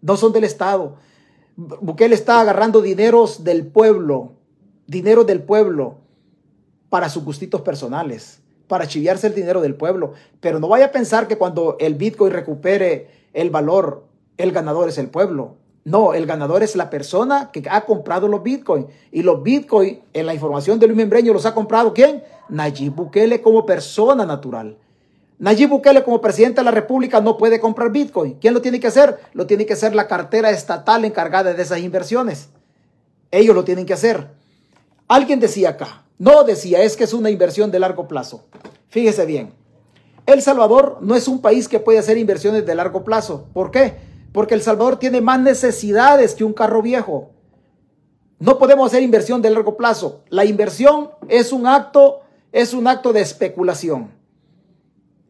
No 0.00 0.16
son 0.16 0.32
del 0.32 0.44
Estado. 0.44 0.96
Bukele 1.56 2.14
está 2.14 2.40
agarrando 2.40 2.82
dineros 2.82 3.42
del 3.42 3.66
pueblo, 3.66 4.34
dinero 4.86 5.24
del 5.24 5.42
pueblo 5.42 5.96
para 6.88 7.08
sus 7.08 7.24
gustitos 7.24 7.62
personales, 7.62 8.40
para 8.68 8.86
chiviarse 8.86 9.26
el 9.26 9.34
dinero 9.34 9.60
del 9.60 9.74
pueblo. 9.74 10.12
Pero 10.40 10.60
no 10.60 10.68
vaya 10.68 10.86
a 10.86 10.92
pensar 10.92 11.26
que 11.26 11.36
cuando 11.36 11.76
el 11.80 11.94
Bitcoin 11.96 12.32
recupere 12.32 13.10
el 13.32 13.50
valor, 13.50 14.04
el 14.36 14.52
ganador 14.52 14.88
es 14.88 14.98
el 14.98 15.08
pueblo. 15.08 15.56
No, 15.84 16.12
el 16.12 16.26
ganador 16.26 16.62
es 16.62 16.76
la 16.76 16.90
persona 16.90 17.50
que 17.50 17.62
ha 17.70 17.86
comprado 17.86 18.28
los 18.28 18.42
Bitcoin. 18.42 18.86
Y 19.10 19.22
los 19.22 19.42
Bitcoin, 19.42 20.00
en 20.12 20.26
la 20.26 20.34
información 20.34 20.78
de 20.78 20.86
Luis 20.86 20.98
Membreño, 20.98 21.32
los 21.32 21.46
ha 21.46 21.54
comprado 21.54 21.94
¿quién? 21.94 22.22
Nayib 22.50 22.94
Bukele 22.94 23.40
como 23.40 23.64
persona 23.64 24.26
natural. 24.26 24.76
Nayib 25.38 25.68
Bukele 25.68 26.02
como 26.02 26.20
presidente 26.20 26.60
de 26.60 26.64
la 26.64 26.72
República 26.72 27.20
no 27.20 27.38
puede 27.38 27.60
comprar 27.60 27.92
Bitcoin. 27.92 28.34
¿Quién 28.40 28.54
lo 28.54 28.60
tiene 28.60 28.80
que 28.80 28.88
hacer? 28.88 29.18
Lo 29.32 29.46
tiene 29.46 29.66
que 29.66 29.74
hacer 29.74 29.94
la 29.94 30.08
cartera 30.08 30.50
estatal 30.50 31.04
encargada 31.04 31.54
de 31.54 31.62
esas 31.62 31.78
inversiones. 31.78 32.48
Ellos 33.30 33.54
lo 33.54 33.62
tienen 33.62 33.86
que 33.86 33.92
hacer. 33.92 34.28
Alguien 35.06 35.38
decía 35.38 35.70
acá, 35.70 36.04
no 36.18 36.42
decía, 36.42 36.82
es 36.82 36.96
que 36.96 37.04
es 37.04 37.12
una 37.12 37.30
inversión 37.30 37.70
de 37.70 37.78
largo 37.78 38.08
plazo. 38.08 38.46
Fíjese 38.88 39.26
bien, 39.26 39.52
El 40.26 40.42
Salvador 40.42 40.98
no 41.02 41.14
es 41.14 41.28
un 41.28 41.40
país 41.40 41.68
que 41.68 41.78
puede 41.78 42.00
hacer 42.00 42.18
inversiones 42.18 42.66
de 42.66 42.74
largo 42.74 43.04
plazo. 43.04 43.46
¿Por 43.52 43.70
qué? 43.70 43.94
Porque 44.32 44.54
El 44.54 44.62
Salvador 44.62 44.98
tiene 44.98 45.20
más 45.20 45.40
necesidades 45.40 46.34
que 46.34 46.44
un 46.44 46.52
carro 46.52 46.82
viejo. 46.82 47.30
No 48.40 48.58
podemos 48.58 48.88
hacer 48.88 49.02
inversión 49.02 49.40
de 49.40 49.50
largo 49.50 49.76
plazo. 49.76 50.24
La 50.30 50.44
inversión 50.44 51.10
es 51.28 51.52
un 51.52 51.66
acto, 51.66 52.20
es 52.50 52.74
un 52.74 52.88
acto 52.88 53.12
de 53.12 53.20
especulación. 53.20 54.17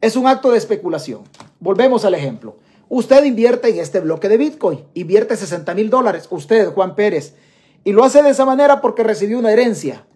Es 0.00 0.14
un 0.14 0.28
acto 0.28 0.52
de 0.52 0.58
especulación. 0.58 1.22
Volvemos 1.58 2.04
al 2.04 2.14
ejemplo. 2.14 2.56
Usted 2.88 3.24
invierte 3.24 3.68
en 3.68 3.80
este 3.80 3.98
bloque 3.98 4.28
de 4.28 4.36
Bitcoin, 4.36 4.84
invierte 4.94 5.36
60 5.36 5.74
mil 5.74 5.90
dólares, 5.90 6.28
usted, 6.30 6.68
Juan 6.68 6.94
Pérez, 6.94 7.34
y 7.82 7.92
lo 7.92 8.04
hace 8.04 8.22
de 8.22 8.30
esa 8.30 8.44
manera 8.44 8.80
porque 8.80 9.02
recibió 9.02 9.38
una 9.38 9.52
herencia. 9.52 10.06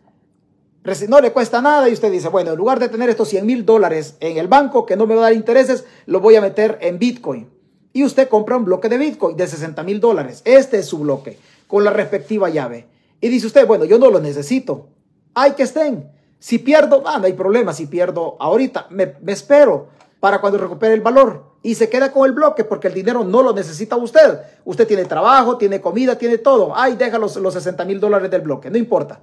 No 1.08 1.20
le 1.20 1.32
cuesta 1.32 1.60
nada 1.60 1.88
y 1.88 1.92
usted 1.92 2.12
dice, 2.12 2.28
bueno, 2.28 2.52
en 2.52 2.56
lugar 2.56 2.78
de 2.78 2.88
tener 2.88 3.10
estos 3.10 3.28
100 3.28 3.44
mil 3.44 3.66
dólares 3.66 4.16
en 4.20 4.38
el 4.38 4.46
banco 4.46 4.86
que 4.86 4.96
no 4.96 5.06
me 5.06 5.14
va 5.16 5.22
a 5.22 5.24
dar 5.24 5.32
intereses, 5.32 5.84
lo 6.06 6.20
voy 6.20 6.36
a 6.36 6.40
meter 6.40 6.78
en 6.80 6.98
Bitcoin. 7.00 7.50
Y 7.92 8.04
usted 8.04 8.28
compra 8.28 8.56
un 8.56 8.64
bloque 8.64 8.88
de 8.88 8.98
Bitcoin 8.98 9.36
de 9.36 9.48
60 9.48 9.82
mil 9.82 10.00
dólares. 10.00 10.42
Este 10.44 10.78
es 10.78 10.86
su 10.86 10.98
bloque, 10.98 11.38
con 11.66 11.82
la 11.82 11.90
respectiva 11.90 12.48
llave. 12.50 12.86
Y 13.20 13.28
dice 13.28 13.48
usted, 13.48 13.66
bueno, 13.66 13.84
yo 13.84 13.98
no 13.98 14.10
lo 14.10 14.20
necesito. 14.20 14.88
Hay 15.34 15.52
que 15.52 15.64
estén. 15.64 16.10
Si 16.42 16.58
pierdo, 16.58 17.04
ah, 17.06 17.20
no 17.20 17.26
hay 17.26 17.34
problema. 17.34 17.72
Si 17.72 17.86
pierdo 17.86 18.36
ahorita, 18.40 18.88
me, 18.90 19.14
espero 19.28 19.86
para 20.18 20.40
cuando 20.40 20.58
recupere 20.58 20.92
el 20.92 21.00
valor 21.00 21.52
y 21.62 21.76
se 21.76 21.88
queda 21.88 22.10
con 22.10 22.26
el 22.26 22.32
bloque 22.32 22.64
porque 22.64 22.88
el 22.88 22.94
dinero 22.94 23.22
no 23.22 23.44
lo 23.44 23.52
necesita 23.52 23.94
usted. 23.94 24.40
Usted 24.64 24.88
tiene 24.88 25.04
trabajo, 25.04 25.56
tiene 25.56 25.80
comida, 25.80 26.18
tiene 26.18 26.38
todo. 26.38 26.72
Ay, 26.74 26.96
deja 26.96 27.16
los, 27.16 27.36
los 27.36 27.54
60 27.54 27.84
mil 27.84 28.00
dólares 28.00 28.28
del 28.28 28.40
bloque, 28.40 28.70
no 28.70 28.76
importa. 28.76 29.20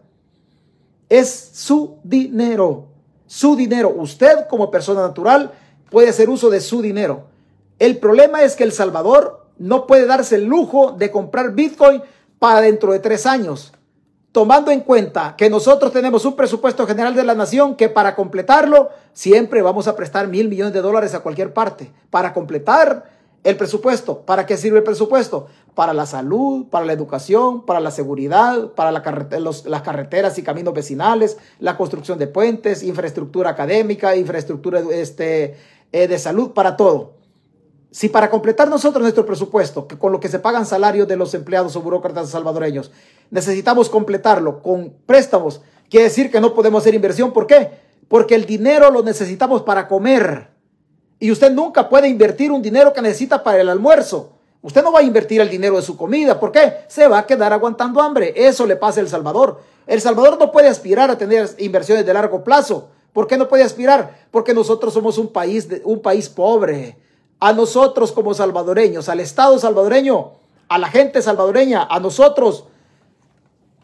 Es 1.09 1.49
su 1.51 1.97
dinero, 2.05 2.85
su 3.27 3.57
dinero. 3.57 3.89
Usted 3.89 4.47
como 4.47 4.71
persona 4.71 5.01
natural 5.01 5.51
puede 5.89 6.07
hacer 6.07 6.29
uso 6.29 6.49
de 6.49 6.61
su 6.61 6.81
dinero. 6.81 7.25
El 7.79 7.97
problema 7.97 8.43
es 8.43 8.55
que 8.55 8.63
El 8.63 8.71
Salvador 8.71 9.45
no 9.57 9.87
puede 9.87 10.05
darse 10.05 10.35
el 10.35 10.45
lujo 10.45 10.93
de 10.93 11.11
comprar 11.11 11.51
Bitcoin 11.51 12.01
para 12.39 12.61
dentro 12.61 12.93
de 12.93 12.99
tres 12.99 13.25
años 13.25 13.73
tomando 14.31 14.71
en 14.71 14.81
cuenta 14.81 15.35
que 15.35 15.49
nosotros 15.49 15.91
tenemos 15.91 16.25
un 16.25 16.35
presupuesto 16.35 16.85
general 16.85 17.15
de 17.15 17.23
la 17.23 17.35
nación 17.35 17.75
que 17.75 17.89
para 17.89 18.15
completarlo 18.15 18.89
siempre 19.13 19.61
vamos 19.61 19.87
a 19.87 19.95
prestar 19.95 20.27
mil 20.27 20.49
millones 20.49 20.73
de 20.73 20.81
dólares 20.81 21.13
a 21.13 21.21
cualquier 21.21 21.53
parte. 21.53 21.91
Para 22.09 22.33
completar 22.33 23.09
el 23.43 23.57
presupuesto, 23.57 24.21
¿para 24.21 24.45
qué 24.45 24.57
sirve 24.57 24.79
el 24.79 24.83
presupuesto? 24.83 25.47
Para 25.73 25.93
la 25.93 26.05
salud, 26.05 26.67
para 26.69 26.85
la 26.85 26.93
educación, 26.93 27.65
para 27.65 27.79
la 27.79 27.89
seguridad, 27.89 28.73
para 28.73 28.91
la 28.91 29.01
las 29.65 29.81
carreteras 29.81 30.37
y 30.37 30.43
caminos 30.43 30.73
vecinales, 30.73 31.37
la 31.59 31.77
construcción 31.77 32.19
de 32.19 32.27
puentes, 32.27 32.83
infraestructura 32.83 33.49
académica, 33.49 34.15
infraestructura 34.15 34.81
este, 34.91 35.55
eh, 35.91 36.07
de 36.07 36.19
salud, 36.19 36.51
para 36.51 36.75
todo. 36.75 37.18
Si 37.91 38.07
para 38.07 38.29
completar 38.29 38.69
nosotros 38.69 39.01
nuestro 39.01 39.25
presupuesto, 39.25 39.87
que 39.87 39.97
con 39.97 40.11
lo 40.11 40.19
que 40.19 40.29
se 40.29 40.37
pagan 40.37 40.65
salarios 40.65 41.07
de 41.07 41.17
los 41.17 41.33
empleados 41.33 41.75
o 41.75 41.81
burócratas 41.81 42.29
salvadoreños, 42.29 42.91
necesitamos 43.31 43.89
completarlo 43.89 44.61
con 44.61 44.93
préstamos, 45.07 45.61
quiere 45.89 46.05
decir 46.05 46.29
que 46.29 46.39
no 46.39 46.53
podemos 46.53 46.83
hacer 46.83 46.93
inversión. 46.93 47.33
¿Por 47.33 47.47
qué? 47.47 47.71
Porque 48.07 48.35
el 48.35 48.45
dinero 48.45 48.91
lo 48.91 49.01
necesitamos 49.01 49.63
para 49.63 49.87
comer. 49.87 50.49
Y 51.19 51.31
usted 51.31 51.51
nunca 51.51 51.89
puede 51.89 52.07
invertir 52.07 52.51
un 52.51 52.61
dinero 52.61 52.93
que 52.93 53.01
necesita 53.01 53.43
para 53.43 53.59
el 53.59 53.69
almuerzo. 53.69 54.33
Usted 54.61 54.83
no 54.83 54.91
va 54.91 54.99
a 54.99 55.03
invertir 55.03 55.41
el 55.41 55.49
dinero 55.49 55.77
de 55.77 55.81
su 55.81 55.97
comida. 55.97 56.39
¿Por 56.39 56.51
qué? 56.51 56.73
Se 56.87 57.07
va 57.07 57.19
a 57.19 57.25
quedar 57.25 57.53
aguantando 57.53 58.01
hambre. 58.01 58.33
Eso 58.35 58.67
le 58.67 58.75
pasa 58.75 58.99
a 58.99 59.03
El 59.03 59.09
Salvador. 59.09 59.61
El 59.87 59.99
Salvador 59.99 60.37
no 60.39 60.51
puede 60.51 60.67
aspirar 60.67 61.09
a 61.09 61.17
tener 61.17 61.49
inversiones 61.57 62.05
de 62.05 62.13
largo 62.13 62.43
plazo. 62.43 62.89
¿Por 63.13 63.25
qué 63.25 63.35
no 63.35 63.47
puede 63.47 63.63
aspirar? 63.63 64.27
Porque 64.29 64.53
nosotros 64.53 64.93
somos 64.93 65.17
un 65.17 65.29
país, 65.29 65.67
un 65.83 66.01
país 66.01 66.29
pobre 66.29 67.08
a 67.39 67.53
nosotros 67.53 68.11
como 68.11 68.33
salvadoreños, 68.33 69.09
al 69.09 69.19
Estado 69.19 69.57
salvadoreño, 69.59 70.31
a 70.67 70.77
la 70.77 70.89
gente 70.89 71.21
salvadoreña, 71.21 71.87
a 71.89 71.99
nosotros, 71.99 72.65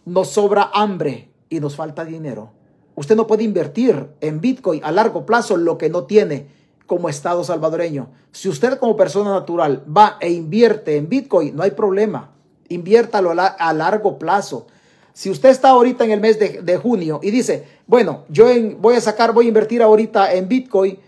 nos 0.06 0.30
sobra 0.30 0.70
hambre 0.74 1.30
y 1.49 1.60
nos 1.60 1.76
falta 1.76 2.06
dinero. 2.06 2.51
Usted 2.95 3.16
no 3.16 3.28
puede 3.28 3.43
invertir 3.43 4.08
en 4.22 4.39
Bitcoin 4.39 4.82
a 4.84 4.91
largo 4.91 5.26
plazo 5.26 5.58
lo 5.58 5.78
que 5.78 5.89
no 5.89 6.03
tiene 6.03 6.47
como 6.86 7.10
Estado 7.10 7.43
salvadoreño. 7.43 8.10
Si 8.32 8.47
usted 8.47 8.78
como 8.78 8.95
persona 8.95 9.32
natural 9.32 9.84
va 9.86 10.18
e 10.20 10.32
invierte 10.32 10.97
en 10.97 11.10
Bitcoin, 11.10 11.56
no 11.56 11.64
hay 11.64 11.72
problema. 11.72 12.32
Inviértalo 12.70 13.32
a, 13.32 13.74
largo 13.74 14.18
plazo. 14.18 14.68
Si 15.14 15.30
usted 15.30 15.49
está 15.49 15.70
ahorita 15.70 16.03
en 16.03 16.12
el 16.12 16.22
mes 16.22 16.39
de, 16.39 16.78
junio 16.78 17.20
y 17.24 17.32
dice, 17.32 17.66
bueno, 17.88 18.26
yo 18.30 18.47
voy 18.78 18.95
a 18.95 19.01
sacar, 19.01 19.34
voy 19.34 19.45
a 19.45 19.47
invertir 19.49 19.82
ahorita 19.82 20.34
en 20.34 20.47
Bitcoin 20.47 20.99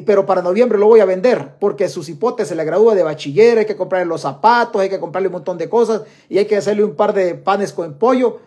pero 0.00 0.24
para 0.24 0.40
noviembre 0.40 0.78
lo 0.78 0.86
voy 0.86 1.00
a 1.00 1.04
vender 1.04 1.56
porque 1.60 1.88
sus 1.88 2.08
hipótesis 2.08 2.48
se 2.48 2.54
le 2.54 2.64
gradúa 2.64 2.94
de 2.94 3.02
bachiller, 3.02 3.58
hay 3.58 3.66
que 3.66 3.76
comprarle 3.76 4.06
los 4.06 4.22
zapatos, 4.22 4.80
hay 4.80 4.88
que 4.88 4.98
comprarle 4.98 5.28
un 5.28 5.34
montón 5.34 5.58
de 5.58 5.68
cosas 5.68 6.02
y 6.30 6.38
hay 6.38 6.46
que 6.46 6.56
hacerle 6.56 6.84
un 6.84 6.94
par 6.94 7.12
de 7.12 7.34
panes 7.34 7.72
con 7.72 7.94
pollo. 7.94 8.40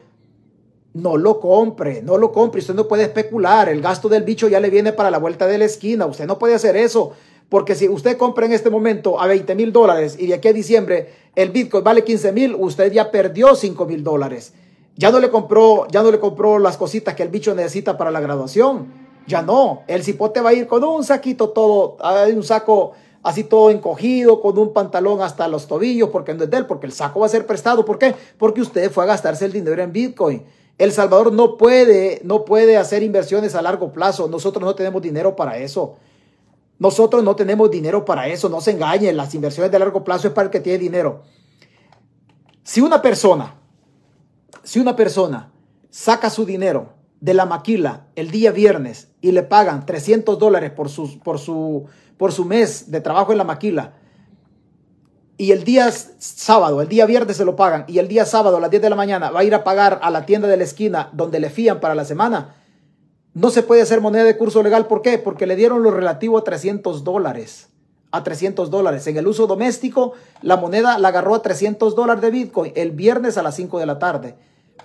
no 0.93 1.17
lo 1.17 1.39
compre, 1.41 2.01
no 2.01 2.17
lo 2.17 2.31
compre. 2.31 2.61
Usted 2.61 2.73
no 2.73 2.87
puede 2.87 3.03
especular. 3.03 3.67
El 3.67 3.81
gasto 3.81 4.07
del 4.07 4.23
bicho 4.23 4.47
ya 4.47 4.59
le 4.61 4.69
viene 4.69 4.93
para 4.93 5.11
la 5.11 5.17
vuelta 5.17 5.45
de 5.45 5.57
la 5.57 5.65
esquina. 5.65 6.05
Usted 6.05 6.25
no 6.25 6.39
puede 6.39 6.55
hacer 6.55 6.77
eso. 6.77 7.11
Porque 7.49 7.75
si 7.75 7.87
usted 7.87 8.17
compra 8.17 8.45
en 8.45 8.53
este 8.53 8.69
momento 8.69 9.19
a 9.19 9.27
20 9.27 9.55
mil 9.55 9.71
dólares 9.71 10.15
y 10.17 10.27
de 10.27 10.35
aquí 10.35 10.47
a 10.47 10.53
diciembre 10.53 11.09
el 11.35 11.51
Bitcoin 11.51 11.83
vale 11.83 12.03
15 12.03 12.31
mil, 12.31 12.55
usted 12.55 12.91
ya 12.91 13.11
perdió 13.11 13.55
5 13.55 13.85
mil 13.85 14.03
dólares. 14.03 14.53
Ya 14.95 15.11
no 15.11 15.19
le 15.19 15.29
compró, 15.29 15.85
ya 15.91 16.01
no 16.01 16.09
le 16.09 16.19
compró 16.19 16.57
las 16.57 16.77
cositas 16.77 17.13
que 17.13 17.23
el 17.23 17.29
bicho 17.29 17.53
necesita 17.53 17.97
para 17.97 18.11
la 18.11 18.21
graduación. 18.21 19.04
Ya 19.27 19.41
no. 19.41 19.83
El 19.87 20.03
cipote 20.03 20.41
va 20.41 20.51
a 20.51 20.53
ir 20.53 20.67
con 20.67 20.83
un 20.83 21.03
saquito 21.03 21.49
todo, 21.49 21.97
un 22.33 22.43
saco 22.43 22.93
así 23.23 23.43
todo 23.43 23.71
encogido, 23.71 24.39
con 24.39 24.57
un 24.57 24.71
pantalón 24.71 25.21
hasta 25.21 25.47
los 25.47 25.67
tobillos, 25.67 26.09
porque 26.09 26.33
no 26.35 26.43
es 26.43 26.49
de 26.49 26.57
él, 26.57 26.67
porque 26.67 26.85
el 26.85 26.93
saco 26.93 27.21
va 27.21 27.25
a 27.25 27.29
ser 27.29 27.47
prestado. 27.47 27.83
¿Por 27.83 27.97
qué? 27.97 28.13
Porque 28.37 28.61
usted 28.61 28.91
fue 28.91 29.03
a 29.03 29.07
gastarse 29.07 29.45
el 29.45 29.51
dinero 29.51 29.81
en 29.81 29.91
Bitcoin. 29.91 30.43
El 30.77 30.91
Salvador 30.91 31.33
no 31.33 31.57
puede, 31.57 32.21
no 32.23 32.45
puede 32.45 32.77
hacer 32.77 33.01
inversiones 33.01 33.55
a 33.55 33.61
largo 33.61 33.91
plazo. 33.91 34.27
Nosotros 34.27 34.63
no 34.63 34.75
tenemos 34.75 35.01
dinero 35.01 35.35
para 35.35 35.57
eso. 35.57 35.95
Nosotros 36.77 37.23
no 37.23 37.35
tenemos 37.35 37.71
dinero 37.71 38.05
para 38.05 38.27
eso. 38.27 38.49
No 38.49 38.61
se 38.61 38.71
engañen. 38.71 39.17
Las 39.17 39.33
inversiones 39.33 39.71
de 39.71 39.79
largo 39.79 40.03
plazo 40.03 40.27
es 40.27 40.33
para 40.33 40.45
el 40.45 40.51
que 40.51 40.59
tiene 40.59 40.77
dinero. 40.77 41.23
Si 42.61 42.81
una 42.81 43.01
persona, 43.01 43.55
si 44.63 44.79
una 44.79 44.95
persona 44.95 45.51
saca 45.89 46.29
su 46.29 46.45
dinero 46.45 46.89
de 47.19 47.33
la 47.33 47.45
maquila 47.45 48.07
el 48.15 48.31
día 48.31 48.51
viernes 48.51 49.09
y 49.21 49.31
le 49.31 49.43
pagan 49.43 49.85
300 49.85 50.37
dólares 50.37 50.71
por 50.71 50.89
su, 50.89 51.19
por 51.19 51.39
su, 51.39 51.85
por 52.17 52.31
su 52.31 52.45
mes 52.45 52.91
de 52.91 53.01
trabajo 53.01 53.31
en 53.31 53.37
la 53.37 53.43
maquila, 53.43 53.93
y 55.37 55.51
el 55.51 55.65
día 55.65 55.91
sábado, 55.91 56.81
el 56.81 56.87
día 56.87 57.05
viernes 57.05 57.35
se 57.35 57.43
lo 57.43 57.57
pagan, 57.57 57.83
y 57.87 57.99
el 57.99 58.07
día 58.07 58.25
sábado 58.25 58.57
a 58.57 58.59
las 58.61 58.69
10 58.69 58.83
de 58.83 58.89
la 58.89 58.95
mañana 58.95 59.31
va 59.31 59.41
a 59.41 59.43
ir 59.43 59.53
a 59.53 59.65
pagar 59.65 59.99
a 60.01 60.09
la 60.09 60.25
tienda 60.25 60.47
de 60.47 60.55
la 60.55 60.63
esquina 60.63 61.09
donde 61.11 61.41
le 61.41 61.49
fían 61.49 61.81
para 61.81 61.93
la 61.93 62.05
semana, 62.05 62.55
no 63.33 63.49
se 63.49 63.63
puede 63.63 63.81
hacer 63.81 63.99
moneda 63.99 64.23
de 64.23 64.37
curso 64.37 64.63
legal. 64.63 64.87
¿Por 64.87 65.01
qué? 65.01 65.17
Porque 65.17 65.45
le 65.45 65.57
dieron 65.57 65.83
lo 65.83 65.91
relativo 65.91 66.37
a 66.37 66.45
300 66.45 67.03
dólares. 67.03 67.67
A 68.11 68.23
300 68.23 68.69
dólares. 68.71 69.05
En 69.07 69.17
el 69.17 69.27
uso 69.27 69.45
doméstico, 69.45 70.13
la 70.41 70.55
moneda 70.55 70.97
la 70.99 71.09
agarró 71.09 71.35
a 71.35 71.41
300 71.41 71.95
dólares 71.95 72.21
de 72.21 72.31
Bitcoin 72.31 72.71
el 72.77 72.91
viernes 72.91 73.37
a 73.37 73.43
las 73.43 73.55
5 73.55 73.77
de 73.77 73.85
la 73.85 73.99
tarde. 73.99 74.35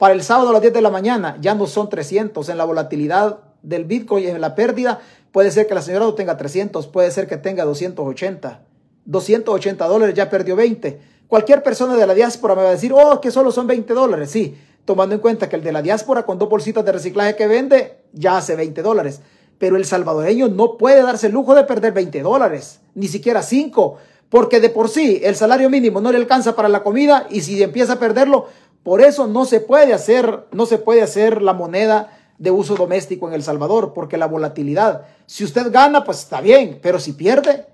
Para 0.00 0.14
el 0.14 0.22
sábado 0.22 0.48
a 0.48 0.52
las 0.54 0.62
10 0.62 0.72
de 0.72 0.80
la 0.80 0.88
mañana 0.88 1.36
ya 1.42 1.54
no 1.54 1.66
son 1.66 1.90
300. 1.90 2.48
En 2.48 2.56
la 2.56 2.64
volatilidad 2.64 3.40
del 3.60 3.84
Bitcoin, 3.84 4.28
en 4.28 4.40
la 4.40 4.54
pérdida, 4.54 4.98
puede 5.30 5.50
ser 5.50 5.66
que 5.66 5.74
la 5.74 5.82
señora 5.82 6.06
no 6.06 6.14
tenga 6.14 6.38
300, 6.38 6.86
puede 6.86 7.10
ser 7.10 7.26
que 7.26 7.36
tenga 7.36 7.66
280. 7.66 8.62
280 9.04 9.86
dólares, 9.86 10.14
ya 10.14 10.30
perdió 10.30 10.56
20. 10.56 10.98
Cualquier 11.28 11.62
persona 11.62 11.96
de 11.96 12.06
la 12.06 12.14
diáspora 12.14 12.54
me 12.54 12.62
va 12.62 12.68
a 12.68 12.72
decir, 12.72 12.94
oh, 12.94 13.20
que 13.20 13.30
solo 13.30 13.52
son 13.52 13.66
20 13.66 13.92
dólares. 13.92 14.30
Sí, 14.30 14.56
tomando 14.86 15.14
en 15.14 15.20
cuenta 15.20 15.50
que 15.50 15.56
el 15.56 15.62
de 15.62 15.70
la 15.70 15.82
diáspora 15.82 16.22
con 16.22 16.38
dos 16.38 16.48
bolsitas 16.48 16.82
de 16.82 16.92
reciclaje 16.92 17.36
que 17.36 17.46
vende 17.46 17.98
ya 18.14 18.38
hace 18.38 18.56
20 18.56 18.80
dólares. 18.80 19.20
Pero 19.58 19.76
el 19.76 19.84
salvadoreño 19.84 20.48
no 20.48 20.78
puede 20.78 21.02
darse 21.02 21.26
el 21.26 21.34
lujo 21.34 21.54
de 21.54 21.64
perder 21.64 21.92
20 21.92 22.22
dólares, 22.22 22.80
ni 22.94 23.06
siquiera 23.06 23.42
5, 23.42 23.98
porque 24.30 24.60
de 24.60 24.70
por 24.70 24.88
sí 24.88 25.20
el 25.22 25.36
salario 25.36 25.68
mínimo 25.68 26.00
no 26.00 26.10
le 26.10 26.16
alcanza 26.16 26.56
para 26.56 26.70
la 26.70 26.82
comida 26.82 27.26
y 27.28 27.42
si 27.42 27.62
empieza 27.62 27.94
a 27.94 27.98
perderlo, 27.98 28.46
por 28.82 29.00
eso 29.00 29.26
no 29.26 29.44
se 29.44 29.60
puede 29.60 29.92
hacer, 29.92 30.46
no 30.52 30.66
se 30.66 30.78
puede 30.78 31.02
hacer 31.02 31.42
la 31.42 31.52
moneda 31.52 32.16
de 32.38 32.50
uso 32.50 32.74
doméstico 32.74 33.28
en 33.28 33.34
El 33.34 33.42
Salvador, 33.42 33.92
porque 33.92 34.16
la 34.16 34.26
volatilidad, 34.26 35.02
si 35.26 35.44
usted 35.44 35.70
gana, 35.70 36.04
pues 36.04 36.20
está 36.20 36.40
bien, 36.40 36.78
pero 36.82 36.98
si 36.98 37.12
pierde, 37.12 37.66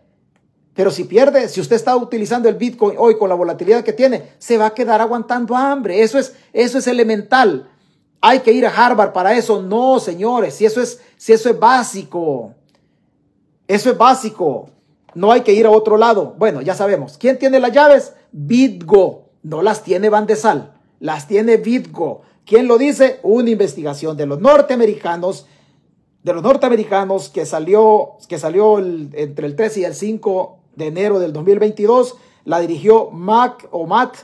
pero 0.76 0.90
si 0.90 1.04
pierde, 1.04 1.48
si 1.48 1.60
usted 1.60 1.76
está 1.76 1.96
utilizando 1.96 2.48
el 2.48 2.56
Bitcoin 2.56 2.96
hoy 2.98 3.16
con 3.16 3.30
la 3.30 3.34
volatilidad 3.34 3.82
que 3.82 3.94
tiene, 3.94 4.32
se 4.38 4.58
va 4.58 4.66
a 4.66 4.74
quedar 4.74 5.00
aguantando 5.00 5.56
hambre. 5.56 6.02
Eso 6.02 6.18
es, 6.18 6.34
eso 6.52 6.76
es 6.76 6.86
elemental. 6.86 7.70
Hay 8.20 8.40
que 8.40 8.52
ir 8.52 8.66
a 8.66 8.70
Harvard 8.70 9.12
para 9.12 9.34
eso. 9.34 9.62
No, 9.62 9.98
señores, 10.00 10.54
si 10.54 10.66
eso 10.66 10.82
es, 10.82 11.00
si 11.16 11.32
eso 11.32 11.48
es 11.48 11.58
básico. 11.58 12.52
Eso 13.66 13.90
es 13.90 13.96
básico. 13.96 14.68
No 15.14 15.32
hay 15.32 15.40
que 15.40 15.54
ir 15.54 15.64
a 15.64 15.70
otro 15.70 15.96
lado. 15.96 16.34
Bueno, 16.36 16.60
ya 16.60 16.74
sabemos. 16.74 17.16
¿Quién 17.16 17.38
tiene 17.38 17.58
las 17.58 17.72
llaves? 17.72 18.12
Bitgo. 18.30 19.30
No 19.42 19.62
las 19.62 19.82
tiene 19.82 20.10
Van 20.10 20.26
de 20.26 20.36
Sal. 20.36 20.75
Las 21.00 21.28
tiene 21.28 21.56
Bitgo. 21.56 22.22
¿Quién 22.44 22.68
lo 22.68 22.78
dice? 22.78 23.20
Una 23.22 23.50
investigación 23.50 24.16
de 24.16 24.26
los 24.26 24.40
norteamericanos, 24.40 25.46
de 26.22 26.32
los 26.32 26.42
norteamericanos 26.42 27.28
que 27.28 27.44
salió, 27.44 28.16
que 28.28 28.38
salió 28.38 28.78
entre 28.78 29.46
el 29.46 29.56
3 29.56 29.76
y 29.78 29.84
el 29.84 29.94
5 29.94 30.58
de 30.76 30.86
enero 30.86 31.18
del 31.18 31.32
2022. 31.32 32.16
La 32.44 32.60
dirigió 32.60 33.10
Mac 33.10 33.68
o 33.72 33.86
Matt 33.86 34.18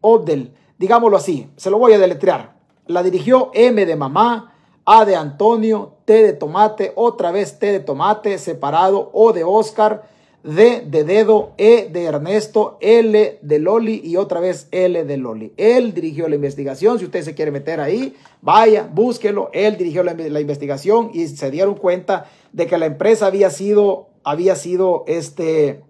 Odell. 0.00 0.54
Digámoslo 0.78 1.16
así, 1.16 1.48
se 1.56 1.70
lo 1.70 1.78
voy 1.78 1.92
a 1.92 1.98
deletrear. 1.98 2.56
La 2.86 3.02
dirigió 3.02 3.50
M 3.54 3.84
de 3.84 3.96
mamá, 3.96 4.54
A 4.84 5.04
de 5.04 5.14
Antonio, 5.16 5.94
T 6.04 6.22
de 6.22 6.32
tomate, 6.32 6.92
otra 6.96 7.30
vez 7.30 7.58
T 7.58 7.70
de 7.70 7.80
tomate, 7.80 8.38
separado, 8.38 9.10
O 9.12 9.32
de 9.32 9.44
Oscar, 9.44 10.08
D 10.42 10.82
de 10.86 11.04
dedo, 11.04 11.52
E 11.58 11.88
de 11.92 12.04
Ernesto, 12.04 12.78
L 12.80 13.38
de 13.42 13.58
Loli 13.58 14.00
y 14.04 14.16
otra 14.16 14.40
vez 14.40 14.68
L 14.70 15.04
de 15.04 15.16
Loli. 15.16 15.52
Él 15.56 15.92
dirigió 15.92 16.28
la 16.28 16.36
investigación. 16.36 16.98
Si 16.98 17.04
usted 17.04 17.22
se 17.22 17.34
quiere 17.34 17.50
meter 17.50 17.80
ahí, 17.80 18.14
vaya, 18.40 18.88
búsquelo. 18.90 19.50
Él 19.52 19.76
dirigió 19.76 20.02
la, 20.02 20.14
la 20.14 20.40
investigación 20.40 21.10
y 21.12 21.26
se 21.28 21.50
dieron 21.50 21.74
cuenta 21.74 22.30
de 22.52 22.66
que 22.66 22.78
la 22.78 22.86
empresa 22.86 23.26
había 23.26 23.50
sido, 23.50 24.08
había 24.22 24.54
sido 24.54 25.04
este, 25.06 25.82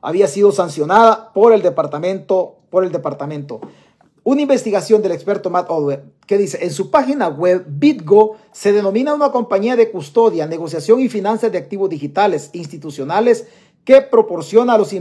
había 0.00 0.26
sido 0.26 0.52
sancionada 0.52 1.32
por 1.32 1.52
el 1.52 1.62
departamento, 1.62 2.56
por 2.70 2.84
el 2.84 2.92
departamento 2.92 3.60
una 4.26 4.42
investigación 4.42 5.02
del 5.02 5.12
experto 5.12 5.50
Matt 5.50 5.70
Odwell 5.70 6.02
que 6.26 6.36
dice, 6.36 6.58
en 6.60 6.72
su 6.72 6.90
página 6.90 7.28
web, 7.28 7.64
BitGo 7.68 8.36
se 8.50 8.72
denomina 8.72 9.14
una 9.14 9.30
compañía 9.30 9.76
de 9.76 9.92
custodia, 9.92 10.48
negociación 10.48 10.98
y 10.98 11.08
finanzas 11.08 11.52
de 11.52 11.58
activos 11.58 11.88
digitales 11.88 12.50
institucionales 12.52 13.46
que 13.84 14.00
proporciona 14.02 14.74
a 14.74 14.78
los, 14.78 14.92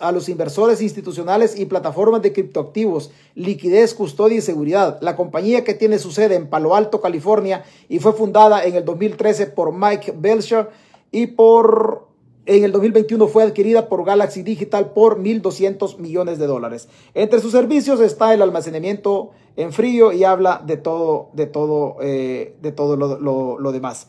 a 0.00 0.12
los 0.12 0.28
inversores 0.28 0.82
institucionales 0.82 1.58
y 1.58 1.64
plataformas 1.64 2.20
de 2.20 2.34
criptoactivos 2.34 3.10
liquidez, 3.34 3.94
custodia 3.94 4.36
y 4.36 4.42
seguridad. 4.42 4.98
La 5.00 5.16
compañía 5.16 5.64
que 5.64 5.72
tiene 5.72 5.98
su 5.98 6.10
sede 6.10 6.34
en 6.34 6.50
Palo 6.50 6.76
Alto, 6.76 7.00
California, 7.00 7.64
y 7.88 8.00
fue 8.00 8.12
fundada 8.12 8.66
en 8.66 8.74
el 8.74 8.84
2013 8.84 9.46
por 9.46 9.72
Mike 9.72 10.12
Belcher 10.14 10.68
y 11.10 11.28
por 11.28 12.06
en 12.46 12.64
el 12.64 12.72
2021 12.72 13.26
fue 13.28 13.42
adquirida 13.42 13.88
por 13.88 14.04
Galaxy 14.04 14.42
Digital 14.42 14.90
por 14.92 15.18
1.200 15.18 15.98
millones 15.98 16.38
de 16.38 16.46
dólares. 16.46 16.88
Entre 17.14 17.40
sus 17.40 17.52
servicios 17.52 18.00
está 18.00 18.34
el 18.34 18.42
almacenamiento 18.42 19.30
en 19.56 19.72
frío 19.72 20.12
y 20.12 20.24
habla 20.24 20.62
de 20.64 20.76
todo, 20.76 21.30
de 21.32 21.46
todo, 21.46 21.96
eh, 22.02 22.56
de 22.60 22.72
todo 22.72 22.96
lo, 22.96 23.72
demás. 23.72 24.08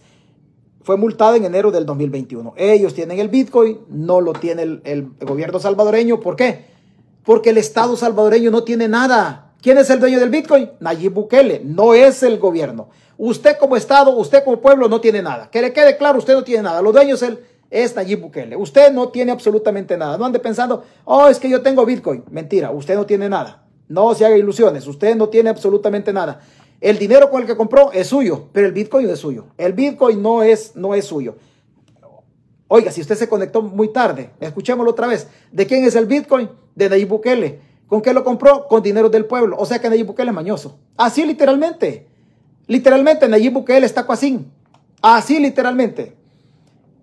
Fue 0.81 0.97
multada 0.97 1.37
en 1.37 1.45
enero 1.45 1.71
del 1.71 1.85
2021. 1.85 2.53
Ellos 2.57 2.93
tienen 2.93 3.19
el 3.19 3.29
Bitcoin, 3.29 3.79
no 3.89 4.21
lo 4.21 4.33
tiene 4.33 4.63
el, 4.63 4.81
el 4.83 5.09
gobierno 5.21 5.59
salvadoreño. 5.59 6.19
¿Por 6.19 6.35
qué? 6.35 6.65
Porque 7.23 7.51
el 7.51 7.57
Estado 7.57 7.95
salvadoreño 7.95 8.51
no 8.51 8.63
tiene 8.63 8.87
nada. 8.87 9.53
¿Quién 9.61 9.77
es 9.79 9.89
el 9.89 9.99
dueño 9.99 10.19
del 10.19 10.29
Bitcoin? 10.29 10.69
Nayib 10.79 11.13
Bukele, 11.13 11.61
no 11.63 11.95
es 11.95 12.21
el 12.21 12.37
gobierno. 12.37 12.89
Usted 13.17 13.57
como 13.57 13.77
Estado, 13.77 14.11
usted 14.11 14.43
como 14.43 14.61
pueblo 14.61 14.89
no 14.89 15.01
tiene 15.01 15.21
nada. 15.21 15.49
Que 15.49 15.61
le 15.61 15.73
quede 15.73 15.97
claro, 15.97 16.19
usted 16.19 16.33
no 16.33 16.43
tiene 16.43 16.63
nada. 16.63 16.81
Los 16.81 16.93
dueños 16.93 17.21
es 17.23 17.29
el 17.29 17.39
es 17.69 17.95
Nayib 17.95 18.21
Bukele. 18.21 18.55
Usted 18.55 18.91
no 18.91 19.09
tiene 19.09 19.31
absolutamente 19.31 19.97
nada. 19.97 20.17
No 20.17 20.25
ande 20.25 20.39
pensando, 20.39 20.83
oh, 21.05 21.27
es 21.27 21.39
que 21.39 21.49
yo 21.49 21.61
tengo 21.61 21.85
Bitcoin. 21.85 22.23
Mentira, 22.31 22.71
usted 22.71 22.95
no 22.95 23.05
tiene 23.05 23.29
nada. 23.29 23.63
No 23.87 24.13
se 24.15 24.25
haga 24.25 24.37
ilusiones, 24.37 24.87
usted 24.87 25.15
no 25.15 25.29
tiene 25.29 25.49
absolutamente 25.49 26.11
nada. 26.11 26.39
El 26.81 26.97
dinero 26.97 27.29
con 27.29 27.41
el 27.41 27.47
que 27.47 27.55
compró 27.55 27.91
es 27.91 28.07
suyo, 28.07 28.49
pero 28.51 28.67
el 28.67 28.73
Bitcoin 28.73 29.09
es 29.09 29.19
suyo. 29.19 29.47
El 29.57 29.73
Bitcoin 29.73 30.21
no 30.21 30.43
es, 30.43 30.75
no 30.75 30.93
es 30.93 31.05
suyo. 31.05 31.35
Oiga, 32.67 32.91
si 32.91 33.01
usted 33.01 33.15
se 33.15 33.29
conectó 33.29 33.61
muy 33.61 33.93
tarde, 33.93 34.31
escuchémoslo 34.39 34.91
otra 34.91 35.07
vez. 35.07 35.27
¿De 35.51 35.67
quién 35.67 35.85
es 35.85 35.95
el 35.95 36.07
Bitcoin? 36.07 36.49
De 36.73 36.89
Nayib 36.89 37.09
Bukele. 37.09 37.59
¿Con 37.87 38.01
qué 38.01 38.13
lo 38.13 38.23
compró? 38.23 38.67
Con 38.67 38.81
dinero 38.81 39.09
del 39.09 39.25
pueblo. 39.25 39.55
O 39.59 39.65
sea 39.65 39.79
que 39.79 39.89
Nayib 39.89 40.07
Bukele 40.07 40.31
es 40.31 40.35
mañoso. 40.35 40.79
Así 40.97 41.23
literalmente. 41.23 42.07
Literalmente 42.67 43.27
Nayib 43.27 43.53
Bukele 43.53 43.85
está 43.85 44.05
así. 44.09 44.45
Así 45.01 45.39
literalmente. 45.39 46.15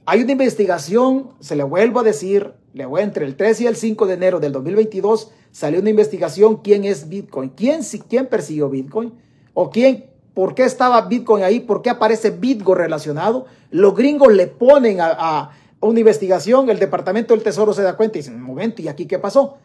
Hay 0.05 0.23
una 0.23 0.33
investigación, 0.33 1.31
se 1.39 1.55
le 1.55 1.63
vuelvo 1.63 2.01
a 2.01 2.03
decir, 2.03 2.55
le 2.75 2.87
voy 2.87 3.03
entre 3.03 3.25
el 3.25 3.37
3 3.37 3.61
y 3.61 3.67
el 3.67 3.77
5 3.77 4.07
de 4.07 4.15
enero 4.15 4.41
del 4.41 4.53
2022 4.53 5.31
salió 5.53 5.81
una 5.81 5.91
investigación 5.91 6.57
quién 6.57 6.85
es 6.85 7.09
Bitcoin, 7.09 7.51
quién, 7.51 7.83
quién 8.09 8.27
persiguió 8.27 8.69
Bitcoin 8.69 9.13
o 9.55 9.71
quién, 9.71 10.07
por 10.35 10.55
qué 10.55 10.65
estaba 10.65 11.03
Bitcoin 11.03 11.45
ahí, 11.45 11.61
por 11.61 11.83
qué 11.83 11.91
aparece 11.91 12.31
Bitcoin 12.31 12.79
relacionado. 12.79 13.47
Los 13.71 13.95
gringos 13.95 14.33
le 14.33 14.49
ponen 14.49 15.01
a, 15.01 15.11
a 15.11 15.51
una 15.81 16.01
investigación, 16.01 16.69
el 16.69 16.81
Departamento 16.81 17.35
del 17.35 17.45
Tesoro 17.45 17.73
se 17.73 17.83
da 17.83 17.97
cuenta 17.97 18.19
y 18.19 18.23
dice, 18.23 18.35
un 18.35 18.43
momento, 18.43 18.83
¿y 18.83 18.89
aquí 18.89 19.07
qué 19.07 19.21
pasó? 19.21 19.59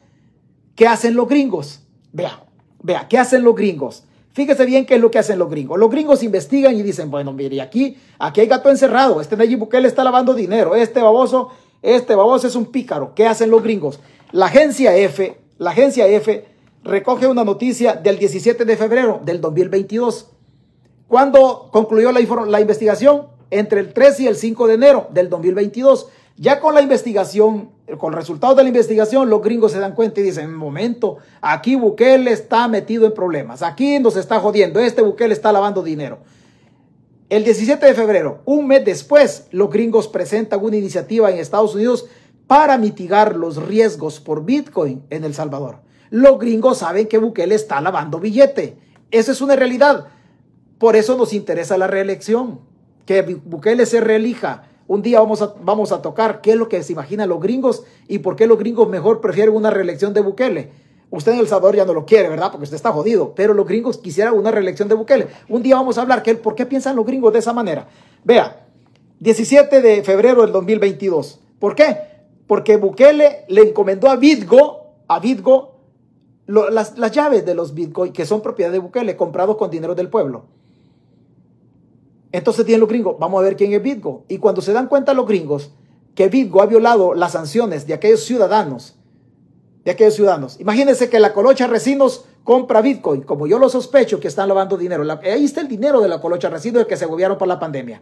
¿Qué 0.75 0.87
hacen 0.87 1.15
los 1.15 1.27
gringos? 1.27 1.81
Vea, 2.11 2.43
vea, 2.83 3.07
¿qué 3.07 3.17
hacen 3.17 3.43
los 3.43 3.55
gringos? 3.55 4.03
Fíjese 4.37 4.67
bien 4.67 4.85
qué 4.85 4.93
es 4.93 5.01
lo 5.01 5.09
que 5.09 5.17
hacen 5.17 5.39
los 5.39 5.49
gringos. 5.49 5.79
Los 5.79 5.89
gringos 5.89 6.21
investigan 6.21 6.75
y 6.75 6.83
dicen, 6.83 7.09
bueno, 7.09 7.33
mire, 7.33 7.59
aquí, 7.59 7.97
aquí 8.19 8.41
hay 8.41 8.45
gato 8.45 8.69
encerrado. 8.69 9.19
Este 9.19 9.35
Nayib 9.35 9.57
Bukele 9.57 9.87
está 9.87 10.03
lavando 10.03 10.35
dinero. 10.35 10.75
Este 10.75 11.01
baboso, 11.01 11.49
este 11.81 12.13
baboso 12.13 12.45
es 12.45 12.55
un 12.55 12.67
pícaro. 12.67 13.15
¿Qué 13.15 13.25
hacen 13.25 13.49
los 13.49 13.63
gringos? 13.63 13.99
La 14.31 14.45
agencia 14.45 14.95
F, 14.95 15.39
la 15.57 15.71
agencia 15.71 16.05
F 16.05 16.45
recoge 16.83 17.25
una 17.25 17.43
noticia 17.43 17.93
del 17.93 18.19
17 18.19 18.63
de 18.63 18.77
febrero 18.77 19.19
del 19.25 19.41
2022. 19.41 20.27
¿Cuándo 21.07 21.69
concluyó 21.71 22.11
la, 22.11 22.19
la 22.45 22.61
investigación? 22.61 23.29
Entre 23.49 23.79
el 23.79 23.91
3 23.91 24.19
y 24.19 24.27
el 24.27 24.35
5 24.35 24.67
de 24.67 24.73
enero 24.75 25.07
del 25.15 25.29
2022. 25.29 26.09
Ya 26.37 26.59
con 26.59 26.75
la 26.75 26.81
investigación, 26.81 27.71
con 27.97 28.13
resultados 28.13 28.55
de 28.55 28.63
la 28.63 28.69
investigación, 28.69 29.27
los 29.29 29.41
gringos 29.41 29.71
se 29.71 29.79
dan 29.79 29.95
cuenta 29.95 30.19
y 30.19 30.23
dicen, 30.23 30.53
momento, 30.53 31.17
aquí 31.41 31.75
Bukele 31.75 32.31
está 32.31 32.67
metido 32.67 33.07
en 33.07 33.13
problemas, 33.13 33.63
aquí 33.63 33.99
nos 33.99 34.15
está 34.17 34.39
jodiendo, 34.39 34.79
este 34.79 35.01
Bukele 35.01 35.33
está 35.33 35.51
lavando 35.51 35.81
dinero. 35.81 36.19
El 37.29 37.43
17 37.43 37.83
de 37.83 37.93
febrero, 37.95 38.41
un 38.45 38.67
mes 38.67 38.85
después, 38.85 39.47
los 39.51 39.71
gringos 39.71 40.07
presentan 40.07 40.63
una 40.63 40.77
iniciativa 40.77 41.31
en 41.31 41.39
Estados 41.39 41.73
Unidos 41.73 42.05
para 42.45 42.77
mitigar 42.77 43.35
los 43.35 43.57
riesgos 43.57 44.19
por 44.19 44.45
Bitcoin 44.45 45.03
en 45.09 45.23
El 45.23 45.33
Salvador. 45.33 45.79
Los 46.09 46.39
gringos 46.39 46.77
saben 46.77 47.07
que 47.07 47.17
Bukele 47.17 47.55
está 47.55 47.81
lavando 47.81 48.19
billete. 48.19 48.77
Esa 49.11 49.31
es 49.31 49.41
una 49.41 49.55
realidad. 49.55 50.05
Por 50.77 50.95
eso 50.95 51.17
nos 51.17 51.33
interesa 51.33 51.77
la 51.77 51.87
reelección. 51.87 52.61
Que 53.05 53.21
Bukele 53.23 53.85
se 53.85 53.99
reelija. 53.99 54.63
Un 54.87 55.01
día 55.01 55.19
vamos 55.19 55.41
a, 55.41 55.53
vamos 55.61 55.91
a 55.91 56.01
tocar 56.01 56.39
qué 56.41 56.51
es 56.51 56.57
lo 56.57 56.69
que 56.69 56.81
se 56.81 56.93
imaginan 56.93 57.27
los 57.27 57.41
gringos 57.41 57.83
y 58.07 58.19
por 58.19 58.35
qué 58.35 58.47
los 58.47 58.57
gringos 58.57 58.87
mejor 58.87 59.19
prefieren 59.19 59.53
una 59.53 59.69
reelección 59.69 60.13
de 60.13 60.21
Bukele. 60.21 60.71
Usted 61.09 61.33
en 61.33 61.39
El 61.39 61.47
Salvador 61.47 61.75
ya 61.75 61.85
no 61.85 61.93
lo 61.93 62.05
quiere, 62.05 62.29
¿verdad? 62.29 62.51
Porque 62.51 62.65
usted 62.65 62.75
está 62.75 62.91
jodido. 62.91 63.33
Pero 63.35 63.53
los 63.53 63.67
gringos 63.67 63.97
quisieran 63.97 64.33
una 64.33 64.51
reelección 64.51 64.89
de 64.89 64.95
Bukele. 64.95 65.27
Un 65.49 65.61
día 65.61 65.75
vamos 65.75 65.97
a 65.97 66.01
hablar 66.01 66.23
que, 66.23 66.35
por 66.35 66.55
qué 66.55 66.65
piensan 66.65 66.95
los 66.95 67.05
gringos 67.05 67.31
de 67.33 67.39
esa 67.39 67.53
manera. 67.53 67.87
Vea, 68.23 68.65
17 69.19 69.81
de 69.81 70.03
febrero 70.03 70.41
del 70.41 70.51
2022. 70.51 71.39
¿Por 71.59 71.75
qué? 71.75 71.97
Porque 72.45 72.77
Bukele 72.77 73.45
le 73.47 73.61
encomendó 73.61 74.09
a 74.09 74.15
Bitgo, 74.15 74.95
a 75.07 75.19
Bitgo, 75.19 75.75
las, 76.45 76.97
las, 76.97 77.11
llaves 77.11 77.45
de 77.45 77.55
los 77.55 77.73
Bitcoin 77.73 78.13
que 78.13 78.25
son 78.25 78.41
propiedad 78.41 78.71
de 78.71 78.79
Bukele, 78.79 79.17
comprados 79.17 79.57
con 79.57 79.69
dinero 79.69 79.95
del 79.95 80.09
pueblo. 80.09 80.45
Entonces 82.31 82.65
tienen 82.65 82.81
los 82.81 82.89
gringos, 82.89 83.17
vamos 83.19 83.39
a 83.39 83.43
ver 83.43 83.55
quién 83.55 83.73
es 83.73 83.81
Bitgo. 83.81 84.25
Y 84.27 84.37
cuando 84.37 84.61
se 84.61 84.73
dan 84.73 84.87
cuenta 84.87 85.13
los 85.13 85.27
gringos 85.27 85.71
que 86.15 86.29
Bitgo 86.29 86.61
ha 86.61 86.65
violado 86.65 87.13
las 87.13 87.33
sanciones 87.33 87.87
de 87.87 87.93
aquellos 87.93 88.23
ciudadanos, 88.23 88.95
de 89.85 89.91
aquellos 89.91 90.15
ciudadanos. 90.15 90.59
Imagínense 90.59 91.09
que 91.09 91.19
la 91.19 91.31
colocha 91.31 91.67
Resinos 91.67 92.25
compra 92.43 92.81
Bitcoin, 92.81 93.21
como 93.21 93.45
yo 93.47 93.59
lo 93.59 93.69
sospecho 93.69 94.19
que 94.19 94.27
están 94.27 94.47
lavando 94.47 94.77
dinero. 94.77 95.03
ahí 95.23 95.45
está 95.45 95.61
el 95.61 95.67
dinero 95.67 96.01
de 96.01 96.07
la 96.07 96.19
colocha 96.19 96.49
Resinos, 96.49 96.85
que 96.87 96.97
se 96.97 97.05
gobierno 97.05 97.37
por 97.37 97.47
la 97.47 97.59
pandemia. 97.59 98.01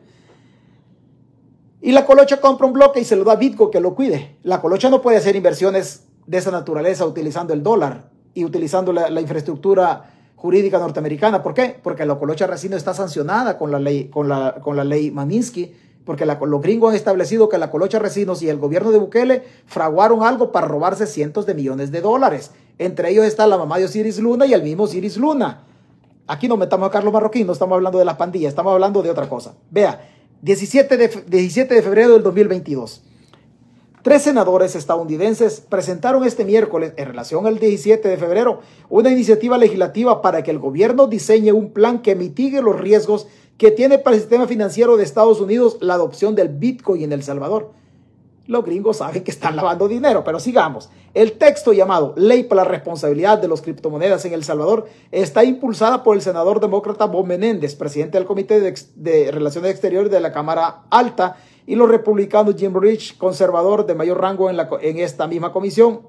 Y 1.81 1.91
la 1.91 2.05
colocha 2.05 2.41
compra 2.41 2.65
un 2.65 2.73
bloque 2.73 2.99
y 2.99 3.05
se 3.05 3.15
lo 3.15 3.23
da 3.23 3.33
a 3.33 3.35
Bitcoin 3.35 3.69
que 3.69 3.79
lo 3.79 3.93
cuide. 3.93 4.37
La 4.43 4.61
colocha 4.61 4.89
no 4.89 5.01
puede 5.01 5.17
hacer 5.17 5.35
inversiones 5.35 6.07
de 6.25 6.37
esa 6.37 6.51
naturaleza 6.51 7.05
utilizando 7.05 7.53
el 7.53 7.61
dólar 7.61 8.09
y 8.33 8.43
utilizando 8.43 8.91
la, 8.91 9.21
infraestructura 9.21 10.14
jurídica 10.45 10.77
norteamericana. 10.77 11.41
¿Por 11.41 11.55
qué? 11.55 11.75
Porque 11.81 12.05
la 12.05 12.15
colocha 12.19 12.45
Resino 12.45 12.77
está 12.77 12.93
sancionada 12.93 13.57
con 13.57 13.71
la 13.71 13.79
ley, 13.79 14.09
con 14.09 14.29
la, 14.29 14.55
con 14.61 14.77
la 14.77 14.83
ley 14.83 15.09
Maninsky, 15.09 15.73
porque 16.05 16.25
los 16.25 16.61
gringos 16.61 16.91
han 16.91 16.95
establecido 16.95 17.49
que 17.49 17.57
la 17.57 17.71
colocha 17.71 17.97
Resinos 17.97 18.43
y 18.43 18.49
el 18.49 18.57
gobierno 18.57 18.91
de 18.91 18.99
Bukele 18.99 19.43
fraguaron 19.65 20.21
algo 20.21 20.51
para 20.51 20.67
robarse 20.67 21.07
cientos 21.07 21.47
de 21.47 21.55
millones 21.55 21.91
de 21.91 22.01
dólares. 22.01 22.51
Entre 22.77 23.09
ellos 23.09 23.25
está 23.25 23.47
la 23.47 23.57
mamá 23.57 23.79
de 23.79 23.85
Osiris 23.85 24.19
Luna 24.19 24.45
y 24.45 24.53
el 24.53 24.61
mismo 24.61 24.83
Osiris 24.83 25.17
Luna. 25.17 25.63
Aquí 26.27 26.47
no 26.47 26.57
metamos 26.57 26.89
a 26.89 26.91
Carlos 26.91 27.11
Marroquín, 27.11 27.47
no 27.47 27.53
estamos 27.53 27.75
hablando 27.75 27.97
de 27.97 28.05
las 28.05 28.17
pandillas, 28.17 28.49
estamos 28.49 28.71
hablando 28.71 29.01
de 29.01 29.09
otra 29.09 29.27
cosa. 29.27 29.55
Vea, 29.71 30.09
17 30.43 30.97
de, 30.97 31.07
17 31.27 31.73
de 31.73 31.81
febrero 31.81 32.13
del 32.13 32.23
2022. 32.23 33.01
Tres 34.05 34.21
senadores 34.21 34.75
estadounidenses 34.75 35.61
presentaron 35.67 36.23
este 36.25 36.45
miércoles, 36.45 36.93
en 36.95 37.07
relación 37.07 37.47
al 37.47 37.57
17 37.57 38.07
de 38.07 38.17
febrero, 38.17 38.59
una 38.87 39.09
iniciativa 39.09 39.57
legislativa 39.57 40.21
para 40.21 40.43
que 40.43 40.51
el 40.51 40.59
gobierno 40.59 41.07
diseñe 41.07 41.51
un 41.51 41.71
plan 41.71 42.03
que 42.03 42.13
mitigue 42.13 42.61
los 42.61 42.79
riesgos 42.79 43.25
que 43.57 43.71
tiene 43.71 43.97
para 43.97 44.15
el 44.15 44.21
sistema 44.21 44.45
financiero 44.45 44.95
de 44.95 45.03
Estados 45.03 45.41
Unidos 45.41 45.79
la 45.81 45.95
adopción 45.95 46.35
del 46.35 46.49
Bitcoin 46.49 47.01
en 47.01 47.13
El 47.13 47.23
Salvador. 47.23 47.71
Los 48.45 48.63
gringos 48.63 48.97
saben 48.97 49.23
que 49.23 49.31
están 49.31 49.55
lavando 49.55 49.87
dinero, 49.87 50.23
pero 50.23 50.39
sigamos. 50.39 50.91
El 51.15 51.39
texto 51.39 51.73
llamado 51.73 52.13
Ley 52.15 52.43
para 52.43 52.63
la 52.63 52.69
Responsabilidad 52.69 53.39
de 53.39 53.47
los 53.47 53.63
Criptomonedas 53.63 54.23
en 54.25 54.33
El 54.33 54.43
Salvador 54.43 54.85
está 55.11 55.43
impulsada 55.43 56.03
por 56.03 56.15
el 56.15 56.21
senador 56.21 56.59
demócrata 56.59 57.05
Bob 57.05 57.25
Menéndez, 57.25 57.73
presidente 57.73 58.19
del 58.19 58.27
Comité 58.27 58.59
de 58.97 59.31
Relaciones 59.31 59.71
Exteriores 59.71 60.11
de 60.11 60.19
la 60.19 60.31
Cámara 60.31 60.83
Alta, 60.91 61.37
y 61.67 61.75
los 61.75 61.89
republicanos 61.89 62.55
Jim 62.57 62.73
Rich, 62.79 63.17
conservador 63.17 63.85
de 63.85 63.95
mayor 63.95 64.21
rango 64.21 64.49
en, 64.49 64.57
la, 64.57 64.69
en 64.81 64.99
esta 64.99 65.27
misma 65.27 65.51
comisión. 65.51 66.01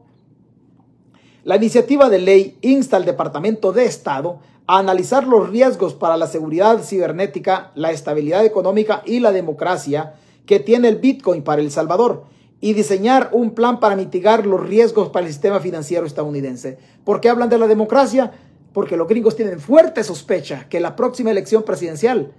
La 1.44 1.56
iniciativa 1.56 2.08
de 2.10 2.18
ley 2.18 2.58
insta 2.60 2.96
al 2.96 3.04
Departamento 3.04 3.72
de 3.72 3.84
Estado 3.84 4.40
a 4.66 4.78
analizar 4.78 5.26
los 5.26 5.48
riesgos 5.48 5.94
para 5.94 6.16
la 6.16 6.26
seguridad 6.26 6.82
cibernética, 6.82 7.70
la 7.74 7.92
estabilidad 7.92 8.44
económica 8.44 9.02
y 9.06 9.20
la 9.20 9.32
democracia 9.32 10.14
que 10.44 10.60
tiene 10.60 10.88
el 10.88 10.96
Bitcoin 10.96 11.42
para 11.42 11.62
El 11.62 11.70
Salvador 11.70 12.24
y 12.60 12.72
diseñar 12.72 13.30
un 13.32 13.52
plan 13.52 13.80
para 13.80 13.96
mitigar 13.96 14.44
los 14.46 14.66
riesgos 14.66 15.10
para 15.10 15.26
el 15.26 15.32
sistema 15.32 15.60
financiero 15.60 16.04
estadounidense. 16.04 16.78
¿Por 17.04 17.20
qué 17.20 17.28
hablan 17.28 17.48
de 17.48 17.58
la 17.58 17.68
democracia? 17.68 18.32
Porque 18.72 18.96
los 18.96 19.08
gringos 19.08 19.36
tienen 19.36 19.60
fuerte 19.60 20.02
sospecha 20.02 20.68
que 20.68 20.80
la 20.80 20.96
próxima 20.96 21.30
elección 21.30 21.62
presidencial, 21.62 22.32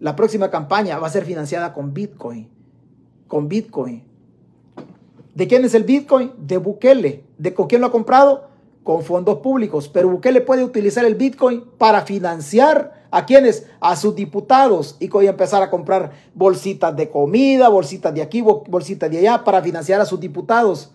la 0.00 0.16
próxima 0.16 0.50
campaña 0.50 0.98
va 0.98 1.06
a 1.06 1.10
ser 1.10 1.24
financiada 1.24 1.72
con 1.72 1.94
Bitcoin 1.94 2.59
con 3.30 3.48
Bitcoin. 3.48 4.02
¿De 5.36 5.46
quién 5.46 5.64
es 5.64 5.72
el 5.74 5.84
Bitcoin? 5.84 6.32
De 6.36 6.58
Bukele. 6.58 7.22
¿De 7.38 7.54
con 7.54 7.68
quién 7.68 7.80
lo 7.80 7.86
ha 7.86 7.92
comprado? 7.92 8.48
Con 8.82 9.04
fondos 9.04 9.38
públicos. 9.38 9.88
Pero 9.88 10.10
Bukele 10.10 10.40
puede 10.40 10.64
utilizar 10.64 11.04
el 11.04 11.14
Bitcoin 11.14 11.64
para 11.78 12.02
financiar 12.02 13.06
a 13.12 13.26
quienes? 13.26 13.66
A 13.78 13.94
sus 13.94 14.16
diputados. 14.16 14.96
Y 14.98 15.06
voy 15.06 15.28
a 15.28 15.30
empezar 15.30 15.62
a 15.62 15.70
comprar 15.70 16.10
bolsitas 16.34 16.94
de 16.96 17.08
comida, 17.08 17.68
bolsitas 17.68 18.12
de 18.12 18.20
aquí, 18.20 18.40
bolsitas 18.40 19.08
de 19.08 19.18
allá, 19.18 19.44
para 19.44 19.62
financiar 19.62 20.00
a 20.00 20.06
sus 20.06 20.18
diputados. 20.18 20.90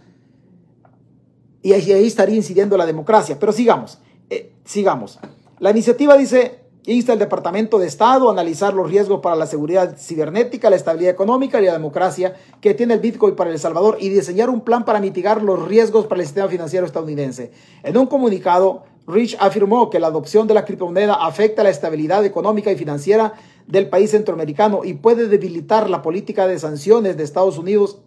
Y 1.61 1.71
ahí, 1.71 2.05
estaría 2.05 2.35
incidiendo 2.35 2.75
la 2.75 2.85
democracia. 2.85 3.37
Pero 3.39 3.53
sigamos, 3.53 3.99
eh, 4.29 4.51
sigamos. 4.65 5.19
La 5.59 5.71
iniciativa 5.71 6.17
dice, 6.17 6.64
Insta 6.87 7.13
al 7.13 7.19
Departamento 7.19 7.79
de 7.79 7.87
Estado 7.87 8.29
a 8.29 8.31
analizar 8.31 8.75
los 8.75 8.87
riesgos 8.89 9.19
para 9.19 9.35
la 9.35 9.47
seguridad 9.47 9.97
cibernética, 9.97 10.69
la 10.69 10.75
estabilidad 10.75 11.13
económica 11.13 11.59
y 11.59 11.65
la 11.65 11.73
democracia 11.73 12.35
que 12.61 12.75
tiene 12.75 12.93
el 12.93 12.99
Bitcoin 12.99 13.35
para 13.35 13.49
El 13.49 13.57
Salvador 13.57 13.97
y 13.99 14.09
diseñar 14.09 14.51
un 14.51 14.61
plan 14.61 14.85
para 14.85 14.99
mitigar 14.99 15.41
los 15.41 15.67
riesgos 15.67 16.05
para 16.05 16.21
el 16.21 16.27
sistema 16.27 16.47
financiero 16.47 16.85
estadounidense. 16.85 17.51
En 17.81 17.97
un 17.97 18.05
comunicado, 18.05 18.83
Rich 19.07 19.35
afirmó 19.39 19.89
que 19.89 19.99
la 19.99 20.07
adopción 20.07 20.47
de 20.47 20.53
la 20.53 20.63
criptomoneda 20.65 21.15
afecta 21.15 21.63
la 21.63 21.71
estabilidad 21.71 22.23
económica 22.23 22.71
y 22.71 22.75
financiera 22.75 23.33
del 23.65 23.89
país 23.89 24.11
centroamericano 24.11 24.81
y 24.83 24.93
puede 24.93 25.27
debilitar 25.27 25.89
la 25.89 26.03
política 26.03 26.45
de 26.45 26.59
sanciones 26.59 27.17
de 27.17 27.23
Estados 27.23 27.57
Unidos, 27.57 27.99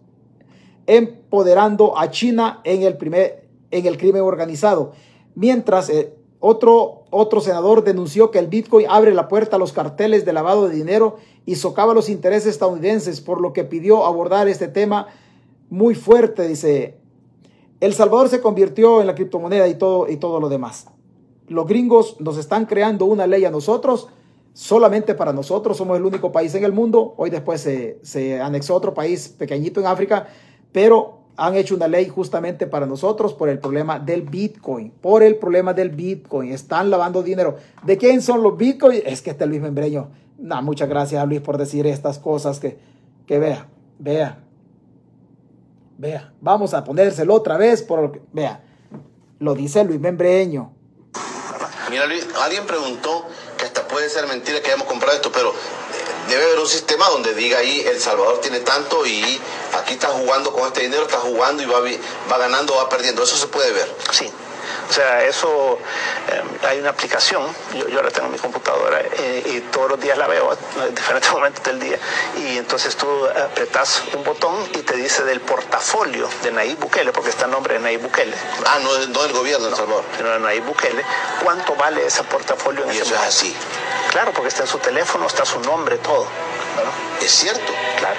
empoderando 0.87 1.99
a 1.99 2.11
China 2.11 2.61
en 2.63 2.83
el, 2.83 2.97
crimen 2.97 4.23
organizado. 4.23 4.93
Mientras 5.35 5.91
eh, 5.91 6.18
otro, 6.41 7.05
otro 7.11 7.41
senador 7.41 7.83
denunció 7.83 8.31
que 8.31 8.39
el 8.39 8.47
Bitcoin 8.47 8.87
abre 8.89 9.13
la 9.13 9.29
puerta 9.29 9.57
a 9.57 9.59
los 9.59 9.73
carteles 9.73 10.25
de 10.25 10.33
lavado 10.33 10.69
de 10.69 10.75
dinero 10.75 11.17
y 11.47 11.57
socava 11.57 11.95
los 11.95 12.09
intereses 12.09 12.53
estadounidenses, 12.53 13.21
por 13.21 13.41
lo 13.41 13.53
que 13.53 13.65
pidió 13.65 14.05
abordar 14.05 14.49
este 14.49 14.69
tema 14.69 15.09
muy 15.69 15.95
fuerte. 15.95 16.47
Dice, 16.47 16.99
El 17.81 17.93
Salvador 17.93 18.29
se 18.29 18.41
convirtió 18.41 19.01
en 19.01 19.09
la 19.09 19.15
criptomoneda 19.15 19.67
y 19.67 19.75
todo, 19.75 20.09
y 20.09 20.17
lo 20.17 20.49
demás. 20.49 20.87
Los 21.49 21.67
gringos 21.67 22.21
nos 22.21 22.37
están 22.37 22.67
creando 22.67 23.07
una 23.07 23.27
ley 23.27 23.45
a 23.45 23.51
nosotros, 23.51 24.09
solamente 24.53 25.15
para 25.15 25.33
nosotros, 25.33 25.77
somos 25.77 25.97
el 25.97 26.05
único 26.05 26.31
país 26.31 26.55
en 26.55 26.65
el 26.65 26.73
mundo. 26.73 27.15
Hoy 27.17 27.31
después 27.31 27.63
se, 27.63 27.99
se 28.03 28.41
anexó 28.41 28.75
otro 28.75 28.95
país 28.95 29.29
pequeñito 29.29 29.81
en 29.81 29.87
África, 29.87 30.29
pero 30.71 31.18
han 31.39 31.55
hecho 31.55 31.77
una 31.77 31.87
ley 31.87 32.09
justamente 32.09 32.67
para 32.67 32.85
nosotros 32.85 33.33
por 33.33 33.49
el 33.49 33.61
problema 33.61 34.01
del 34.01 34.23
Bitcoin, 34.23 34.91
por 34.91 35.23
el 35.23 35.37
problema 35.37 35.73
del 35.73 35.91
Bitcoin. 35.91 36.53
Están 36.53 36.91
lavando 36.91 37.23
dinero. 37.23 37.57
¿De 37.85 37.97
quién 37.97 38.21
son 38.23 38.43
los 38.43 38.57
Bitcoin? 38.57 39.03
Es 39.07 39.23
que 39.23 39.31
este 39.31 39.47
Luis 39.47 39.61
Membreño. 39.63 40.11
Muchas 40.37 40.89
gracias 40.89 41.23
a 41.23 41.27
Luis 41.27 41.41
por 41.41 41.57
decir 41.57 41.87
estas 41.87 42.19
cosas 42.19 42.59
que, 42.59 42.79
que 43.25 43.39
vea, 43.39 43.69
vea, 44.01 44.41
vea. 45.97 46.33
Vamos 46.41 46.75
a 46.75 46.83
ponérselo 46.83 47.35
otra 47.35 47.57
vez 47.57 47.83
por 47.83 48.21
vea. 48.33 48.65
Lo 49.39 49.55
dice 49.55 49.85
Luis 49.85 50.01
Membreño. 50.01 50.73
Mira 51.89 52.07
Luis, 52.07 52.27
alguien 52.43 52.67
preguntó 52.67 53.27
que 53.57 53.65
hasta 53.65 53.87
puede 53.87 54.11
ser 54.11 54.27
mentira 54.27 54.61
que 54.61 54.71
hayamos 54.71 54.89
comprado 54.89 55.15
esto, 55.15 55.31
pero 55.33 55.53
debe 56.29 56.45
haber 56.45 56.59
un 56.61 56.69
sistema 56.69 57.09
donde 57.09 57.35
diga 57.35 57.59
ahí 57.59 57.81
El 57.87 58.01
Salvador 58.01 58.41
tiene 58.41 58.61
tanto 58.61 59.07
y 59.07 59.41
aquí 59.79 59.95
está 59.95 60.09
jugando 60.09 60.53
con 60.53 60.67
este 60.67 60.83
dinero, 60.83 61.05
está 61.05 61.19
jugando 61.19 61.63
y 61.63 61.67
va, 61.67 61.81
va 62.31 62.39
ganando 62.39 62.75
o 62.75 62.77
va 62.77 62.89
perdiendo. 62.89 63.23
Eso 63.23 63.37
se 63.37 63.47
puede 63.49 63.73
ver. 63.73 63.93
Sí. 64.13 64.31
O 64.89 64.93
sea, 64.93 65.23
eso, 65.25 65.79
eh, 66.29 66.67
hay 66.67 66.79
una 66.81 66.91
aplicación, 66.91 67.43
yo, 67.75 67.89
yo 67.89 68.03
la 68.03 68.11
tengo 68.11 68.27
en 68.27 68.33
mi 68.33 68.39
computadora 68.39 69.01
eh, 69.01 69.43
y 69.45 69.61
todos 69.71 69.91
los 69.91 70.01
días 70.01 70.17
la 70.17 70.27
veo 70.27 70.57
en 70.87 70.95
diferentes 70.95 71.31
momentos 71.31 71.63
del 71.63 71.79
día. 71.79 71.99
Y 72.39 72.57
entonces 72.57 72.97
tú 72.97 73.07
apretas 73.27 74.03
un 74.15 74.25
botón 74.25 74.55
y 74.75 74.79
te 74.79 74.97
dice 74.97 75.25
del 75.25 75.41
portafolio 75.41 76.29
de 76.43 76.53
Nayib 76.53 76.79
Bukele, 76.79 77.13
porque 77.13 77.31
está 77.31 77.45
el 77.45 77.51
nombre 77.51 77.75
de 77.75 77.81
Nayib 77.81 78.01
Bukele. 78.03 78.35
Ah, 78.67 78.79
no, 78.83 78.99
no 79.09 79.23
del 79.23 79.33
gobierno 79.33 79.67
de 79.67 79.73
El 79.73 79.77
Salvador. 79.77 80.05
Sino 80.17 80.31
de 80.31 80.41
Nayib 80.41 80.65
Bukele. 80.65 81.05
¿Cuánto 81.45 81.75
vale 81.75 82.07
ese 82.07 82.23
portafolio 82.25 82.85
en 82.85 82.89
Y 82.93 82.99
ese 82.99 83.03
eso 83.03 83.15
es 83.15 83.21
así. 83.21 83.55
Claro, 84.11 84.33
porque 84.33 84.49
está 84.49 84.63
en 84.63 84.69
su 84.69 84.79
teléfono, 84.79 85.27
está 85.27 85.45
su 85.45 85.61
nombre, 85.61 85.99
todo. 85.99 86.27
¿verdad? 86.77 86.93
Es 87.21 87.31
cierto. 87.31 87.73
Claro. 87.99 88.17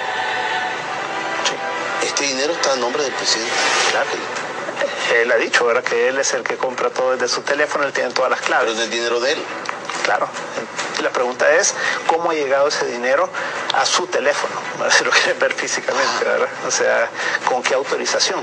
Sí. 1.44 2.06
Este 2.06 2.24
dinero 2.26 2.52
está 2.52 2.74
a 2.74 2.76
nombre 2.76 3.02
del 3.02 3.12
presidente. 3.12 3.52
Claro. 3.90 4.06
Él 5.14 5.30
ha 5.32 5.36
dicho, 5.36 5.66
¿verdad? 5.66 5.82
Que 5.82 6.08
él 6.08 6.18
es 6.18 6.32
el 6.34 6.42
que 6.42 6.56
compra 6.56 6.90
todo 6.90 7.12
desde 7.12 7.28
su 7.28 7.42
teléfono, 7.42 7.84
él 7.84 7.92
tiene 7.92 8.10
todas 8.10 8.30
las 8.30 8.40
Pero 8.40 8.48
claves. 8.58 8.74
es 8.74 8.80
el 8.84 8.90
dinero 8.90 9.20
de 9.20 9.32
él. 9.32 9.38
Claro. 10.04 10.28
La 11.02 11.10
pregunta 11.10 11.50
es, 11.54 11.74
¿cómo 12.06 12.30
ha 12.30 12.34
llegado 12.34 12.68
ese 12.68 12.86
dinero 12.86 13.28
a 13.74 13.86
su 13.86 14.06
teléfono? 14.06 14.54
Si 14.90 15.04
lo 15.04 15.10
quieren 15.10 15.38
ver 15.38 15.52
físicamente, 15.52 16.24
¿verdad? 16.24 16.48
O 16.66 16.70
sea, 16.70 17.08
¿con 17.46 17.62
qué 17.62 17.74
autorización? 17.74 18.42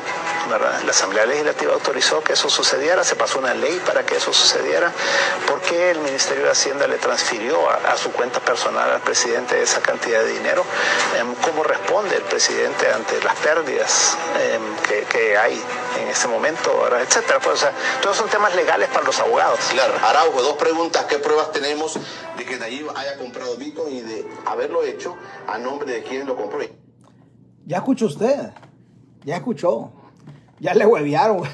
¿verdad? 0.50 0.82
La 0.84 0.92
Asamblea 0.92 1.26
Legislativa 1.26 1.74
autorizó 1.74 2.22
que 2.24 2.34
eso 2.34 2.50
sucediera, 2.50 3.04
se 3.04 3.16
pasó 3.16 3.40
una 3.40 3.54
ley 3.54 3.82
para 3.86 4.06
que 4.06 4.16
eso 4.16 4.34
sucediera. 4.34 4.92
¿Por 5.48 5.62
qué 5.62 5.92
el 5.92 6.00
Ministerio 6.00 6.46
de 6.46 6.52
Hacienda 6.52 6.88
le 6.88 6.98
transfirió 6.98 7.70
a, 7.70 7.98
su 7.98 8.12
cuenta 8.12 8.40
personal 8.40 8.90
al 8.92 9.02
presidente 9.02 9.62
esa 9.62 9.82
cantidad 9.82 10.22
de 10.22 10.34
dinero? 10.34 10.64
Em, 11.18 11.36
¿Cómo 11.36 11.64
responde 11.64 12.16
el 12.16 12.24
presidente 12.24 12.92
ante 12.92 13.22
las 13.22 13.36
pérdidas 13.36 14.18
em, 14.40 14.76
que, 15.10 15.38
hay 15.38 15.62
en 16.00 16.08
este 16.08 16.28
momento, 16.28 16.88
etcétera? 16.98 17.40
Pues, 17.40 17.56
o 17.56 17.58
sea, 17.58 17.72
todos 18.02 18.18
son 18.18 18.30
temas 18.30 18.56
legales 18.56 18.90
para 18.90 19.06
los 19.06 19.20
abogados. 19.20 19.60
Claro, 19.72 19.94
Araujo, 20.04 20.42
dos 20.42 20.58
preguntas. 20.58 21.06
¿Qué 21.06 21.20
pruebas 21.20 21.37
tenemos 21.46 21.98
de 22.38 22.46
que 22.46 22.58
Nayib 22.58 22.90
haya 22.96 23.18
comprado 23.18 23.56
Bitcoin 23.58 23.96
y 23.96 24.02
de 24.02 24.26
haberlo 24.46 24.84
hecho 24.84 25.16
a 25.48 25.58
nombre 25.58 25.92
de 25.92 26.04
quien 26.04 26.26
lo 26.26 26.36
compró? 26.36 26.60
Ya 27.66 27.78
escuchó 27.78 28.08
usted. 28.08 28.52
Ya 29.24 29.38
escuchó. 29.38 29.92
Ya 30.60 30.74
le 30.74 30.86
huevearon. 30.86 31.44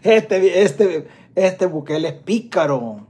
Este, 0.00 0.62
este, 0.62 1.08
este 1.34 1.64
es 1.66 2.12
pícaro. 2.24 3.08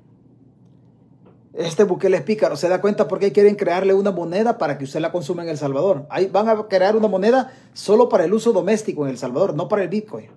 Este 1.52 1.84
Bukele 1.84 2.16
es 2.16 2.22
pícaro. 2.22 2.56
¿Se 2.56 2.68
da 2.68 2.80
cuenta 2.80 3.08
por 3.08 3.18
qué 3.18 3.30
quieren 3.30 3.56
crearle 3.56 3.92
una 3.92 4.10
moneda 4.10 4.56
para 4.56 4.78
que 4.78 4.84
usted 4.84 5.00
la 5.00 5.12
consuma 5.12 5.42
en 5.42 5.50
El 5.50 5.58
Salvador? 5.58 6.06
Ahí 6.08 6.26
van 6.26 6.48
a 6.48 6.66
crear 6.66 6.96
una 6.96 7.08
moneda 7.08 7.52
solo 7.74 8.08
para 8.08 8.24
el 8.24 8.32
uso 8.32 8.52
doméstico 8.52 9.04
en 9.04 9.10
El 9.10 9.18
Salvador, 9.18 9.54
no 9.54 9.68
para 9.68 9.82
el 9.82 9.88
Bitcoin. 9.88 10.30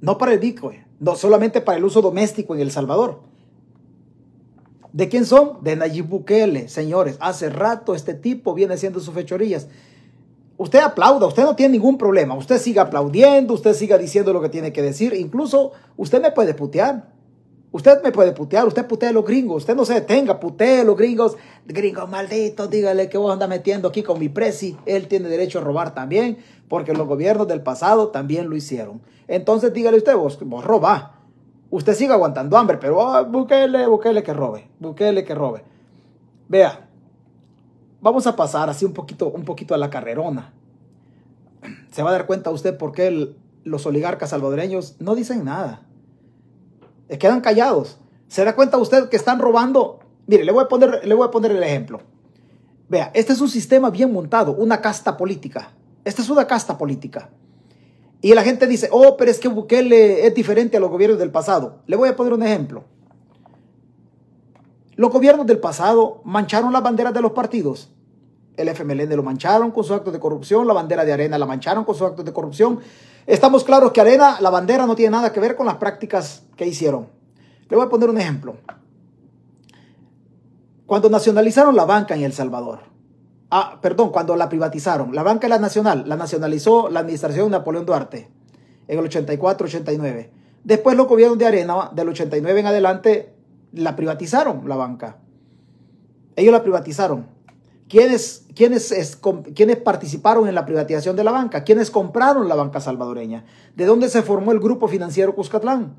No 0.00 0.18
para 0.18 0.32
el 0.32 0.40
Bitcoin. 0.40 0.84
No, 0.98 1.14
solamente 1.14 1.60
para 1.60 1.78
el 1.78 1.84
uso 1.84 2.02
doméstico 2.02 2.54
en 2.54 2.60
El 2.60 2.72
Salvador. 2.72 3.31
¿De 4.92 5.08
quién 5.08 5.24
son? 5.24 5.62
De 5.62 5.74
Nayib 5.74 6.06
Bukele, 6.06 6.68
señores. 6.68 7.16
Hace 7.20 7.48
rato 7.48 7.94
este 7.94 8.12
tipo 8.12 8.52
viene 8.52 8.74
haciendo 8.74 9.00
sus 9.00 9.14
fechorías. 9.14 9.68
Usted 10.58 10.80
aplauda, 10.80 11.26
usted 11.26 11.44
no 11.44 11.56
tiene 11.56 11.72
ningún 11.72 11.96
problema. 11.96 12.34
Usted 12.34 12.58
siga 12.58 12.82
aplaudiendo, 12.82 13.54
usted 13.54 13.72
siga 13.72 13.96
diciendo 13.96 14.32
lo 14.34 14.42
que 14.42 14.50
tiene 14.50 14.72
que 14.72 14.82
decir. 14.82 15.14
Incluso 15.14 15.72
usted 15.96 16.20
me 16.20 16.30
puede 16.30 16.52
putear. 16.52 17.10
Usted 17.72 18.02
me 18.02 18.12
puede 18.12 18.32
putear, 18.32 18.66
usted 18.66 18.86
putea 18.86 19.08
a 19.08 19.12
los 19.12 19.24
gringos. 19.24 19.62
Usted 19.62 19.74
no 19.74 19.86
se 19.86 19.94
detenga, 19.94 20.38
putee 20.38 20.80
a 20.80 20.84
los 20.84 20.96
gringos. 20.96 21.38
Gringos 21.66 22.10
malditos, 22.10 22.68
dígale 22.68 23.08
que 23.08 23.16
vos 23.16 23.32
andas 23.32 23.48
metiendo 23.48 23.88
aquí 23.88 24.02
con 24.02 24.18
mi 24.18 24.28
presi. 24.28 24.76
Él 24.84 25.08
tiene 25.08 25.30
derecho 25.30 25.58
a 25.58 25.62
robar 25.62 25.94
también, 25.94 26.36
porque 26.68 26.92
los 26.92 27.08
gobiernos 27.08 27.48
del 27.48 27.62
pasado 27.62 28.08
también 28.08 28.50
lo 28.50 28.56
hicieron. 28.56 29.00
Entonces 29.26 29.72
dígale 29.72 29.96
usted, 29.96 30.14
vos, 30.14 30.38
vos 30.42 30.62
robá. 30.62 31.21
Usted 31.72 31.94
siga 31.94 32.12
aguantando 32.12 32.58
hambre, 32.58 32.76
pero 32.76 33.00
ah, 33.00 33.22
Bukele, 33.22 33.86
Bukele 33.86 34.22
que 34.22 34.34
robe, 34.34 34.68
Bukele 34.78 35.24
que 35.24 35.34
robe. 35.34 35.64
Vea, 36.46 36.86
vamos 38.02 38.26
a 38.26 38.36
pasar 38.36 38.68
así 38.68 38.84
un 38.84 38.92
poquito, 38.92 39.30
un 39.30 39.46
poquito 39.46 39.74
a 39.74 39.78
la 39.78 39.88
carrerona. 39.88 40.52
Se 41.90 42.02
va 42.02 42.10
a 42.10 42.12
dar 42.12 42.26
cuenta 42.26 42.50
usted 42.50 42.76
por 42.76 42.92
qué 42.92 43.34
los 43.64 43.86
oligarcas 43.86 44.28
salvadoreños 44.28 44.96
no 45.00 45.14
dicen 45.14 45.46
nada. 45.46 45.80
Se 47.08 47.16
quedan 47.16 47.40
callados. 47.40 47.98
Se 48.28 48.44
da 48.44 48.54
cuenta 48.54 48.76
usted 48.76 49.08
que 49.08 49.16
están 49.16 49.38
robando. 49.38 50.00
Mire, 50.26 50.44
le 50.44 50.52
voy 50.52 50.64
a 50.64 50.68
poner, 50.68 51.00
le 51.06 51.14
voy 51.14 51.26
a 51.26 51.30
poner 51.30 51.52
el 51.52 51.62
ejemplo. 51.62 52.02
Vea, 52.90 53.10
este 53.14 53.32
es 53.32 53.40
un 53.40 53.48
sistema 53.48 53.88
bien 53.88 54.12
montado, 54.12 54.52
una 54.52 54.82
casta 54.82 55.16
política. 55.16 55.70
Esta 56.04 56.20
es 56.20 56.28
una 56.28 56.46
casta 56.46 56.76
política. 56.76 57.30
Y 58.22 58.34
la 58.34 58.44
gente 58.44 58.68
dice, 58.68 58.88
oh, 58.92 59.16
pero 59.16 59.32
es 59.32 59.40
que 59.40 59.48
Bukele 59.48 60.24
es 60.26 60.34
diferente 60.34 60.76
a 60.76 60.80
los 60.80 60.90
gobiernos 60.90 61.18
del 61.18 61.32
pasado. 61.32 61.80
Le 61.86 61.96
voy 61.96 62.08
a 62.08 62.14
poner 62.14 62.32
un 62.32 62.44
ejemplo. 62.44 62.84
Los 64.94 65.10
gobiernos 65.10 65.44
del 65.44 65.58
pasado 65.58 66.20
mancharon 66.24 66.72
las 66.72 66.84
banderas 66.84 67.12
de 67.12 67.20
los 67.20 67.32
partidos. 67.32 67.90
El 68.56 68.68
FMLN 68.68 69.16
lo 69.16 69.24
mancharon 69.24 69.72
con 69.72 69.82
sus 69.82 69.96
actos 69.96 70.12
de 70.12 70.20
corrupción, 70.20 70.68
la 70.68 70.72
bandera 70.72 71.04
de 71.04 71.12
Arena 71.12 71.36
la 71.36 71.46
mancharon 71.46 71.84
con 71.84 71.96
sus 71.96 72.06
actos 72.06 72.24
de 72.24 72.32
corrupción. 72.32 72.78
Estamos 73.26 73.64
claros 73.64 73.90
que 73.90 74.00
Arena, 74.00 74.40
la 74.40 74.50
bandera, 74.50 74.86
no 74.86 74.94
tiene 74.94 75.10
nada 75.10 75.32
que 75.32 75.40
ver 75.40 75.56
con 75.56 75.66
las 75.66 75.76
prácticas 75.76 76.44
que 76.56 76.64
hicieron. 76.64 77.08
Le 77.68 77.76
voy 77.76 77.86
a 77.86 77.88
poner 77.88 78.08
un 78.08 78.18
ejemplo. 78.18 78.54
Cuando 80.86 81.10
nacionalizaron 81.10 81.74
la 81.74 81.86
banca 81.86 82.14
en 82.14 82.22
El 82.22 82.32
Salvador, 82.32 82.91
ah, 83.52 83.78
perdón, 83.80 84.10
cuando 84.10 84.34
la 84.34 84.48
privatizaron, 84.48 85.14
la 85.14 85.22
banca 85.22 85.46
la 85.46 85.58
nacional, 85.60 86.04
la 86.08 86.16
nacionalizó 86.16 86.88
la 86.90 87.00
administración 87.00 87.46
de 87.46 87.50
Napoleón 87.58 87.86
Duarte 87.86 88.28
en 88.88 88.98
el 88.98 89.04
84-89. 89.08 90.30
Después 90.64 90.96
los 90.96 91.06
gobiernos 91.06 91.38
de 91.38 91.46
Arena, 91.46 91.90
del 91.94 92.08
89 92.08 92.58
en 92.60 92.66
adelante, 92.66 93.32
la 93.72 93.94
privatizaron, 93.94 94.68
la 94.68 94.76
banca. 94.76 95.18
Ellos 96.34 96.52
la 96.52 96.62
privatizaron. 96.62 97.26
¿Quiénes, 97.88 98.46
quiénes, 98.54 98.90
es- 98.90 99.18
quiénes 99.54 99.76
participaron 99.76 100.48
en 100.48 100.54
la 100.54 100.64
privatización 100.64 101.14
de 101.14 101.24
la 101.24 101.30
banca? 101.30 101.62
¿Quiénes 101.62 101.90
compraron 101.90 102.48
la 102.48 102.54
banca 102.54 102.80
salvadoreña? 102.80 103.44
¿De 103.76 103.84
dónde 103.84 104.08
se 104.08 104.22
formó 104.22 104.52
el 104.52 104.60
grupo 104.60 104.88
financiero 104.88 105.34
Cuscatlán? 105.34 105.94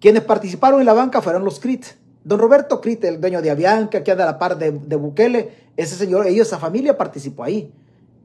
Quienes 0.00 0.24
participaron 0.24 0.80
en 0.80 0.86
la 0.86 0.92
banca 0.94 1.22
fueron 1.22 1.44
los 1.44 1.60
CRIT. 1.60 1.84
Don 2.24 2.38
Roberto 2.38 2.80
CRIT, 2.80 3.04
el 3.04 3.20
dueño 3.20 3.42
de 3.42 3.50
Avianca, 3.50 4.02
que 4.02 4.12
anda 4.12 4.24
a 4.24 4.32
la 4.32 4.38
par 4.38 4.58
de, 4.58 4.70
de 4.72 4.96
Bukele, 4.96 5.54
ese 5.76 5.96
señor, 5.96 6.26
ellos, 6.26 6.46
esa 6.46 6.58
familia 6.58 6.96
participó 6.96 7.44
ahí. 7.44 7.72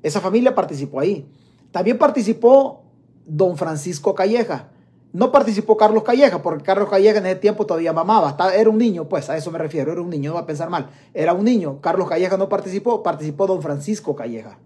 Esa 0.04 0.22
familia 0.22 0.54
participó 0.54 1.00
ahí. 1.00 1.28
También 1.72 1.98
participó 1.98 2.84
don 3.26 3.58
Francisco 3.58 4.16
Calleja. 4.16 4.70
No 5.14 5.32
participó 5.32 5.78
Carlos 5.78 6.04
Calleja, 6.04 6.42
porque 6.42 6.64
Carlos 6.64 6.90
Calleja 6.90 7.20
en 7.20 7.26
ese 7.26 7.38
tiempo 7.38 7.66
todavía 7.66 7.94
mamaba. 7.94 8.36
Era 8.54 8.70
un 8.70 8.78
niño, 8.78 9.08
pues 9.08 9.30
a 9.30 9.38
eso 9.38 9.52
me 9.52 9.58
refiero, 9.58 9.92
era 9.92 10.02
un 10.02 10.10
niño, 10.10 10.32
no 10.32 10.36
va 10.36 10.42
a 10.42 10.46
pensar 10.46 10.70
mal. 10.70 10.90
Era 11.14 11.34
un 11.34 11.44
niño. 11.44 11.80
Carlos 11.82 12.08
Calleja 12.08 12.38
no 12.38 12.50
participó, 12.50 13.02
participó 13.02 13.48
don 13.48 13.62
Francisco 13.62 14.16
Calleja. 14.16 14.58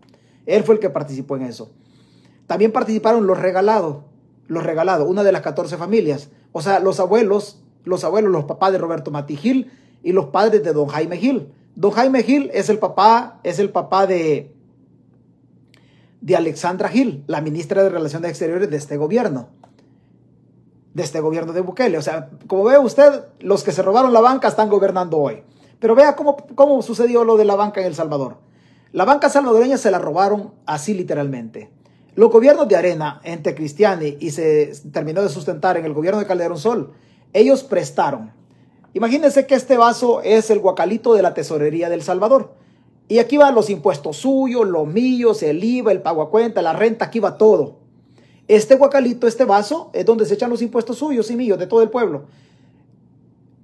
Él 0.46 0.64
fue 0.64 0.76
el 0.76 0.82
que 0.82 0.90
participó 0.90 1.36
en 1.38 1.44
eso. 1.44 1.72
También 2.48 2.72
participaron 2.72 3.28
los 3.28 3.40
regalados, 3.40 3.98
los 4.48 4.64
regalados, 4.64 5.08
una 5.08 5.24
de 5.24 5.32
las 5.32 5.42
14 5.42 5.78
familias. 5.78 6.30
O 6.52 6.62
sea, 6.62 6.80
los 6.80 7.00
abuelos, 7.00 7.62
los 7.84 8.04
abuelos, 8.04 8.32
los 8.32 8.46
papás 8.46 8.72
de 8.72 8.78
Roberto 8.78 9.12
Mati 9.12 9.36
Gil 9.36 9.72
y 10.04 10.12
los 10.12 10.28
padres 10.28 10.64
de 10.64 10.74
don 10.74 10.88
Jaime 10.88 11.18
Gil. 11.18 11.50
Don 11.76 11.92
Jaime 11.92 12.24
Gil 12.24 12.50
es 12.54 12.70
el 12.70 12.80
papá, 12.80 13.40
es 13.44 13.60
el 13.60 13.70
papá 13.70 14.08
de, 14.08 14.54
de 16.22 16.36
Alexandra 16.36 16.90
Gil, 16.90 17.24
la 17.28 17.42
ministra 17.42 17.84
de 17.84 17.90
Relaciones 17.90 18.30
Exteriores 18.30 18.70
de 18.70 18.78
este 18.78 18.98
gobierno. 18.98 19.50
De 20.94 21.04
este 21.04 21.22
gobierno 21.22 21.54
de 21.54 21.62
Bukele. 21.62 21.98
O 21.98 22.02
sea, 22.02 22.30
como 22.48 22.66
ve 22.66 22.78
usted, 22.78 23.26
los 23.40 23.64
que 23.64 23.72
se 23.72 23.82
robaron 23.82 24.12
la 24.12 24.20
banca 24.20 24.50
están 24.50 24.70
gobernando 24.70 25.18
hoy. 25.18 25.44
Pero 25.80 25.96
vea 25.96 26.16
cómo, 26.16 26.38
cómo 26.56 26.82
sucedió 26.82 27.24
lo 27.24 27.38
de 27.38 27.46
la 27.46 27.56
banca 27.56 27.80
en 27.82 27.88
El 27.88 27.96
Salvador. 27.96 28.38
La 28.92 29.06
banca 29.06 29.30
salvadoreña 29.30 29.78
se 29.78 29.90
la 29.90 30.00
robaron 30.00 30.54
así 30.66 30.94
literalmente. 30.94 31.72
Los 32.16 32.30
gobiernos 32.30 32.68
de 32.68 32.76
Arena, 32.76 33.22
entre 33.24 33.56
Cristiani, 33.56 34.18
y 34.20 34.32
se 34.32 34.74
terminó 34.92 35.22
de 35.22 35.30
sustentar 35.30 35.78
en 35.78 35.86
el 35.86 35.94
gobierno 35.94 36.20
de 36.20 36.26
Calderón 36.26 36.58
Sol, 36.58 36.92
ellos 37.34 37.64
prestaron. 37.64 38.32
Imagínense 38.94 39.46
que 39.46 39.56
este 39.56 39.78
vaso 39.78 40.22
es 40.22 40.50
el 40.50 40.60
guacalito 40.60 41.14
de 41.14 41.22
la 41.22 41.34
tesorería 41.34 41.90
del 41.90 42.02
Salvador. 42.02 42.54
Y 43.08 43.20
aquí 43.20 43.38
van 43.38 43.56
los 43.56 43.70
impuestos 43.70 44.18
suyos, 44.18 44.68
los 44.68 44.88
míos, 44.88 45.44
el 45.44 45.64
IVA, 45.64 45.92
el 45.92 46.02
pago 46.02 46.22
a 46.22 46.30
cuenta, 46.30 46.62
la 46.62 46.74
renta, 46.74 47.06
aquí 47.06 47.20
va 47.20 47.38
todo. 47.38 47.78
Este 48.48 48.76
guacalito, 48.76 49.28
este 49.28 49.46
vaso, 49.46 49.90
es 49.94 50.06
donde 50.06 50.26
se 50.26 50.34
echan 50.34 50.50
los 50.50 50.62
impuestos 50.62 50.98
suyos 50.98 51.30
y 51.32 51.36
míos 51.36 51.60
de 51.60 51.68
todo 51.68 51.82
el 51.82 51.90
pueblo. 51.90 52.24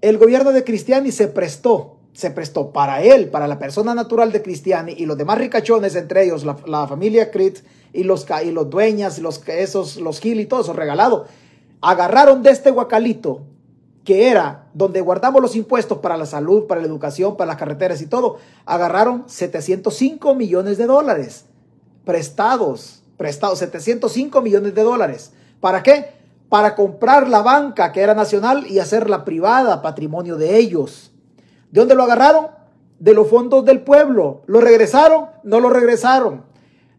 El 0.01 0.17
gobierno 0.17 0.51
de 0.51 0.63
Cristiani 0.63 1.11
se 1.11 1.27
prestó, 1.27 1.97
se 2.13 2.31
prestó 2.31 2.71
para 2.71 3.01
él, 3.01 3.29
para 3.29 3.47
la 3.47 3.57
persona 3.57 3.95
natural 3.95 4.31
de 4.31 4.41
Cristiani 4.41 4.93
y 4.97 5.05
los 5.05 5.17
demás 5.17 5.37
ricachones, 5.39 5.95
entre 5.95 6.25
ellos 6.25 6.45
la, 6.45 6.87
familia 6.87 7.31
Crit 7.31 7.59
y 7.93 8.03
los, 8.03 8.25
y 8.45 8.51
los 8.51 8.69
dueñas, 8.69 9.19
los, 9.19 9.47
esos, 9.47 9.97
los 9.97 10.19
Gil 10.19 10.39
y 10.39 10.45
todo 10.45 10.61
eso 10.61 10.73
regalado. 10.73 11.25
Agarraron 11.81 12.43
de 12.43 12.51
este 12.51 12.71
guacalito, 12.71 13.41
que 14.07 14.29
era 14.29 14.69
donde 14.73 15.01
guardamos 15.01 15.41
los 15.41 15.57
impuestos 15.57 15.97
para 15.97 16.15
la 16.15 16.25
salud, 16.25 16.65
para 16.65 16.79
la 16.79 16.87
educación, 16.87 17.35
para 17.35 17.49
las 17.49 17.57
carreteras 17.57 18.01
y 18.01 18.05
todo, 18.05 18.37
agarraron 18.65 19.25
705 19.27 20.33
millones 20.33 20.77
de 20.77 20.85
dólares 20.85 21.43
prestados, 22.05 23.03
prestados, 23.17 23.59
705 23.59 24.41
millones 24.41 24.73
de 24.73 24.81
dólares. 24.81 25.33
¿Para 25.59 25.83
qué? 25.83 26.17
para 26.49 26.75
comprar 26.75 27.27
la 27.27 27.41
banca 27.41 27.91
que 27.91 28.01
era 28.01 28.13
nacional 28.13 28.65
y 28.67 28.79
hacerla 28.79 29.25
privada, 29.25 29.81
patrimonio 29.81 30.37
de 30.37 30.57
ellos. 30.57 31.11
¿De 31.71 31.81
dónde 31.81 31.95
lo 31.95 32.03
agarraron? 32.03 32.47
De 32.99 33.13
los 33.13 33.27
fondos 33.27 33.65
del 33.65 33.81
pueblo. 33.81 34.43
¿Lo 34.47 34.61
regresaron? 34.61 35.25
No 35.43 35.59
lo 35.59 35.69
regresaron. 35.69 36.45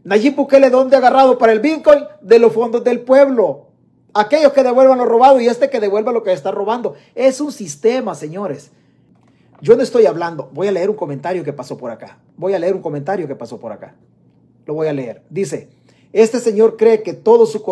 Nayib 0.05 0.37
Bukele, 0.37 0.71
¿dónde 0.71 0.97
ha 0.97 0.99
agarrado 0.99 1.39
para 1.39 1.53
el 1.53 1.61
Bitcoin? 1.61 2.05
De 2.21 2.39
los 2.39 2.53
fondos 2.53 2.85
del 2.85 3.01
pueblo. 3.01 3.68
Aquellos 4.19 4.53
que 4.53 4.65
devuelvan 4.65 4.99
lo 4.99 5.05
robado 5.05 5.41
y 5.41 5.47
este 5.47 5.71
que 5.71 5.79
devuelva 5.79 6.11
lo 6.11 6.25
que 6.25 6.33
está 6.33 6.51
robando. 6.51 6.95
Es 7.15 7.41
un 7.41 7.53
sistema, 7.53 8.17
señores. 8.17 8.73
Yo 9.61 9.77
no 9.77 9.83
estoy 9.85 10.07
hablando. 10.07 10.51
Voy 10.53 10.67
a 10.67 10.73
leer 10.73 10.91
un 10.91 10.97
comentario 10.97 11.45
que 11.45 11.53
pasó 11.53 11.77
por 11.77 11.93
acá. 11.93 12.19
Voy 12.37 12.53
a 12.53 12.59
leer 12.59 12.75
un 12.75 12.83
comentario 12.83 13.29
que 13.29 13.37
pasó 13.37 13.61
por 13.61 13.71
acá. 13.71 13.95
Lo 14.67 14.75
voy 14.75 14.89
a 14.89 14.93
leer. 14.93 15.23
Dice, 15.31 15.69
este 16.13 16.41
señor 16.41 16.77
cree 16.77 17.05
que 17.05 17.13
todo 17.13 17.47
su 17.47 17.65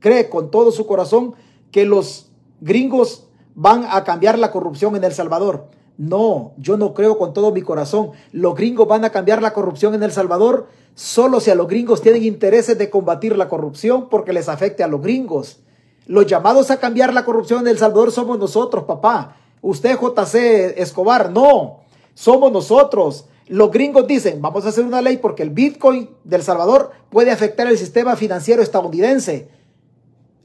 cree 0.00 0.28
con 0.28 0.50
todo 0.50 0.72
su 0.72 0.88
corazón 0.88 1.36
que 1.70 1.84
los 1.84 2.32
gringos 2.60 3.28
van 3.54 3.84
a 3.88 4.02
cambiar 4.02 4.40
la 4.40 4.50
corrupción 4.50 4.96
en 4.96 5.04
El 5.04 5.12
Salvador. 5.12 5.68
No, 5.98 6.54
yo 6.56 6.76
no 6.76 6.94
creo 6.94 7.16
con 7.16 7.32
todo 7.32 7.52
mi 7.52 7.62
corazón. 7.62 8.10
Los 8.32 8.56
gringos 8.56 8.88
van 8.88 9.04
a 9.04 9.10
cambiar 9.10 9.40
la 9.40 9.52
corrupción 9.52 9.94
en 9.94 10.02
El 10.02 10.10
Salvador 10.10 10.66
solo 10.94 11.40
si 11.40 11.50
a 11.50 11.54
los 11.54 11.68
gringos 11.68 12.02
tienen 12.02 12.24
intereses 12.24 12.76
de 12.78 12.90
combatir 12.90 13.36
la 13.36 13.48
corrupción 13.48 14.08
porque 14.08 14.32
les 14.32 14.48
afecte 14.48 14.82
a 14.82 14.88
los 14.88 15.00
gringos. 15.00 15.60
Los 16.06 16.26
llamados 16.26 16.70
a 16.70 16.78
cambiar 16.78 17.14
la 17.14 17.24
corrupción 17.24 17.60
en 17.60 17.68
El 17.68 17.78
Salvador 17.78 18.12
somos 18.12 18.38
nosotros, 18.38 18.84
papá. 18.84 19.36
Usted, 19.62 19.98
JC 19.98 20.78
Escobar, 20.78 21.30
no. 21.30 21.80
Somos 22.14 22.50
nosotros. 22.50 23.26
Los 23.46 23.70
gringos 23.70 24.06
dicen, 24.06 24.40
vamos 24.40 24.64
a 24.64 24.68
hacer 24.68 24.84
una 24.84 25.02
ley 25.02 25.18
porque 25.18 25.42
el 25.42 25.50
Bitcoin 25.50 26.10
del 26.24 26.42
Salvador 26.42 26.90
puede 27.10 27.30
afectar 27.30 27.66
el 27.66 27.78
sistema 27.78 28.16
financiero 28.16 28.62
estadounidense. 28.62 29.48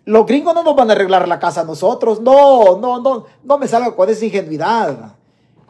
Los 0.05 0.25
gringos 0.25 0.53
no 0.53 0.63
nos 0.63 0.75
van 0.75 0.89
a 0.89 0.93
arreglar 0.93 1.27
la 1.27 1.39
casa 1.39 1.61
a 1.61 1.65
nosotros. 1.65 2.21
No, 2.21 2.77
no, 2.79 3.01
no, 3.01 3.25
no 3.43 3.57
me 3.57 3.67
salga 3.67 3.95
con 3.95 4.09
esa 4.09 4.25
ingenuidad. 4.25 5.15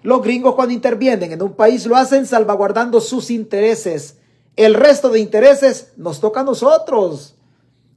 Los 0.02 0.22
gringos 0.22 0.56
cuando 0.56 0.74
intervienen 0.74 1.32
en 1.32 1.42
un 1.42 1.54
país 1.54 1.86
lo 1.86 1.96
hacen 1.96 2.26
salvaguardando 2.26 3.00
sus 3.02 3.32
intereses. 3.32 4.18
El 4.56 4.74
resto 4.74 5.10
de 5.10 5.20
intereses 5.20 5.94
nos 5.98 6.20
toca 6.20 6.42
a 6.42 6.44
nosotros. 6.44 7.36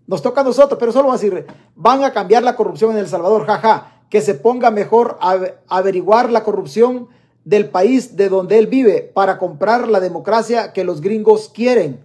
Nos 0.06 0.22
toca 0.22 0.40
a 0.40 0.44
nosotros, 0.44 0.78
pero 0.80 0.92
solo 0.92 1.09
va 1.09 1.14
a 1.14 1.18
decir, 1.18 1.46
van 1.76 2.02
a 2.02 2.12
cambiar 2.12 2.42
la 2.42 2.56
corrupción 2.56 2.92
en 2.92 2.98
El 2.98 3.09
Salvador, 3.09 3.46
jaja, 3.46 4.02
que 4.09 4.22
se 4.22 4.34
ponga 4.34 4.70
mejor 4.70 5.18
a 5.20 5.38
averiguar 5.68 6.32
la 6.32 6.42
corrupción 6.42 7.09
del 7.44 7.68
país 7.68 8.16
de 8.16 8.28
donde 8.28 8.59
él 8.59 8.66
vive 8.66 9.02
para 9.14 9.38
comprar 9.38 9.88
la 9.88 10.00
democracia 10.00 10.72
que 10.72 10.84
los 10.84 11.00
gringos 11.00 11.50
quieren. 11.50 12.00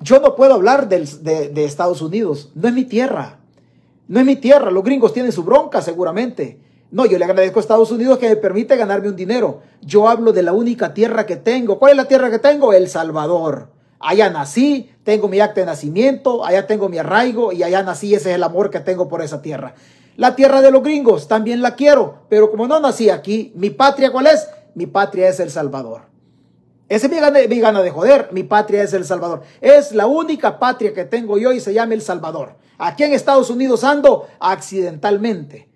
Yo 0.00 0.20
no 0.20 0.34
puedo 0.34 0.54
hablar 0.54 0.88
de, 0.88 1.04
de, 1.52 1.64
Estados 1.64 2.00
Unidos. 2.00 2.50
No 2.54 2.68
es 2.68 2.74
mi 2.74 2.84
tierra. 2.84 3.38
No 4.08 4.18
es 4.18 4.26
mi 4.26 4.36
tierra. 4.36 4.70
Los 4.70 4.82
gringos 4.82 5.12
tienen 5.12 5.30
su 5.30 5.42
bronca 5.42 5.82
seguramente. 5.82 6.58
No, 6.90 7.06
yo 7.06 7.18
le 7.18 7.24
agradezco 7.24 7.60
a 7.60 7.62
Estados 7.62 7.92
Unidos 7.92 8.18
que 8.18 8.28
me 8.28 8.36
permite 8.36 8.76
ganarme 8.76 9.08
un 9.08 9.16
dinero. 9.16 9.60
Yo 9.80 10.08
hablo 10.08 10.32
de 10.32 10.42
la 10.42 10.52
única 10.52 10.92
tierra 10.92 11.24
que 11.24 11.36
tengo. 11.36 11.78
¿Cuál 11.78 11.92
es 11.92 11.96
la 11.96 12.06
tierra 12.06 12.30
que 12.30 12.40
tengo? 12.40 12.72
El 12.72 12.88
Salvador. 12.88 13.68
Allá 14.00 14.28
nací, 14.30 14.90
tengo 15.04 15.28
mi 15.28 15.40
acta 15.40 15.60
de 15.60 15.66
nacimiento, 15.66 16.44
allá 16.44 16.66
tengo 16.66 16.88
mi 16.88 16.98
arraigo 16.98 17.52
y 17.52 17.62
allá 17.62 17.82
nací. 17.82 18.14
Ese 18.14 18.30
es 18.30 18.36
el 18.36 18.42
amor 18.42 18.70
que 18.70 18.80
tengo 18.80 19.08
por 19.08 19.22
esa 19.22 19.40
tierra. 19.40 19.74
La 20.16 20.34
tierra 20.34 20.62
de 20.62 20.72
los 20.72 20.82
gringos 20.82 21.28
también 21.28 21.62
la 21.62 21.76
quiero, 21.76 22.22
pero 22.28 22.50
como 22.50 22.66
no 22.66 22.80
nací 22.80 23.08
aquí, 23.08 23.52
mi 23.54 23.70
patria 23.70 24.10
¿cuál 24.10 24.26
es? 24.26 24.48
Mi 24.74 24.86
patria 24.86 25.28
es 25.28 25.38
El 25.38 25.50
Salvador. 25.50 26.02
Ese 26.88 27.06
es 27.06 27.12
mi 27.12 27.20
gana, 27.20 27.38
mi 27.48 27.60
gana 27.60 27.82
de 27.82 27.90
joder. 27.90 28.30
Mi 28.32 28.42
patria 28.42 28.82
es 28.82 28.92
El 28.94 29.04
Salvador. 29.04 29.42
Es 29.60 29.92
la 29.92 30.08
única 30.08 30.58
patria 30.58 30.92
que 30.92 31.04
tengo 31.04 31.38
yo 31.38 31.52
y 31.52 31.60
se 31.60 31.72
llama 31.72 31.94
El 31.94 32.02
Salvador. 32.02 32.56
Aquí 32.78 33.04
en 33.04 33.12
Estados 33.12 33.48
Unidos 33.48 33.84
ando 33.84 34.26
accidentalmente. 34.40 35.69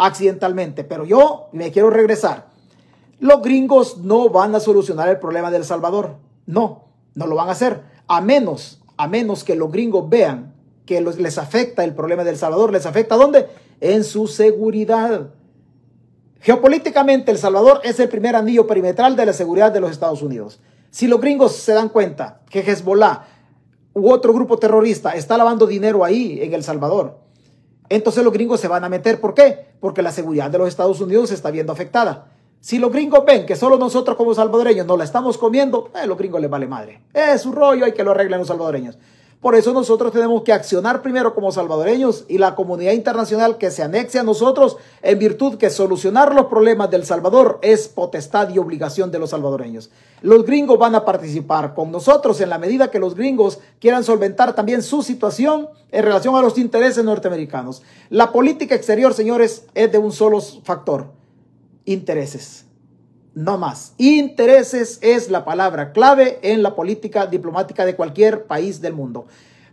Accidentalmente. 0.00 0.82
Pero 0.84 1.04
yo 1.04 1.48
me 1.52 1.70
quiero 1.70 1.90
regresar. 1.90 2.48
Los 3.18 3.42
gringos 3.42 3.98
no 3.98 4.30
van 4.30 4.54
a 4.54 4.60
solucionar 4.60 5.08
el 5.08 5.18
problema 5.18 5.50
del 5.50 5.64
Salvador. 5.64 6.16
No, 6.46 6.84
no 7.14 7.26
lo 7.26 7.36
van 7.36 7.48
a 7.48 7.52
hacer. 7.52 7.82
A 8.06 8.20
menos, 8.20 8.80
a 8.96 9.06
menos 9.08 9.44
que 9.44 9.54
los 9.54 9.70
gringos 9.70 10.08
vean 10.08 10.54
que 10.86 11.00
les 11.00 11.38
afecta 11.38 11.84
el 11.84 11.94
problema 11.94 12.24
del 12.24 12.38
Salvador. 12.38 12.72
¿Les 12.72 12.86
afecta 12.86 13.16
dónde? 13.16 13.46
En 13.80 14.02
su 14.04 14.26
seguridad. 14.26 15.30
Geopolíticamente, 16.40 17.30
El 17.30 17.38
Salvador 17.38 17.80
es 17.84 18.00
el 18.00 18.08
primer 18.08 18.34
anillo 18.34 18.66
perimetral 18.66 19.14
de 19.14 19.26
la 19.26 19.34
seguridad 19.34 19.70
de 19.70 19.80
los 19.80 19.90
Estados 19.90 20.22
Unidos. 20.22 20.60
Si 20.90 21.06
los 21.06 21.20
gringos 21.20 21.54
se 21.56 21.74
dan 21.74 21.90
cuenta 21.90 22.40
que 22.48 22.60
Hezbollah 22.60 23.26
u 23.92 24.10
otro 24.10 24.32
grupo 24.32 24.58
terrorista 24.58 25.10
está 25.10 25.36
lavando 25.36 25.66
dinero 25.66 26.04
ahí 26.04 26.40
en 26.42 26.54
El 26.54 26.64
Salvador, 26.64 27.18
entonces 27.90 28.24
los 28.24 28.32
gringos 28.32 28.60
se 28.60 28.68
van 28.68 28.84
a 28.84 28.88
meter. 28.88 29.20
¿Por 29.20 29.34
qué? 29.34 29.66
Porque 29.80 30.00
la 30.00 30.12
seguridad 30.12 30.48
de 30.48 30.58
los 30.58 30.68
Estados 30.68 31.00
Unidos 31.00 31.28
se 31.28 31.34
está 31.34 31.50
viendo 31.50 31.72
afectada. 31.72 32.28
Si 32.60 32.78
los 32.78 32.92
gringos 32.92 33.24
ven 33.26 33.46
que 33.46 33.56
solo 33.56 33.78
nosotros 33.78 34.16
como 34.16 34.32
salvadoreños 34.32 34.86
no 34.86 34.96
la 34.96 35.04
estamos 35.04 35.36
comiendo, 35.36 35.90
a 35.92 36.04
eh, 36.04 36.06
los 36.06 36.16
gringos 36.16 36.40
les 36.40 36.48
vale 36.48 36.66
madre. 36.66 37.00
Es 37.12 37.42
su 37.42 37.52
rollo, 37.52 37.84
hay 37.84 37.92
que 37.92 38.04
lo 38.04 38.12
arreglen 38.12 38.38
los 38.38 38.48
salvadoreños. 38.48 38.96
Por 39.40 39.54
eso 39.54 39.72
nosotros 39.72 40.12
tenemos 40.12 40.42
que 40.42 40.52
accionar 40.52 41.00
primero 41.00 41.34
como 41.34 41.50
salvadoreños 41.50 42.26
y 42.28 42.36
la 42.36 42.54
comunidad 42.54 42.92
internacional 42.92 43.56
que 43.56 43.70
se 43.70 43.82
anexe 43.82 44.18
a 44.18 44.22
nosotros 44.22 44.76
en 45.00 45.18
virtud 45.18 45.56
que 45.56 45.70
solucionar 45.70 46.34
los 46.34 46.46
problemas 46.46 46.90
del 46.90 47.06
Salvador 47.06 47.58
es 47.62 47.88
potestad 47.88 48.50
y 48.50 48.58
obligación 48.58 49.10
de 49.10 49.18
los 49.18 49.30
salvadoreños. 49.30 49.90
Los 50.20 50.44
gringos 50.44 50.78
van 50.78 50.94
a 50.94 51.06
participar 51.06 51.72
con 51.72 51.90
nosotros 51.90 52.38
en 52.42 52.50
la 52.50 52.58
medida 52.58 52.90
que 52.90 52.98
los 52.98 53.14
gringos 53.14 53.60
quieran 53.78 54.04
solventar 54.04 54.54
también 54.54 54.82
su 54.82 55.02
situación 55.02 55.70
en 55.90 56.04
relación 56.04 56.36
a 56.36 56.42
los 56.42 56.58
intereses 56.58 57.02
norteamericanos. 57.02 57.82
La 58.10 58.32
política 58.32 58.74
exterior, 58.74 59.14
señores, 59.14 59.64
es 59.72 59.90
de 59.90 59.96
un 59.96 60.12
solo 60.12 60.42
factor, 60.42 61.06
intereses 61.86 62.66
no 63.34 63.58
más. 63.58 63.94
Intereses 63.98 64.98
es 65.02 65.30
la 65.30 65.44
palabra 65.44 65.92
clave 65.92 66.38
en 66.42 66.62
la 66.62 66.74
política 66.74 67.26
diplomática 67.26 67.84
de 67.84 67.96
cualquier 67.96 68.44
país 68.44 68.80
del 68.80 68.94
mundo. 68.94 69.26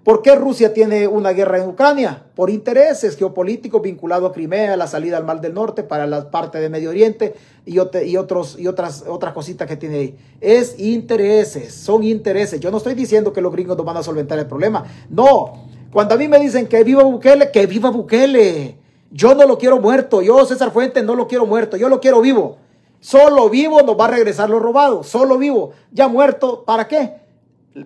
¿Por 0.08 0.22
qué 0.22 0.36
Rusia 0.36 0.74
tiene 0.74 1.06
una 1.06 1.32
guerra 1.32 1.58
en 1.58 1.68
Ucrania? 1.68 2.24
Por 2.34 2.50
intereses 2.50 3.18
geopolíticos 3.18 3.82
vinculados 3.82 4.32
a 4.32 4.34
Crimea, 4.34 4.78
la 4.78 4.88
salida 4.88 5.18
al 5.18 5.26
Mar 5.26 5.42
del 5.42 5.54
Norte 5.54 5.84
para 5.84 6.08
la 6.08 6.32
parte 6.32 6.62
de 6.62 6.70
Medio 6.70 6.92
Oriente 6.92 7.36
y, 7.66 7.78
otros, 7.80 8.58
y 8.58 8.68
otras, 8.68 9.04
otras 9.06 9.34
cositas 9.34 9.68
que 9.68 9.76
tiene 9.76 9.98
ahí. 9.98 10.18
Es 10.40 10.80
intereses, 10.80 11.74
son 11.74 12.06
intereses. 12.06 12.62
Yo 12.62 12.72
no 12.72 12.78
estoy 12.78 12.94
diciendo 12.94 13.34
que 13.34 13.42
los 13.42 13.52
gringos 13.52 13.76
no 13.76 13.84
van 13.84 13.98
a 13.98 14.04
solventar 14.04 14.40
el 14.40 14.46
problema. 14.46 14.86
No, 15.10 15.68
cuando 15.92 16.16
a 16.16 16.18
mí 16.18 16.30
me 16.30 16.40
dicen 16.40 16.68
que 16.68 16.86
viva 16.86 17.04
Bukele, 17.04 17.52
que 17.52 17.68
viva 17.68 17.90
Bukele. 17.90 18.78
Yo 19.12 19.36
no 19.36 19.46
lo 19.46 19.58
quiero 19.58 19.82
muerto, 19.82 20.22
yo 20.22 20.46
César 20.46 20.72
Fuentes 20.72 21.04
no 21.04 21.16
lo 21.16 21.28
quiero 21.28 21.46
muerto, 21.46 21.76
yo 21.76 21.90
lo 21.90 22.00
quiero 22.00 22.22
vivo. 22.22 22.60
Solo 23.00 23.50
vivo 23.50 23.82
nos 23.82 24.00
va 24.00 24.06
a 24.06 24.10
regresar 24.10 24.50
lo 24.50 24.60
robado. 24.60 25.04
Solo 25.04 25.38
vivo. 25.38 25.72
Ya 25.92 26.08
muerto, 26.08 26.64
¿para 26.66 26.88
qué? 26.88 27.16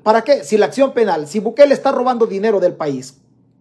¿Para 0.04 0.24
qué? 0.24 0.44
Si 0.44 0.58
la 0.58 0.68
acción 0.68 0.94
penal, 0.94 1.28
si 1.28 1.40
Bukele 1.40 1.74
está 1.74 1.92
robando 1.92 2.26
dinero 2.26 2.60
del 2.60 2.74
país, 2.74 3.20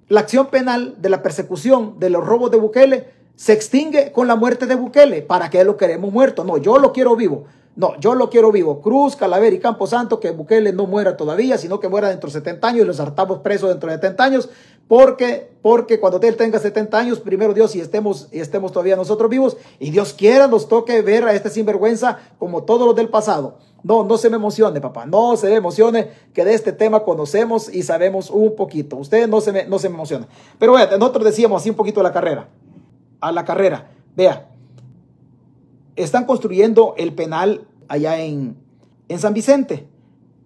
la 0.08 0.20
acción 0.20 0.46
penal 0.46 0.96
de 0.98 1.08
la 1.08 1.22
persecución 1.22 1.98
de 1.98 2.10
los 2.10 2.24
robos 2.24 2.50
de 2.50 2.58
Bukele 2.58 3.08
se 3.36 3.52
extingue 3.52 4.12
con 4.12 4.28
la 4.28 4.36
muerte 4.36 4.66
de 4.66 4.74
Bukele. 4.74 5.22
¿Para 5.22 5.50
qué 5.50 5.64
lo 5.64 5.76
queremos 5.76 6.12
muerto? 6.12 6.44
No, 6.44 6.58
yo 6.58 6.78
lo 6.78 6.92
quiero 6.92 7.16
vivo. 7.16 7.44
No, 7.76 7.98
yo 7.98 8.14
lo 8.14 8.28
quiero 8.28 8.52
vivo. 8.52 8.80
Cruz, 8.80 9.16
Calaver 9.16 9.52
y 9.54 9.58
Camposanto, 9.58 10.20
que 10.20 10.30
Bukele 10.32 10.72
no 10.72 10.86
muera 10.86 11.16
todavía, 11.16 11.56
sino 11.56 11.80
que 11.80 11.88
muera 11.88 12.08
dentro 12.08 12.28
de 12.28 12.34
70 12.34 12.68
años 12.68 12.82
y 12.82 12.86
los 12.86 13.00
hartamos 13.00 13.38
presos 13.38 13.70
dentro 13.70 13.88
de 13.88 13.96
70 13.96 14.24
años, 14.24 14.48
porque, 14.90 15.48
porque 15.62 16.00
cuando 16.00 16.18
él 16.20 16.36
tenga 16.36 16.58
70 16.58 16.98
años, 16.98 17.20
primero 17.20 17.54
Dios, 17.54 17.76
y 17.76 17.80
estemos, 17.80 18.26
y 18.32 18.40
estemos 18.40 18.72
todavía 18.72 18.96
nosotros 18.96 19.30
vivos, 19.30 19.56
y 19.78 19.92
Dios 19.92 20.12
quiera 20.12 20.48
nos 20.48 20.66
toque 20.66 21.00
ver 21.00 21.22
a 21.22 21.32
este 21.32 21.48
sinvergüenza 21.48 22.18
como 22.40 22.64
todos 22.64 22.88
los 22.88 22.96
del 22.96 23.08
pasado. 23.08 23.58
No, 23.84 24.02
no 24.02 24.18
se 24.18 24.28
me 24.28 24.34
emocione, 24.34 24.80
papá, 24.80 25.06
no 25.06 25.36
se 25.36 25.46
me 25.46 25.54
emocione 25.54 26.10
que 26.34 26.44
de 26.44 26.54
este 26.54 26.72
tema 26.72 27.04
conocemos 27.04 27.72
y 27.72 27.84
sabemos 27.84 28.30
un 28.30 28.56
poquito. 28.56 28.96
Ustedes 28.96 29.28
no 29.28 29.40
se 29.40 29.52
me, 29.52 29.64
no 29.64 29.78
se 29.78 29.88
me 29.88 29.94
emocionen. 29.94 30.26
Pero 30.58 30.72
bueno, 30.72 30.98
nosotros 30.98 31.24
decíamos 31.24 31.62
así 31.62 31.70
un 31.70 31.76
poquito 31.76 32.00
a 32.00 32.02
la 32.02 32.12
carrera. 32.12 32.48
A 33.20 33.30
la 33.30 33.44
carrera. 33.44 33.92
Vea, 34.16 34.50
están 35.94 36.24
construyendo 36.24 36.94
el 36.96 37.12
penal 37.12 37.64
allá 37.86 38.18
en, 38.18 38.56
en 39.06 39.18
San 39.20 39.34
Vicente. 39.34 39.86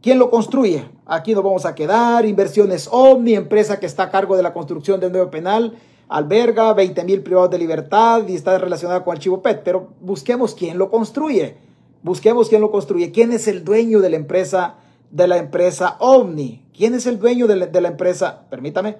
¿Quién 0.05 0.19
lo 0.19 0.29
construye? 0.29 0.85
Aquí 1.07 1.33
nos 1.33 1.43
vamos 1.43 1.65
a 1.65 1.75
quedar. 1.75 2.27
Inversiones 2.27 2.91
Omni, 2.93 3.33
empresa 3.33 3.81
que 3.81 3.87
está 3.87 4.03
a 4.03 4.11
cargo 4.11 4.37
de 4.37 4.43
la 4.43 4.53
construcción 4.53 5.01
del 5.01 5.13
nuevo 5.13 5.31
penal, 5.31 5.79
alberga 6.11 6.75
20 6.75 7.05
mil 7.05 7.23
privados 7.23 7.49
de 7.49 7.57
libertad 7.57 8.23
y 8.29 8.35
está 8.35 8.59
relacionada 8.59 9.03
con 9.03 9.15
el 9.15 9.23
Chivo 9.23 9.41
Pet. 9.41 9.63
Pero 9.65 9.95
busquemos 10.03 10.55
quién 10.55 10.77
lo 10.77 10.91
construye. 10.91 11.57
Busquemos 12.03 12.51
quién 12.51 12.61
lo 12.61 12.71
construye. 12.71 13.13
¿Quién 13.13 13.33
es 13.33 13.49
el 13.49 13.65
dueño 13.65 14.01
de 14.01 14.11
la 14.11 14.17
empresa, 14.17 14.75
de 15.11 15.27
la 15.27 15.39
empresa 15.39 15.97
Omni? 16.01 16.67
¿Quién 16.77 16.93
es 16.93 17.07
el 17.07 17.19
dueño 17.19 17.47
de 17.47 17.57
la, 17.57 17.89
empresa? 17.89 18.45
Permítame. 18.51 18.99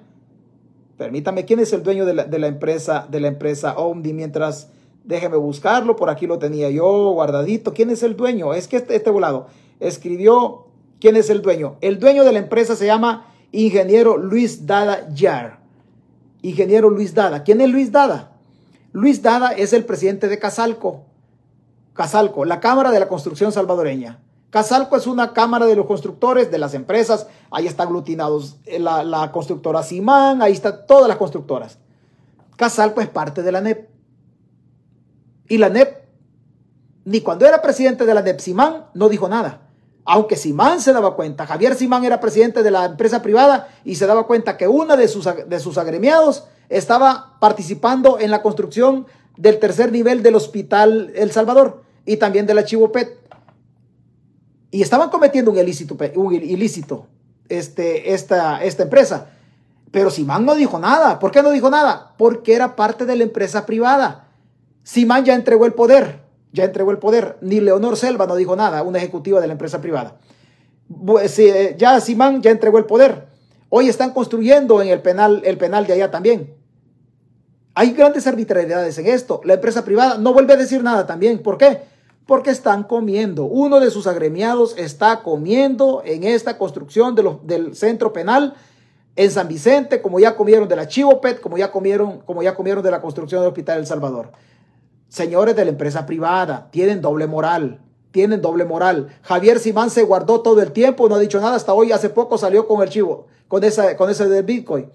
Permítame, 0.97 1.45
¿quién 1.45 1.59
es 1.59 1.71
el 1.71 1.83
dueño 1.83 2.07
de 2.07 2.15
la, 2.15 2.23
de 2.23 2.39
la 2.39 2.47
empresa, 2.47 3.05
de 3.11 3.19
la 3.19 3.27
empresa 3.27 3.77
Omni? 3.77 4.11
Mientras 4.11 4.71
Déjeme 5.05 5.37
buscarlo, 5.37 5.95
por 5.95 6.09
aquí 6.09 6.25
lo 6.25 6.39
tenía 6.39 6.71
yo 6.71 7.11
guardadito. 7.11 7.75
¿Quién 7.75 7.91
es 7.91 8.01
el 8.01 8.17
dueño? 8.17 8.55
Es 8.55 8.67
que 8.67 8.77
este, 8.77 8.95
este 8.95 9.11
volado 9.11 9.45
escribió 9.79 10.64
quién 10.99 11.15
es 11.15 11.29
el 11.29 11.41
dueño. 11.41 11.77
El 11.81 11.99
dueño 11.99 12.23
de 12.23 12.31
la 12.31 12.39
empresa 12.39 12.75
se 12.75 12.85
llama 12.85 13.27
ingeniero 13.51 14.17
Luis 14.17 14.65
Dada 14.65 15.07
Yar. 15.13 15.59
ingeniero 16.41 16.89
Luis 16.89 17.13
Dada. 17.13 17.43
¿Quién 17.43 17.61
es 17.61 17.69
Luis 17.69 17.91
Dada? 17.91 18.31
Luis 18.91 19.21
Dada 19.21 19.51
es 19.51 19.73
el 19.73 19.85
presidente 19.85 20.27
de 20.27 20.39
Casalco. 20.39 21.05
Casalco, 21.93 22.45
la 22.45 22.59
Cámara 22.59 22.91
de 22.91 22.99
la 22.99 23.07
Construcción 23.07 23.51
Salvadoreña. 23.51 24.19
Casalco 24.49 24.95
es 24.95 25.05
una 25.05 25.33
cámara 25.33 25.65
de 25.65 25.75
los 25.75 25.85
constructores, 25.85 26.49
de 26.49 26.57
las 26.57 26.73
empresas. 26.73 27.27
Ahí 27.51 27.67
están 27.67 27.87
aglutinados 27.87 28.55
eh, 28.65 28.79
la, 28.79 29.03
la 29.03 29.29
constructora 29.31 29.83
Simán, 29.83 30.41
ahí 30.41 30.53
están 30.53 30.85
todas 30.87 31.09
las 31.09 31.17
constructoras. 31.17 31.77
Casalco 32.55 33.01
es 33.01 33.09
parte 33.09 33.43
de 33.43 33.51
la 33.51 33.59
NEP. 33.59 33.89
Y 35.49 35.57
la 35.57 35.67
NEP, 35.67 36.05
ni 37.03 37.19
cuando 37.19 37.45
era 37.45 37.61
presidente 37.61 38.05
de 38.05 38.13
la 38.13 38.21
NEP, 38.21 38.39
Simán 38.39 38.85
no 38.93 39.09
dijo 39.09 39.27
nada. 39.27 39.64
Aunque 40.05 40.35
Simán 40.35 40.79
se 40.79 40.93
daba 40.93 41.15
cuenta, 41.15 41.47
Javier 41.47 41.75
Simán 41.75 42.05
era 42.05 42.19
presidente 42.19 42.61
de 42.61 42.69
la 42.69 42.85
empresa 42.85 43.23
privada 43.23 43.67
y 43.83 43.95
se 43.95 44.05
daba 44.05 44.27
cuenta 44.27 44.55
que 44.55 44.67
una 44.67 44.95
de 44.95 45.07
sus, 45.07 45.27
de 45.47 45.59
sus 45.59 45.79
agremiados 45.79 46.45
estaba 46.69 47.37
participando 47.39 48.19
en 48.19 48.29
la 48.29 48.43
construcción 48.43 49.07
del 49.35 49.59
tercer 49.59 49.91
nivel 49.91 50.21
del 50.21 50.35
hospital 50.35 51.11
El 51.15 51.31
Salvador 51.31 51.83
y 52.05 52.17
también 52.17 52.45
del 52.45 52.59
archivo 52.59 52.91
PET. 52.91 53.17
Y 54.69 54.81
estaban 54.81 55.09
cometiendo 55.09 55.51
un 55.51 55.57
ilícito, 55.57 55.97
un 56.15 56.33
ilícito 56.33 57.07
este, 57.49 58.13
esta, 58.13 58.63
esta 58.63 58.83
empresa. 58.83 59.29
Pero 59.91 60.09
Simán 60.11 60.45
no 60.45 60.53
dijo 60.53 60.77
nada. 60.77 61.17
¿Por 61.17 61.31
qué 61.31 61.41
no 61.41 61.51
dijo 61.51 61.69
nada? 61.69 62.13
Porque 62.17 62.53
era 62.53 62.75
parte 62.75 63.05
de 63.05 63.15
la 63.15 63.23
empresa 63.23 63.65
privada. 63.65 64.27
Simán 64.83 65.25
ya 65.25 65.33
entregó 65.33 65.65
el 65.65 65.73
poder. 65.73 66.24
Ya 66.55 66.63
entregó 66.63 66.91
el 66.91 66.97
poder. 66.97 67.37
Ni 67.41 67.59
Leonor 67.59 67.97
Selva 67.97 68.25
no 68.25 68.35
dijo 68.35 68.55
nada, 68.55 68.81
una 68.81 68.97
ejecutiva 68.97 69.41
de 69.41 69.47
la 69.47 69.53
empresa 69.53 69.81
privada. 69.81 70.17
Eh, 71.37 71.75
ya 71.77 71.99
Simán 71.99 72.41
ya 72.41 72.51
entregó 72.51 72.77
el 72.77 72.85
poder. 72.85 73.27
Hoy 73.69 73.89
están 73.89 74.11
construyendo 74.11 74.81
en 74.81 74.87
el 74.87 75.01
penal, 75.01 75.41
el 75.45 75.57
penal 75.57 75.85
de 75.85 75.93
allá 75.93 76.11
también. 76.11 76.53
Hay 77.73 77.91
grandes 77.91 78.25
arbitrariedades 78.25 78.97
en 78.97 79.07
esto. 79.07 79.41
La 79.43 79.55
empresa 79.55 79.83
privada 79.83 80.17
no 80.17 80.33
vuelve 80.33 80.53
a 80.53 80.57
decir 80.57 80.81
nada 80.81 81.05
también. 81.05 81.39
¿Por 81.39 81.57
qué? 81.57 81.81
Porque 82.25 82.51
están 82.51 82.83
comiendo. 82.83 83.43
Uno 83.43 83.81
de 83.81 83.91
sus 83.91 84.07
agremiados 84.07 84.77
está 84.77 85.21
comiendo 85.21 86.01
en 86.05 86.23
esta 86.23 86.57
construcción 86.57 87.15
de 87.15 87.37
del 87.43 87.75
centro 87.75 88.13
penal 88.13 88.55
en 89.17 89.31
San 89.31 89.47
Vicente, 89.47 90.01
como 90.01 90.19
ya 90.19 90.35
comieron 90.35 90.67
de 90.67 90.75
la 90.75 90.87
Chivopet, 90.87 91.39
como 91.39 91.57
ya 91.57 91.71
comieron, 91.71 92.19
como 92.19 92.43
ya 92.43 92.55
comieron 92.55 92.83
de 92.83 92.91
la 92.91 93.01
construcción 93.01 93.41
del 93.41 93.49
Hospital 93.49 93.79
El 93.79 93.87
Salvador. 93.87 94.31
Señores 95.07 95.55
de 95.55 95.65
la 95.65 95.71
empresa 95.71 96.05
privada, 96.05 96.67
tienen 96.71 97.01
doble 97.01 97.27
moral. 97.27 97.81
Tienen 98.11 98.41
doble 98.41 98.65
moral. 98.65 99.09
Javier 99.21 99.59
Simán 99.59 99.89
se 99.89 100.03
guardó 100.03 100.41
todo 100.41 100.61
el 100.61 100.71
tiempo, 100.71 101.09
no 101.09 101.15
ha 101.15 101.19
dicho 101.19 101.39
nada. 101.39 101.55
Hasta 101.55 101.73
hoy, 101.73 101.91
hace 101.91 102.09
poco 102.09 102.37
salió 102.37 102.67
con 102.67 102.81
el 102.81 102.89
chivo, 102.89 103.27
con, 103.47 103.63
esa, 103.63 103.97
con 103.97 104.09
ese 104.09 104.27
del 104.27 104.43
Bitcoin. 104.43 104.89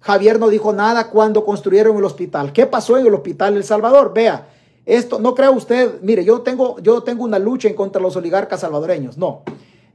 Javier 0.00 0.38
no 0.38 0.48
dijo 0.48 0.72
nada 0.72 1.08
cuando 1.08 1.44
construyeron 1.44 1.96
el 1.96 2.04
hospital. 2.04 2.52
¿Qué 2.52 2.66
pasó 2.66 2.98
en 2.98 3.06
el 3.06 3.14
hospital 3.14 3.56
El 3.56 3.64
Salvador? 3.64 4.12
Vea, 4.12 4.48
esto 4.84 5.18
no 5.18 5.34
crea 5.34 5.50
usted, 5.50 6.00
mire, 6.02 6.24
yo 6.24 6.42
tengo, 6.42 6.78
yo 6.80 7.02
tengo 7.02 7.24
una 7.24 7.38
lucha 7.38 7.68
en 7.68 7.74
contra 7.74 8.00
de 8.00 8.02
los 8.02 8.16
oligarcas 8.16 8.60
salvadoreños. 8.60 9.16
No, 9.16 9.42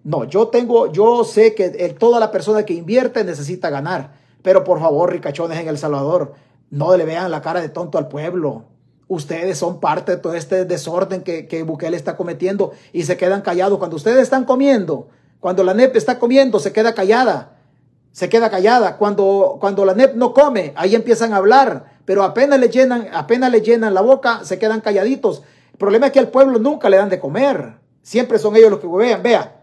no, 0.04 0.24
yo 0.24 0.48
tengo, 0.48 0.92
yo 0.92 1.24
sé 1.24 1.54
que 1.54 1.70
toda 2.00 2.20
la 2.20 2.32
persona 2.32 2.66
que 2.66 2.74
invierte 2.74 3.24
necesita 3.24 3.70
ganar. 3.70 4.14
Pero 4.42 4.64
por 4.64 4.80
favor, 4.80 5.12
ricachones 5.12 5.60
en 5.60 5.68
El 5.68 5.78
Salvador, 5.78 6.34
no 6.72 6.96
le 6.96 7.06
vean 7.06 7.30
la 7.30 7.42
cara 7.42 7.62
de 7.62 7.70
tonto 7.70 7.98
al 7.98 8.08
pueblo. 8.08 8.64
Ustedes 9.10 9.58
son 9.58 9.82
parte 9.82 10.14
de 10.14 10.18
todo 10.20 10.36
este 10.36 10.64
desorden 10.64 11.24
que, 11.24 11.48
que 11.48 11.64
Bukele 11.64 11.98
está 11.98 12.16
cometiendo 12.16 12.72
y 12.94 13.04
se 13.04 13.18
quedan 13.18 13.42
callados. 13.42 13.78
Cuando 13.78 13.98
ustedes 13.98 14.24
están 14.24 14.46
comiendo, 14.46 15.10
cuando 15.42 15.66
la 15.66 15.74
NEP 15.74 15.98
está 15.98 16.18
comiendo, 16.20 16.60
se 16.60 16.72
queda 16.72 16.94
callada 16.94 17.60
se 18.12 18.30
queda 18.30 18.50
callada. 18.50 18.98
Cuando, 18.98 19.58
cuando 19.60 19.86
la 19.86 19.94
NEP 19.94 20.16
no 20.16 20.34
come, 20.34 20.74
ahí 20.76 20.96
empiezan 20.96 21.34
a 21.34 21.38
hablar, 21.38 22.00
pero 22.06 22.24
apenas 22.24 22.60
le 22.60 22.70
llenan, 22.70 23.08
apenas 23.14 23.52
le 23.52 23.62
llenan 23.62 23.94
la 23.94 24.02
boca, 24.02 24.42
se 24.44 24.60
quedan 24.60 24.82
calladitos. 24.82 25.44
El 25.72 25.78
problema 25.78 26.08
es 26.08 26.12
que 26.12 26.20
al 26.20 26.30
pueblo 26.30 26.60
nunca 26.60 26.90
le 26.90 26.98
dan 26.98 27.10
de 27.10 27.20
comer. 27.20 27.76
Siempre 28.02 28.40
son 28.40 28.56
ellos 28.56 28.72
los 28.72 28.80
que 28.80 28.88
vean. 28.88 29.24
Vea, 29.24 29.56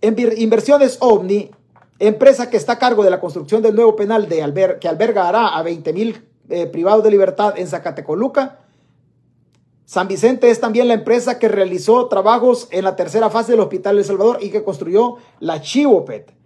Inversiones 0.00 0.96
OVNI, 1.00 1.50
empresa 1.98 2.48
que 2.48 2.56
está 2.56 2.74
a 2.74 2.78
cargo 2.78 3.02
de 3.02 3.10
la 3.10 3.20
construcción 3.20 3.62
del 3.62 3.74
nuevo 3.74 3.96
penal 3.96 4.28
de 4.28 4.78
que 4.80 4.88
albergará 4.88 5.56
a 5.56 5.62
20 5.62 5.92
mil 5.92 6.27
eh, 6.48 6.66
privados 6.66 7.04
de 7.04 7.10
libertad 7.10 7.54
en 7.56 7.66
Zacatecoluca. 7.66 8.60
San 9.84 10.08
Vicente 10.08 10.50
es 10.50 10.60
también 10.60 10.88
la 10.88 10.94
empresa 10.94 11.38
que 11.38 11.48
realizó 11.48 12.06
trabajos 12.08 12.68
en 12.70 12.84
la 12.84 12.96
tercera 12.96 13.30
fase 13.30 13.52
del 13.52 13.60
Hospital 13.60 13.98
El 13.98 14.04
Salvador 14.04 14.38
y 14.40 14.50
que 14.50 14.64
construyó 14.64 15.16
la 15.40 15.60
Chivopet 15.60 16.38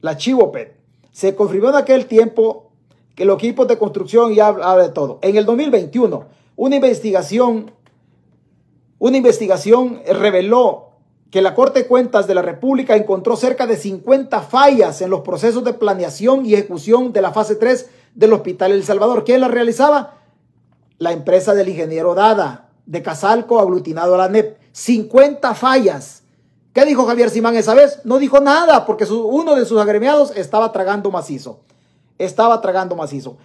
la 0.00 0.16
Chivopet. 0.16 0.76
Se 1.12 1.34
confirmó 1.34 1.70
en 1.70 1.76
aquel 1.76 2.06
tiempo 2.06 2.70
que 3.14 3.24
los 3.24 3.38
equipos 3.38 3.66
de 3.66 3.78
construcción 3.78 4.34
ya 4.34 4.48
habla 4.48 4.76
de 4.76 4.90
todo. 4.90 5.18
En 5.22 5.36
el 5.36 5.44
2021, 5.44 6.26
una 6.56 6.76
investigación, 6.76 7.72
una 8.98 9.16
investigación 9.16 10.02
reveló 10.06 10.90
que 11.30 11.42
la 11.42 11.54
Corte 11.54 11.80
de 11.80 11.88
Cuentas 11.88 12.26
de 12.26 12.34
la 12.34 12.42
República 12.42 12.96
encontró 12.96 13.36
cerca 13.36 13.66
de 13.66 13.76
50 13.76 14.40
fallas 14.42 15.02
en 15.02 15.10
los 15.10 15.20
procesos 15.20 15.64
de 15.64 15.74
planeación 15.74 16.46
y 16.46 16.54
ejecución 16.54 17.12
de 17.12 17.20
la 17.20 17.32
fase 17.32 17.56
3 17.56 17.90
del 18.18 18.32
Hospital 18.32 18.72
El 18.72 18.84
Salvador. 18.84 19.24
¿Quién 19.24 19.40
la 19.40 19.48
realizaba? 19.48 20.18
La 20.98 21.12
empresa 21.12 21.54
del 21.54 21.68
ingeniero 21.68 22.16
Dada, 22.16 22.68
de 22.84 23.00
Casalco, 23.00 23.60
aglutinado 23.60 24.16
a 24.16 24.18
la 24.18 24.28
NEP. 24.28 24.58
50 24.72 25.54
fallas 25.54 26.24
¿Qué 26.78 26.84
dijo 26.84 27.06
Javier 27.06 27.28
Simán 27.28 27.56
esa 27.56 27.74
vez? 27.74 28.00
No 28.04 28.20
dijo 28.20 28.38
nada 28.38 28.86
porque 28.86 29.04
uno 29.04 29.56
de 29.56 29.64
sus 29.64 29.80
agremiados 29.80 30.32
estaba 30.36 30.70
tragando 30.70 31.10
macizo. 31.10 31.58
Estaba 32.18 32.60
tragando 32.60 32.94
macizo. 32.94 33.36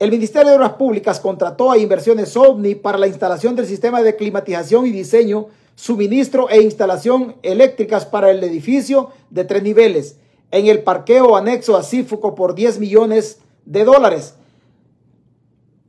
El 0.00 0.10
Ministerio 0.10 0.50
de 0.50 0.56
Obras 0.56 0.72
Públicas 0.72 1.20
contrató 1.20 1.70
a 1.70 1.78
Inversiones 1.78 2.36
OVNI 2.36 2.74
para 2.74 2.98
la 2.98 3.06
instalación 3.06 3.54
del 3.54 3.66
sistema 3.66 4.02
de 4.02 4.16
climatización 4.16 4.86
y 4.86 4.90
diseño, 4.90 5.46
suministro 5.76 6.50
e 6.50 6.62
instalación 6.62 7.36
eléctricas 7.44 8.06
para 8.06 8.32
el 8.32 8.42
edificio 8.42 9.10
de 9.30 9.44
tres 9.44 9.62
niveles 9.62 10.16
en 10.50 10.66
el 10.66 10.82
parqueo 10.82 11.36
anexo 11.36 11.76
a 11.76 11.84
Cífuco 11.84 12.34
por 12.34 12.56
10 12.56 12.80
millones 12.80 13.38
de 13.64 13.84
dólares. 13.84 14.34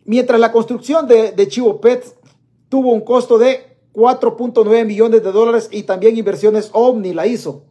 Mientras 0.05 0.39
la 0.39 0.51
construcción 0.51 1.07
de, 1.07 1.47
Chivo 1.47 1.79
Pet 1.79 2.15
tuvo 2.69 2.91
un 2.91 3.01
costo 3.01 3.37
de 3.37 3.77
4.9 3.93 4.85
millones 4.85 5.23
de 5.23 5.31
dólares 5.31 5.69
y 5.71 5.83
también 5.83 6.17
inversiones 6.17 6.69
Omni 6.73 7.13
la 7.13 7.27
hizo. 7.27 7.63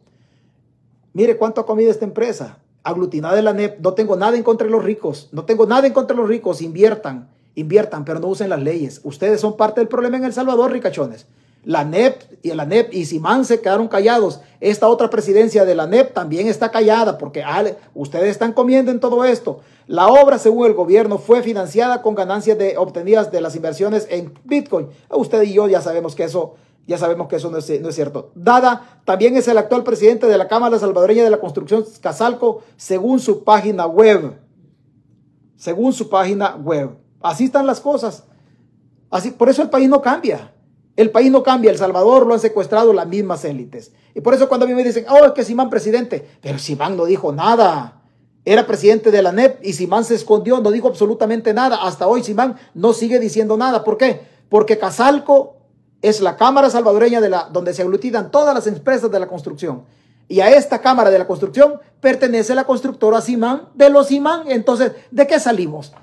Mire 1.13 1.37
cuánto 1.37 1.61
ha 1.61 1.65
comido 1.65 1.91
esta 1.91 2.05
empresa. 2.05 2.57
Aglutinada 2.83 3.35
de 3.35 3.43
la 3.43 3.53
NEP. 3.53 3.79
No 3.79 3.93
tengo 3.93 4.15
nada 4.15 4.35
en 4.35 4.43
contra 4.43 4.65
de 4.65 4.71
los 4.71 4.83
ricos. 4.83 5.29
No 5.31 5.45
tengo 5.45 5.65
nada 5.65 5.85
en 5.85 5.93
contra 5.93 6.15
de 6.15 6.21
los 6.21 6.29
ricos. 6.29 6.61
Inviertan, 6.61 7.29
inviertan, 7.55 8.03
pero 8.03 8.19
no 8.19 8.27
usen 8.27 8.49
las 8.49 8.61
leyes. 8.61 8.99
Ustedes 9.03 9.39
son 9.39 9.55
parte 9.55 9.79
del 9.79 9.87
problema 9.87 10.17
en 10.17 10.25
El 10.25 10.33
Salvador, 10.33 10.71
ricachones. 10.71 11.27
La 11.63 11.85
NEP 11.85 12.21
y 12.41 12.51
la 12.51 12.65
NEP 12.65 12.93
y 12.93 13.05
Simán 13.05 13.45
se 13.45 13.61
quedaron 13.61 13.87
callados. 13.87 14.41
Esta 14.59 14.89
otra 14.89 15.09
presidencia 15.09 15.63
de 15.63 15.75
la 15.75 15.87
NEP 15.87 16.13
también 16.13 16.47
está 16.47 16.71
callada 16.71 17.17
porque 17.17 17.43
ustedes 17.93 18.31
están 18.31 18.51
comiendo 18.51 18.91
en 18.91 18.99
todo 18.99 19.23
esto. 19.23 19.61
La 19.87 20.07
obra, 20.07 20.37
según 20.37 20.65
el 20.67 20.73
gobierno, 20.73 21.17
fue 21.17 21.41
financiada 21.41 22.01
con 22.01 22.15
ganancias 22.15 22.57
obtenidas 22.77 23.31
de 23.31 23.41
las 23.41 23.55
inversiones 23.55 24.07
en 24.09 24.33
Bitcoin. 24.43 24.89
Usted 25.09 25.43
y 25.43 25.53
yo 25.53 25.67
ya 25.67 25.81
sabemos 25.81 26.15
que 26.15 26.25
eso, 26.25 26.55
ya 26.85 26.97
sabemos 26.97 27.27
que 27.27 27.37
eso 27.37 27.49
no 27.49 27.57
es, 27.57 27.81
no 27.81 27.89
es 27.89 27.95
cierto. 27.95 28.31
Dada 28.35 29.01
también 29.05 29.37
es 29.37 29.47
el 29.47 29.57
actual 29.57 29.83
presidente 29.83 30.27
de 30.27 30.37
la 30.37 30.49
Cámara 30.49 30.79
Salvadoreña 30.79 31.23
de 31.23 31.29
la 31.29 31.39
Construcción 31.39 31.85
Casalco, 32.01 32.61
según 32.75 33.19
su 33.19 33.43
página 33.43 33.85
web. 33.85 34.37
Según 35.55 35.93
su 35.93 36.09
página 36.09 36.57
web. 36.57 36.91
Así 37.21 37.45
están 37.45 37.65
las 37.65 37.79
cosas. 37.79 38.25
Así, 39.09 39.31
por 39.31 39.47
eso 39.47 39.61
el 39.61 39.69
país 39.69 39.87
no 39.87 40.01
cambia. 40.01 40.52
El 40.95 41.09
país 41.09 41.31
no 41.31 41.41
cambia, 41.41 41.71
El 41.71 41.77
Salvador 41.77 42.27
lo 42.27 42.33
han 42.33 42.39
secuestrado 42.39 42.93
las 42.93 43.07
mismas 43.07 43.43
élites. 43.45 43.91
Y 44.13 44.21
por 44.21 44.33
eso 44.33 44.47
cuando 44.47 44.65
a 44.65 44.69
mí 44.69 44.75
me 44.75 44.83
dicen, 44.83 45.05
oh, 45.09 45.25
es 45.25 45.31
que 45.31 45.43
Simán 45.43 45.69
presidente, 45.69 46.27
pero 46.41 46.59
Simán 46.59 46.95
no 46.95 47.05
dijo 47.05 47.31
nada. 47.31 48.01
Era 48.45 48.67
presidente 48.67 49.09
de 49.09 49.21
la 49.21 49.31
NEP 49.31 49.59
y 49.63 49.73
Simán 49.73 50.03
se 50.03 50.15
escondió, 50.15 50.59
no 50.59 50.69
dijo 50.69 50.87
absolutamente 50.87 51.53
nada. 51.53 51.77
Hasta 51.81 52.07
hoy 52.07 52.23
Simán 52.23 52.57
no 52.73 52.93
sigue 52.93 53.19
diciendo 53.19 53.57
nada. 53.57 53.83
¿Por 53.83 53.97
qué? 53.97 54.21
Porque 54.49 54.77
Casalco 54.77 55.55
es 56.01 56.21
la 56.21 56.35
Cámara 56.35 56.69
Salvadoreña 56.69 57.21
de 57.21 57.29
la, 57.29 57.49
donde 57.51 57.73
se 57.73 57.81
aglutinan 57.81 58.29
todas 58.29 58.53
las 58.53 58.67
empresas 58.67 59.09
de 59.09 59.19
la 59.19 59.27
construcción. 59.27 59.83
Y 60.27 60.41
a 60.41 60.49
esta 60.49 60.79
Cámara 60.81 61.09
de 61.09 61.19
la 61.19 61.27
Construcción 61.27 61.79
pertenece 61.99 62.53
la 62.53 62.65
constructora 62.65 63.21
Simán 63.21 63.69
de 63.73 63.89
los 63.89 64.07
Simán. 64.07 64.43
Entonces, 64.47 64.91
¿de 65.11 65.27
qué 65.27 65.39
salimos? 65.39 65.93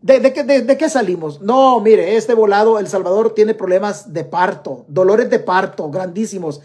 ¿De, 0.00 0.32
qué, 0.32 0.44
de, 0.44 0.76
qué, 0.76 0.88
salimos? 0.88 1.40
No, 1.40 1.80
mire, 1.80 2.16
este 2.16 2.32
volado, 2.32 2.78
El 2.78 2.86
Salvador 2.86 3.34
tiene 3.34 3.54
problemas 3.54 4.12
de 4.12 4.24
parto, 4.24 4.84
dolores 4.86 5.28
de 5.28 5.40
parto 5.40 5.90
grandísimos. 5.90 6.60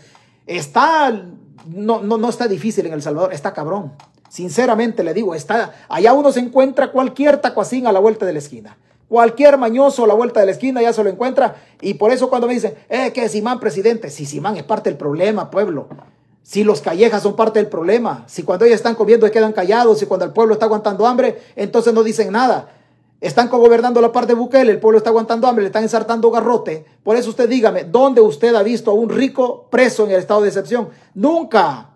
Está, 0.46 1.26
no, 1.66 2.02
no, 2.02 2.18
no 2.18 2.30
está 2.30 2.48
difícil 2.48 2.86
en 2.86 2.94
El 2.94 3.02
Salvador, 3.02 3.34
está 3.34 3.52
cabrón. 3.52 3.94
Sinceramente 4.30 5.04
le 5.04 5.14
digo, 5.14 5.34
está, 5.34 5.74
allá 5.90 6.14
uno 6.14 6.32
se 6.32 6.42
encuentra 6.42 6.92
cualquier 6.92 7.38
tacuacín 7.38 7.88
a 7.88 7.92
la 7.92 8.00
vuelta 8.00 8.26
de 8.26 8.34
la 8.34 8.40
esquina. 8.40 8.78
Cualquier 9.10 9.58
mañoso 9.58 10.04
a 10.04 10.08
la 10.08 10.14
vuelta 10.14 10.40
de 10.40 10.48
la 10.48 10.52
esquina 10.52 10.82
ya 10.82 10.94
se 10.94 11.04
lo 11.04 11.10
encuentra. 11.10 11.56
Y 11.82 11.96
por 11.96 12.12
eso 12.12 12.30
cuando 12.30 12.48
me 12.48 12.54
dicen, 12.54 12.76
eh, 12.90 13.12
que 13.14 13.30
Simán 13.30 13.60
presidente, 13.60 14.10
si 14.10 14.26
Simán 14.26 14.58
es 14.58 14.64
parte 14.64 14.90
del 14.90 14.98
problema, 14.98 15.50
pueblo. 15.50 15.88
Si 16.44 16.64
los 16.64 16.82
callejas 16.82 17.24
son 17.24 17.36
parte 17.36 17.60
del 17.60 17.68
problema, 17.68 18.26
si 18.28 18.44
cuando 18.44 18.66
ellos 18.66 18.76
están 18.76 18.96
comiendo 18.96 19.30
quedan 19.32 19.54
callados, 19.54 20.00
si 20.00 20.06
cuando 20.06 20.26
el 20.26 20.34
pueblo 20.34 20.54
está 20.54 20.66
aguantando 20.66 21.06
hambre, 21.08 21.42
entonces 21.56 21.94
no 21.94 22.04
dicen 22.04 22.32
nada. 22.32 22.70
Están 23.24 23.48
gobernando 23.48 24.02
la 24.02 24.12
parte 24.12 24.34
de 24.34 24.40
Bukele, 24.40 24.70
el 24.70 24.82
pueblo 24.82 24.98
está 24.98 25.10
aguantando 25.10 25.48
hambre, 25.48 25.64
le 25.64 25.68
están 25.68 25.84
ensartando 25.84 26.30
garrote. 26.30 26.84
Por 27.04 27.16
eso 27.16 27.30
usted 27.30 27.48
dígame, 27.48 27.86
¿dónde 27.86 28.20
usted 28.20 28.54
ha 28.54 28.62
visto 28.64 28.92
a 28.92 28.94
un 28.94 29.08
rico 29.08 29.70
preso 29.70 30.04
en 30.04 30.12
el 30.12 30.20
estado 30.20 30.42
de 30.42 30.50
excepción? 30.50 30.90
Nunca. 31.14 31.92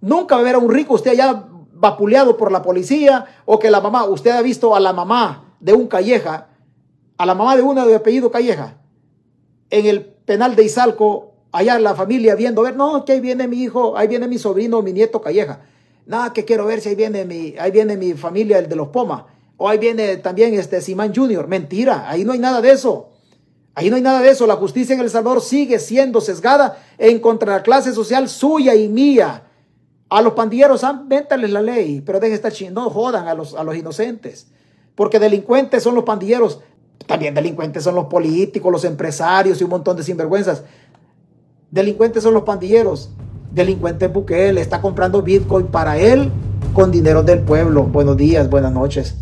Nunca 0.00 0.34
va 0.34 0.40
a 0.40 0.44
ver 0.44 0.56
a 0.56 0.58
un 0.58 0.72
rico 0.72 0.94
usted 0.94 1.12
allá 1.12 1.44
vapuleado 1.74 2.36
por 2.36 2.50
la 2.50 2.62
policía 2.62 3.26
o 3.44 3.60
que 3.60 3.70
la 3.70 3.80
mamá, 3.80 4.06
usted 4.06 4.32
ha 4.32 4.42
visto 4.42 4.74
a 4.74 4.80
la 4.80 4.92
mamá 4.92 5.54
de 5.60 5.72
un 5.72 5.86
calleja, 5.86 6.48
a 7.16 7.26
la 7.26 7.36
mamá 7.36 7.54
de 7.54 7.62
una 7.62 7.86
de 7.86 7.94
apellido 7.94 8.32
calleja, 8.32 8.78
en 9.70 9.86
el 9.86 10.04
penal 10.04 10.56
de 10.56 10.64
Izalco, 10.64 11.34
allá 11.52 11.78
la 11.78 11.94
familia 11.94 12.34
viendo, 12.34 12.62
ver, 12.62 12.74
no, 12.74 13.04
que 13.04 13.12
ahí 13.12 13.20
viene 13.20 13.46
mi 13.46 13.62
hijo, 13.62 13.96
ahí 13.96 14.08
viene 14.08 14.26
mi 14.26 14.38
sobrino, 14.38 14.82
mi 14.82 14.92
nieto 14.92 15.20
calleja. 15.20 15.60
Nada, 16.06 16.32
que 16.32 16.44
quiero 16.44 16.66
ver 16.66 16.80
si 16.80 16.88
ahí 16.88 16.96
viene 16.96 17.24
mi, 17.24 17.54
ahí 17.56 17.70
viene 17.70 17.96
mi 17.96 18.14
familia, 18.14 18.58
el 18.58 18.68
de 18.68 18.74
los 18.74 18.88
Poma. 18.88 19.28
O 19.56 19.68
ahí 19.68 19.78
viene 19.78 20.16
también 20.16 20.54
este 20.54 20.80
Simán 20.80 21.14
Junior. 21.14 21.46
Mentira, 21.46 22.08
ahí 22.08 22.24
no 22.24 22.32
hay 22.32 22.38
nada 22.38 22.60
de 22.60 22.72
eso. 22.72 23.10
Ahí 23.74 23.90
no 23.90 23.96
hay 23.96 24.02
nada 24.02 24.20
de 24.20 24.30
eso. 24.30 24.46
La 24.46 24.56
justicia 24.56 24.94
en 24.94 25.00
El 25.00 25.10
Salvador 25.10 25.40
sigue 25.40 25.78
siendo 25.78 26.20
sesgada 26.20 26.78
en 26.98 27.18
contra 27.20 27.52
de 27.52 27.58
la 27.58 27.62
clase 27.62 27.92
social 27.92 28.28
suya 28.28 28.74
y 28.74 28.88
mía. 28.88 29.44
A 30.10 30.22
los 30.22 30.34
pandilleros, 30.34 30.84
ah, 30.84 31.02
véntales 31.06 31.50
la 31.50 31.62
ley, 31.62 32.00
pero 32.00 32.20
dejen 32.20 32.34
estar 32.34 32.52
chingando, 32.52 32.82
no 32.82 32.90
jodan 32.90 33.26
a 33.26 33.34
los, 33.34 33.54
a 33.54 33.64
los 33.64 33.74
inocentes. 33.74 34.46
Porque 34.94 35.18
delincuentes 35.18 35.82
son 35.82 35.96
los 35.96 36.04
pandilleros, 36.04 36.60
también 37.06 37.34
delincuentes 37.34 37.82
son 37.82 37.96
los 37.96 38.06
políticos, 38.06 38.70
los 38.70 38.84
empresarios 38.84 39.60
y 39.60 39.64
un 39.64 39.70
montón 39.70 39.96
de 39.96 40.04
sinvergüenzas. 40.04 40.62
Delincuentes 41.70 42.22
son 42.22 42.34
los 42.34 42.44
pandilleros. 42.44 43.10
Delincuente 43.50 44.06
Bukele 44.06 44.60
está 44.60 44.80
comprando 44.80 45.22
Bitcoin 45.22 45.66
para 45.66 45.98
él 45.98 46.30
con 46.72 46.92
dinero 46.92 47.22
del 47.24 47.40
pueblo. 47.40 47.82
Buenos 47.84 48.16
días, 48.16 48.48
buenas 48.48 48.72
noches. 48.72 49.16